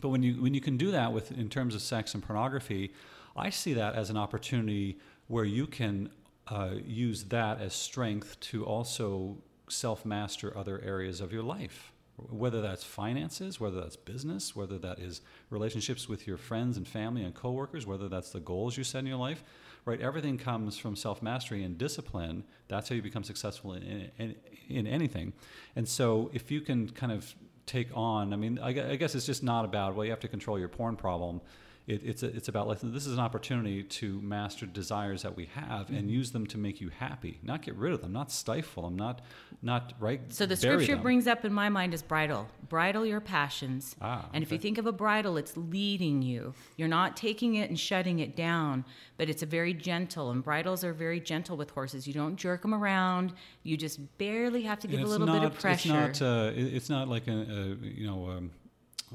But 0.00 0.08
when 0.08 0.22
you 0.22 0.42
when 0.42 0.54
you 0.54 0.60
can 0.60 0.76
do 0.76 0.90
that 0.90 1.12
with 1.12 1.32
in 1.32 1.48
terms 1.48 1.74
of 1.74 1.80
sex 1.80 2.14
and 2.14 2.22
pornography, 2.22 2.92
I 3.36 3.50
see 3.50 3.72
that 3.74 3.94
as 3.94 4.10
an 4.10 4.16
opportunity 4.16 4.98
where 5.28 5.44
you 5.44 5.66
can 5.66 6.10
uh, 6.48 6.74
use 6.84 7.24
that 7.24 7.60
as 7.60 7.72
strength 7.72 8.38
to 8.40 8.64
also 8.64 9.38
self 9.68 10.04
master 10.04 10.56
other 10.56 10.80
areas 10.84 11.20
of 11.20 11.32
your 11.32 11.42
life, 11.42 11.91
whether 12.16 12.60
that's 12.60 12.84
finances, 12.84 13.58
whether 13.58 13.80
that's 13.80 13.96
business, 13.96 14.54
whether 14.54 14.78
that 14.78 14.98
is 14.98 15.22
relationships 15.50 16.08
with 16.08 16.26
your 16.26 16.36
friends 16.36 16.76
and 16.76 16.86
family 16.86 17.24
and 17.24 17.34
coworkers, 17.34 17.86
whether 17.86 18.08
that's 18.08 18.30
the 18.30 18.40
goals 18.40 18.76
you 18.76 18.84
set 18.84 19.00
in 19.00 19.06
your 19.06 19.16
life. 19.16 19.42
Right, 19.84 20.00
everything 20.00 20.38
comes 20.38 20.78
from 20.78 20.94
self 20.94 21.22
mastery 21.22 21.64
and 21.64 21.76
discipline. 21.76 22.44
That's 22.68 22.88
how 22.88 22.94
you 22.94 23.02
become 23.02 23.24
successful 23.24 23.72
in, 23.72 24.12
in, 24.16 24.36
in 24.68 24.86
anything. 24.86 25.32
And 25.74 25.88
so, 25.88 26.30
if 26.32 26.52
you 26.52 26.60
can 26.60 26.88
kind 26.90 27.10
of 27.10 27.34
take 27.66 27.88
on. 27.94 28.32
I 28.32 28.36
mean, 28.36 28.58
I, 28.58 28.68
I, 28.68 28.96
guess 28.96 29.14
it's 29.14 29.26
just 29.26 29.42
not 29.42 29.64
about 29.64 29.94
well, 29.94 30.04
you 30.04 30.10
have 30.10 30.20
to 30.20 30.28
control 30.28 30.58
your 30.58 30.68
porn 30.68 30.96
problem. 30.96 31.40
It, 31.84 32.04
it's 32.04 32.22
a, 32.22 32.26
it's 32.26 32.46
about 32.46 32.68
like 32.68 32.78
this 32.80 33.06
is 33.06 33.14
an 33.14 33.18
opportunity 33.18 33.82
to 33.82 34.20
master 34.22 34.66
desires 34.66 35.22
that 35.22 35.34
we 35.36 35.46
have 35.46 35.88
and 35.88 35.98
mm-hmm. 35.98 36.08
use 36.10 36.30
them 36.30 36.46
to 36.48 36.58
make 36.58 36.80
you 36.80 36.90
happy, 36.90 37.40
not 37.42 37.62
get 37.62 37.74
rid 37.74 37.92
of 37.92 38.00
them, 38.02 38.12
not 38.12 38.30
stifle 38.30 38.84
them, 38.84 38.94
not 38.94 39.20
not 39.62 39.92
right. 39.98 40.20
So 40.28 40.46
the 40.46 40.54
scripture 40.54 40.94
them. 40.94 41.02
brings 41.02 41.26
up 41.26 41.44
in 41.44 41.52
my 41.52 41.68
mind 41.68 41.92
is 41.92 42.00
bridle, 42.00 42.46
bridle 42.68 43.04
your 43.04 43.20
passions. 43.20 43.96
Ah, 44.00 44.28
and 44.32 44.36
okay. 44.36 44.42
if 44.42 44.52
you 44.52 44.58
think 44.58 44.78
of 44.78 44.86
a 44.86 44.92
bridle, 44.92 45.36
it's 45.36 45.56
leading 45.56 46.22
you. 46.22 46.54
You're 46.76 46.86
not 46.86 47.16
taking 47.16 47.56
it 47.56 47.68
and 47.68 47.78
shutting 47.78 48.20
it 48.20 48.36
down, 48.36 48.84
but 49.16 49.28
it's 49.28 49.42
a 49.42 49.46
very 49.46 49.74
gentle. 49.74 50.30
And 50.30 50.44
bridles 50.44 50.84
are 50.84 50.92
very 50.92 51.18
gentle 51.18 51.56
with 51.56 51.70
horses. 51.70 52.06
You 52.06 52.14
don't 52.14 52.36
jerk 52.36 52.62
them 52.62 52.74
around. 52.74 53.32
You 53.64 53.76
just 53.76 53.98
barely 54.18 54.62
have 54.62 54.78
to 54.80 54.86
give 54.86 55.00
a 55.00 55.04
little 55.04 55.26
not, 55.26 55.40
bit 55.40 55.50
of 55.50 55.58
pressure. 55.58 56.10
It's 56.10 56.20
not. 56.20 56.46
Uh, 56.46 56.52
it's 56.54 56.88
not 56.88 57.08
like 57.08 57.26
a, 57.26 57.32
a 57.32 57.64
you 57.84 58.06
know. 58.06 58.30
Um, 58.30 58.50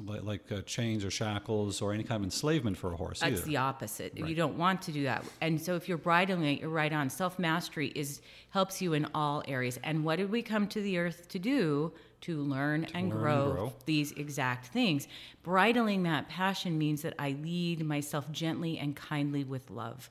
like 0.06 0.52
uh, 0.52 0.62
chains 0.62 1.04
or 1.04 1.12
shackles 1.12 1.82
or 1.82 1.94
any 1.94 2.04
kind 2.04 2.22
of 2.22 2.24
enslavement 2.24 2.78
for 2.78 2.94
a 2.94 2.96
horse. 2.96 3.22
That's 3.22 3.34
either. 3.34 3.42
the 3.42 3.58
opposite. 3.58 4.14
Right. 4.16 4.30
You 4.30 4.36
don't 4.36 4.58
want 4.58 4.82
to 4.84 4.92
do 4.92 5.04
that. 5.04 5.26
And 5.42 5.60
so 5.60 5.76
if 5.76 5.90
you're 5.90 5.98
bridling 5.98 6.46
it, 6.46 6.62
you're 6.62 6.70
right 6.70 6.94
on. 6.94 7.10
Self 7.10 7.40
mastery 7.40 7.92
is 7.96 8.22
helps 8.52 8.82
you 8.82 8.94
in 8.94 9.08
all 9.14 9.44
areas. 9.48 9.80
And 9.84 10.04
what 10.04 10.18
did 10.18 10.32
we 10.32 10.42
come 10.42 10.68
to 10.68 10.82
the 10.82 10.98
earth 10.98 11.28
to 11.30 11.40
do? 11.40 11.92
To 12.22 12.42
learn, 12.42 12.86
to 12.86 12.98
and, 12.98 13.10
learn 13.10 13.20
grow 13.20 13.44
and, 13.44 13.54
grow 13.54 13.74
these 13.86 14.12
exact 14.14 14.68
things. 14.68 15.08
Bridling 15.44 16.04
that 16.04 16.28
passion 16.28 16.78
means 16.78 17.04
that 17.04 17.14
I 17.20 17.36
lead 17.42 17.86
myself 17.86 18.32
gently 18.32 18.80
and 18.80 18.96
kindly 18.96 19.44
with 19.44 19.70
love. 19.70 20.10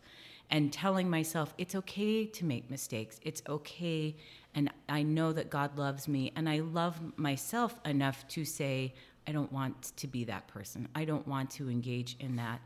And 0.48 0.72
telling 0.72 1.10
myself 1.10 1.52
it's 1.58 1.74
okay 1.74 2.24
to 2.26 2.44
make 2.44 2.70
mistakes. 2.70 3.18
It's 3.22 3.42
okay. 3.48 4.14
And 4.54 4.70
I 4.88 5.02
know 5.02 5.32
that 5.32 5.50
God 5.50 5.76
loves 5.76 6.06
me. 6.06 6.32
And 6.36 6.48
I 6.48 6.60
love 6.60 7.00
myself 7.16 7.80
enough 7.84 8.26
to 8.28 8.44
say, 8.44 8.94
I 9.26 9.32
don't 9.32 9.52
want 9.52 9.96
to 9.96 10.06
be 10.06 10.24
that 10.24 10.46
person. 10.48 10.88
I 10.94 11.04
don't 11.04 11.26
want 11.26 11.50
to 11.52 11.68
engage 11.68 12.16
in 12.20 12.36
that. 12.36 12.60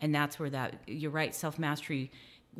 And 0.00 0.14
that's 0.14 0.38
where 0.38 0.50
that, 0.50 0.80
you're 0.86 1.10
right, 1.10 1.34
self 1.34 1.58
mastery 1.58 2.10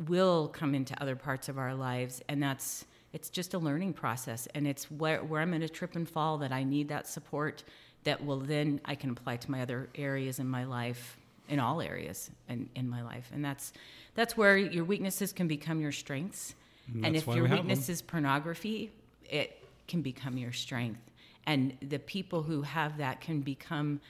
will 0.07 0.47
come 0.49 0.75
into 0.75 0.99
other 1.01 1.15
parts 1.15 1.49
of 1.49 1.57
our 1.57 1.73
lives. 1.73 2.21
And 2.27 2.41
that's, 2.41 2.85
it's 3.13 3.29
just 3.29 3.53
a 3.53 3.59
learning 3.59 3.93
process. 3.93 4.47
And 4.53 4.67
it's 4.67 4.91
where, 4.91 5.23
where 5.23 5.41
I'm 5.41 5.49
going 5.49 5.61
to 5.61 5.69
trip 5.69 5.95
and 5.95 6.07
fall 6.07 6.37
that 6.39 6.51
I 6.51 6.63
need 6.63 6.89
that 6.89 7.07
support 7.07 7.63
that 8.03 8.23
will 8.23 8.39
then 8.39 8.79
I 8.85 8.95
can 8.95 9.09
apply 9.09 9.37
to 9.37 9.51
my 9.51 9.61
other 9.61 9.89
areas 9.95 10.39
in 10.39 10.47
my 10.47 10.65
life, 10.65 11.17
in 11.49 11.59
all 11.59 11.81
areas 11.81 12.29
in, 12.47 12.69
in 12.75 12.87
my 12.87 13.01
life. 13.01 13.29
And 13.33 13.43
that's, 13.43 13.73
that's 14.15 14.37
where 14.37 14.57
your 14.57 14.85
weaknesses 14.85 15.33
can 15.33 15.47
become 15.47 15.81
your 15.81 15.91
strengths. 15.91 16.55
And, 16.93 17.07
and 17.07 17.15
if 17.15 17.27
your 17.27 17.47
weakness 17.47 17.89
is 17.89 18.01
pornography, 18.01 18.91
it 19.29 19.61
can 19.87 20.01
become 20.01 20.37
your 20.37 20.53
strength 20.53 20.99
and 21.47 21.73
the 21.81 21.97
people 21.97 22.43
who 22.43 22.61
have 22.61 22.97
that 22.97 23.21
can 23.21 23.41
become 23.41 24.01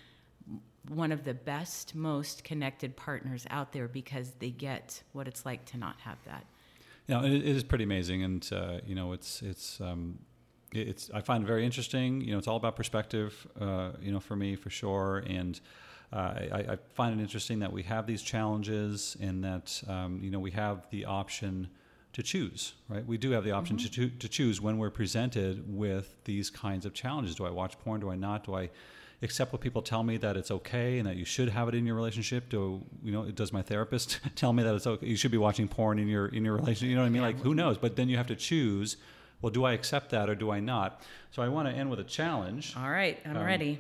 one 0.89 1.11
of 1.11 1.23
the 1.23 1.33
best 1.33 1.95
most 1.95 2.43
connected 2.43 2.95
partners 2.97 3.45
out 3.49 3.71
there 3.71 3.88
because 3.88 4.31
they 4.39 4.49
get 4.49 5.01
what 5.13 5.27
it's 5.27 5.45
like 5.45 5.63
to 5.65 5.77
not 5.77 5.99
have 5.99 6.17
that. 6.25 6.45
Know, 7.07 7.23
it, 7.23 7.33
it 7.33 7.45
is 7.45 7.63
pretty 7.63 7.83
amazing. 7.83 8.23
And 8.23 8.49
uh, 8.51 8.79
you 8.85 8.95
know 8.95 9.13
it's 9.13 9.41
it's 9.41 9.79
um, 9.79 10.17
it's 10.73 11.09
I 11.13 11.21
find 11.21 11.43
it 11.43 11.47
very 11.47 11.63
interesting. 11.63 12.21
You 12.21 12.31
know 12.31 12.39
it's 12.39 12.47
all 12.47 12.57
about 12.57 12.75
perspective 12.75 13.47
uh, 13.61 13.91
you 14.01 14.11
know 14.11 14.19
for 14.19 14.35
me 14.35 14.55
for 14.55 14.69
sure. 14.69 15.23
And 15.27 15.59
uh, 16.11 16.15
I, 16.15 16.65
I, 16.69 16.77
find 16.93 17.19
it 17.19 17.21
interesting 17.21 17.59
that 17.59 17.73
we 17.73 17.83
have 17.83 18.07
these 18.07 18.21
challenges 18.21 19.17
and 19.19 19.43
that 19.43 19.83
um, 19.89 20.19
you 20.23 20.31
know 20.31 20.39
we 20.39 20.51
have 20.51 20.89
the 20.89 21.05
option 21.05 21.67
to 22.18 22.24
choose, 22.24 22.74
right? 22.89 23.05
We 23.05 23.20
do 23.20 23.30
have 23.30 23.43
the 23.43 23.51
option 23.51 23.78
mm-hmm. 23.78 24.01
to, 24.01 24.09
to 24.09 24.28
choose 24.28 24.59
when 24.59 24.80
we're 24.80 24.89
presented 24.89 25.63
with 25.72 26.15
these 26.24 26.49
kinds 26.49 26.84
of 26.84 26.95
challenges. 26.95 27.36
Do 27.36 27.45
I 27.45 27.51
watch 27.51 27.78
porn? 27.78 28.01
Do 28.01 28.09
I 28.09 28.15
not? 28.15 28.43
Do 28.43 28.55
I 28.55 28.72
accept 29.22 29.53
what 29.53 29.61
people 29.61 29.84
tell 29.84 30.01
me 30.01 30.18
that 30.18 30.36
it's 30.36 30.49
okay 30.49 30.97
and 30.97 31.07
that 31.07 31.15
you 31.15 31.26
should 31.26 31.49
have 31.49 31.70
it 31.70 31.76
in 31.76 31.86
your 31.86 31.93
relationship? 31.95 32.49
Do 32.49 32.82
you 33.03 33.11
know? 33.11 33.30
Does 33.30 33.53
my 33.53 33.61
therapist 33.61 34.20
tell 34.36 34.51
me 34.51 34.63
that 34.63 34.74
it's 34.74 34.88
okay? 34.88 35.05
You 35.05 35.15
should 35.15 35.30
be 35.30 35.38
watching 35.38 35.68
porn 35.68 35.99
in 35.99 36.07
your 36.07 36.26
in 36.30 36.43
your 36.43 36.55
relationship. 36.55 36.89
You 36.89 36.95
know 36.95 37.01
what 37.01 37.07
I 37.07 37.11
mean? 37.11 37.22
Like 37.22 37.39
who 37.39 37.53
knows? 37.53 37.78
But 37.78 37.95
then 37.95 38.09
you 38.09 38.18
have 38.18 38.28
to 38.28 38.36
choose. 38.36 38.97
Well, 39.43 39.51
do 39.51 39.65
I 39.65 39.74
accept 39.74 40.09
that 40.09 40.28
or 40.28 40.34
do 40.34 40.49
I 40.49 40.59
not? 40.59 41.03
So 41.30 41.43
I 41.43 41.49
want 41.49 41.70
to 41.70 41.76
end 41.76 41.91
with 41.91 41.99
a 41.99 42.03
challenge. 42.03 42.74
All 42.76 42.89
right, 42.89 43.20
I'm 43.24 43.38
um, 43.38 43.43
ready 43.43 43.80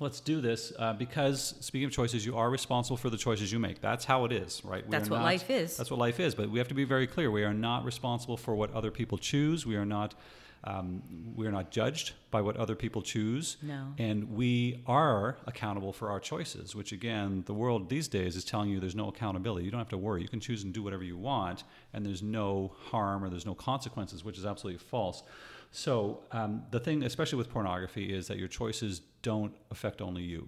let's 0.00 0.20
do 0.20 0.40
this 0.40 0.72
uh, 0.78 0.92
because 0.92 1.54
speaking 1.60 1.86
of 1.86 1.92
choices 1.92 2.24
you 2.24 2.36
are 2.36 2.50
responsible 2.50 2.96
for 2.96 3.10
the 3.10 3.16
choices 3.16 3.52
you 3.52 3.58
make. 3.58 3.80
That's 3.80 4.04
how 4.04 4.24
it 4.24 4.32
is 4.32 4.62
right? 4.64 4.84
We 4.84 4.90
that's 4.90 5.10
what 5.10 5.18
not, 5.18 5.24
life 5.24 5.50
is. 5.50 5.76
That's 5.76 5.90
what 5.90 5.98
life 5.98 6.20
is 6.20 6.34
but 6.34 6.50
we 6.50 6.58
have 6.58 6.68
to 6.68 6.74
be 6.74 6.84
very 6.84 7.06
clear. 7.06 7.30
We 7.30 7.44
are 7.44 7.54
not 7.54 7.84
responsible 7.84 8.36
for 8.36 8.54
what 8.54 8.72
other 8.72 8.90
people 8.90 9.18
choose. 9.18 9.66
We 9.66 9.76
are 9.76 9.86
not 9.86 10.14
um, 10.66 11.02
we 11.36 11.46
are 11.46 11.52
not 11.52 11.70
judged 11.70 12.12
by 12.30 12.40
what 12.40 12.56
other 12.56 12.74
people 12.74 13.02
choose 13.02 13.58
no. 13.62 13.94
and 13.98 14.30
we 14.30 14.82
are 14.86 15.36
accountable 15.46 15.92
for 15.92 16.10
our 16.10 16.20
choices 16.20 16.74
which 16.74 16.92
again 16.92 17.42
the 17.46 17.54
world 17.54 17.88
these 17.90 18.08
days 18.08 18.34
is 18.36 18.44
telling 18.44 18.70
you 18.70 18.80
there's 18.80 18.94
no 18.94 19.08
accountability 19.08 19.64
you 19.64 19.70
don't 19.70 19.80
have 19.80 19.88
to 19.88 19.98
worry 19.98 20.22
you 20.22 20.28
can 20.28 20.40
choose 20.40 20.62
and 20.62 20.72
do 20.72 20.82
whatever 20.82 21.04
you 21.04 21.16
want 21.16 21.64
and 21.92 22.04
there's 22.04 22.22
no 22.22 22.72
harm 22.90 23.22
or 23.22 23.28
there's 23.28 23.46
no 23.46 23.54
consequences 23.54 24.24
which 24.24 24.38
is 24.38 24.46
absolutely 24.46 24.78
false 24.78 25.22
so 25.76 26.20
um, 26.30 26.62
the 26.70 26.78
thing, 26.78 27.02
especially 27.02 27.36
with 27.36 27.50
pornography, 27.50 28.14
is 28.14 28.28
that 28.28 28.38
your 28.38 28.46
choices 28.46 29.00
don't 29.22 29.52
affect 29.72 30.00
only 30.00 30.22
you. 30.22 30.46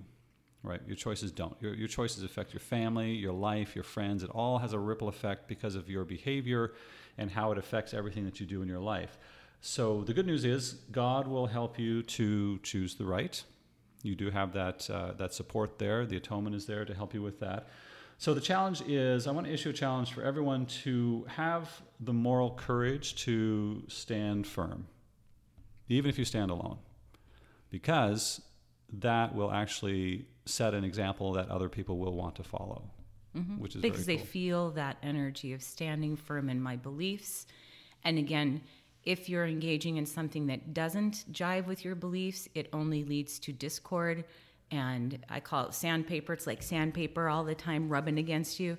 right? 0.62 0.80
Your 0.86 0.94
choices 0.94 1.32
don't. 1.32 1.56
Your, 1.60 1.74
your 1.74 1.88
choices 1.88 2.22
affect 2.22 2.52
your 2.52 2.60
family, 2.60 3.10
your 3.10 3.32
life, 3.32 3.74
your 3.74 3.82
friends. 3.82 4.22
It 4.22 4.30
all 4.30 4.58
has 4.58 4.72
a 4.72 4.78
ripple 4.78 5.08
effect 5.08 5.48
because 5.48 5.74
of 5.74 5.90
your 5.90 6.04
behavior 6.04 6.74
and 7.18 7.28
how 7.28 7.50
it 7.50 7.58
affects 7.58 7.92
everything 7.92 8.24
that 8.24 8.38
you 8.38 8.46
do 8.46 8.62
in 8.62 8.68
your 8.68 8.78
life. 8.78 9.18
So 9.61 10.02
the 10.02 10.14
good 10.14 10.26
news 10.26 10.44
is 10.44 10.74
God 10.92 11.26
will 11.26 11.46
help 11.46 11.78
you 11.78 12.02
to 12.02 12.59
choose 12.59 12.94
the 12.94 13.04
right. 13.04 13.42
You 14.02 14.14
do 14.14 14.30
have 14.30 14.52
that 14.52 14.88
uh, 14.88 15.12
that 15.14 15.34
support 15.34 15.78
there. 15.78 16.07
The 16.07 16.16
atonement 16.16 16.54
is 16.54 16.66
there 16.66 16.84
to 16.84 16.94
help 16.94 17.14
you 17.14 17.22
with 17.22 17.40
that. 17.40 17.68
So 18.18 18.32
the 18.32 18.40
challenge 18.40 18.82
is 18.82 19.26
I 19.26 19.32
want 19.32 19.46
to 19.46 19.52
issue 19.52 19.70
a 19.70 19.74
challenge 19.74 20.12
for 20.12 20.22
everyone 20.22 20.66
to 20.84 21.26
have 21.28 21.82
the 22.00 22.12
moral 22.12 22.50
courage 22.50 23.16
to 23.24 23.82
stand 23.88 24.46
firm, 24.46 24.86
even 25.88 26.09
if 26.09 26.18
you 26.18 26.24
stand 26.24 26.50
alone, 26.50 26.78
because 27.70 28.40
that 28.92 29.34
will 29.34 29.52
actually 29.52 30.26
set 30.46 30.72
an 30.72 30.84
example 30.84 31.32
that 31.32 31.48
other 31.50 31.68
people 31.68 31.98
will 31.98 32.14
want 32.14 32.36
to 32.36 32.42
follow, 32.42 32.88
mm-hmm. 33.36 33.59
which 33.59 33.74
is 33.74 33.82
because 33.82 34.07
cool. 34.07 34.16
they 34.16 34.18
feel 34.18 34.70
that 34.70 34.96
energy 35.02 35.52
of 35.52 35.62
standing 35.62 36.16
firm 36.16 36.48
in 36.48 36.61
my 36.61 36.76
beliefs. 36.76 37.46
And 38.04 38.18
again, 38.18 38.62
if 39.07 39.28
you're 39.28 39.46
engaging 39.46 39.96
in 39.96 40.04
something 40.04 40.48
that 40.48 40.74
doesn't 40.74 41.24
jive 41.32 41.66
with 41.66 41.84
your 41.84 41.94
beliefs, 41.94 42.48
it 42.54 42.68
only 42.72 43.04
leads 43.04 43.38
to 43.38 43.52
discord. 43.52 44.24
And 44.70 45.24
I 45.30 45.40
call 45.40 45.66
it 45.66 45.74
sandpaper. 45.74 46.32
It's 46.32 46.46
like 46.46 46.62
sandpaper 46.62 47.28
all 47.28 47.44
the 47.44 47.54
time 47.54 47.88
rubbing 47.88 48.18
against 48.18 48.59
you. 48.61 48.76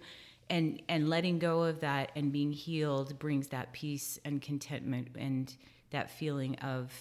And, 0.49 0.81
and 0.87 1.09
letting 1.09 1.39
go 1.39 1.63
of 1.63 1.79
that 1.81 2.11
and 2.15 2.31
being 2.31 2.51
healed 2.51 3.17
brings 3.19 3.47
that 3.49 3.73
peace 3.73 4.19
and 4.23 4.41
contentment 4.41 5.09
and 5.17 5.53
that 5.89 6.09
feeling 6.11 6.55
of 6.59 6.91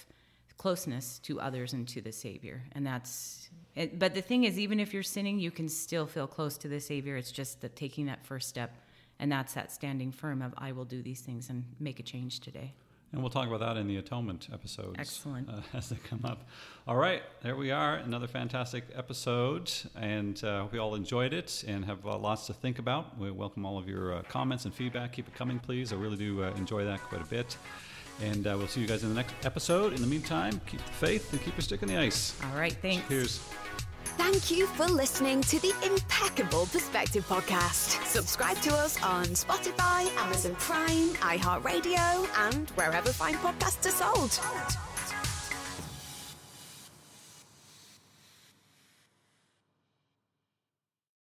closeness 0.57 1.19
to 1.21 1.41
others 1.41 1.73
and 1.73 1.87
to 1.89 2.01
the 2.01 2.13
Savior. 2.13 2.63
And 2.73 2.87
that's 2.87 3.49
it, 3.75 3.99
but 3.99 4.15
the 4.15 4.23
thing 4.23 4.45
is, 4.45 4.59
even 4.59 4.81
if 4.81 4.95
you're 4.95 5.03
sinning, 5.03 5.39
you 5.39 5.51
can 5.51 5.69
still 5.69 6.07
feel 6.07 6.27
close 6.27 6.57
to 6.59 6.69
the 6.69 6.81
Savior. 6.81 7.17
It's 7.17 7.31
just 7.31 7.61
that 7.61 7.77
taking 7.77 8.07
that 8.07 8.25
first 8.25 8.49
step, 8.49 8.75
and 9.19 9.31
that's 9.31 9.55
that 9.55 9.71
standing 9.71 10.13
firm 10.13 10.43
of 10.43 10.55
I 10.57 10.73
will 10.73 10.87
do 10.87 11.03
these 11.03 11.21
things 11.21 11.51
and 11.51 11.65
make 11.79 12.01
a 12.01 12.03
change 12.03 12.41
today. 12.41 12.73
And 13.13 13.23
we'll 13.23 13.31
talk 13.31 13.47
about 13.47 13.61
that 13.61 13.77
in 13.77 13.87
the 13.87 13.97
atonement 13.97 14.49
episodes. 14.53 14.97
Excellent. 14.99 15.49
Uh, 15.49 15.61
as 15.75 15.89
they 15.89 15.97
come 16.09 16.21
up. 16.25 16.49
All 16.87 16.97
right, 16.97 17.23
there 17.43 17.57
we 17.57 17.71
are. 17.71 17.97
Another 17.97 18.27
fantastic 18.27 18.85
episode. 18.95 19.71
And 19.97 20.43
uh, 20.45 20.63
hope 20.63 20.75
you 20.75 20.81
all 20.81 20.95
enjoyed 20.95 21.33
it 21.33 21.65
and 21.67 21.85
have 21.85 22.05
uh, 22.05 22.19
lots 22.19 22.47
to 22.49 22.53
think 22.53 22.79
about. 22.79 23.19
We 23.19 23.31
welcome 23.31 23.65
all 23.65 23.79
of 23.79 23.89
your 23.89 24.15
uh, 24.15 24.23
comments 24.23 24.65
and 24.65 24.75
feedback. 24.75 25.13
Keep 25.13 25.29
it 25.29 25.35
coming, 25.35 25.59
please. 25.59 25.93
I 25.93 25.97
really 25.97 26.17
do 26.17 26.43
uh, 26.43 26.51
enjoy 26.57 26.85
that 26.85 27.01
quite 27.01 27.23
a 27.23 27.27
bit. 27.27 27.57
And 28.23 28.47
uh, 28.47 28.55
we'll 28.57 28.69
see 28.69 28.81
you 28.81 28.87
guys 28.87 29.03
in 29.03 29.11
the 29.11 29.15
next 29.15 29.35
episode. 29.45 29.93
In 29.93 30.01
the 30.01 30.07
meantime, 30.07 30.61
keep 30.67 30.85
the 30.85 30.93
faith 30.93 31.33
and 31.33 31.43
keep 31.43 31.55
your 31.55 31.63
stick 31.63 31.83
in 31.83 31.89
the 31.89 31.97
ice. 31.97 32.35
All 32.51 32.59
right, 32.59 32.73
thanks. 32.73 33.07
Cheers. 33.09 33.41
Thank 34.17 34.51
you 34.51 34.67
for 34.67 34.87
listening 34.87 35.41
to 35.43 35.61
the 35.61 35.73
Impeccable 35.85 36.67
Perspective 36.67 37.27
podcast. 37.29 38.03
Subscribe 38.07 38.57
to 38.63 38.73
us 38.75 39.03
on 39.03 39.27
Spotify, 39.27 40.15
Amazon 40.17 40.55
Prime, 40.57 41.11
iHeartRadio, 41.21 42.29
and 42.49 42.71
wherever 42.71 43.11
fine 43.11 43.35
podcasts 43.35 43.87
are 43.87 44.15
sold. 44.15 44.96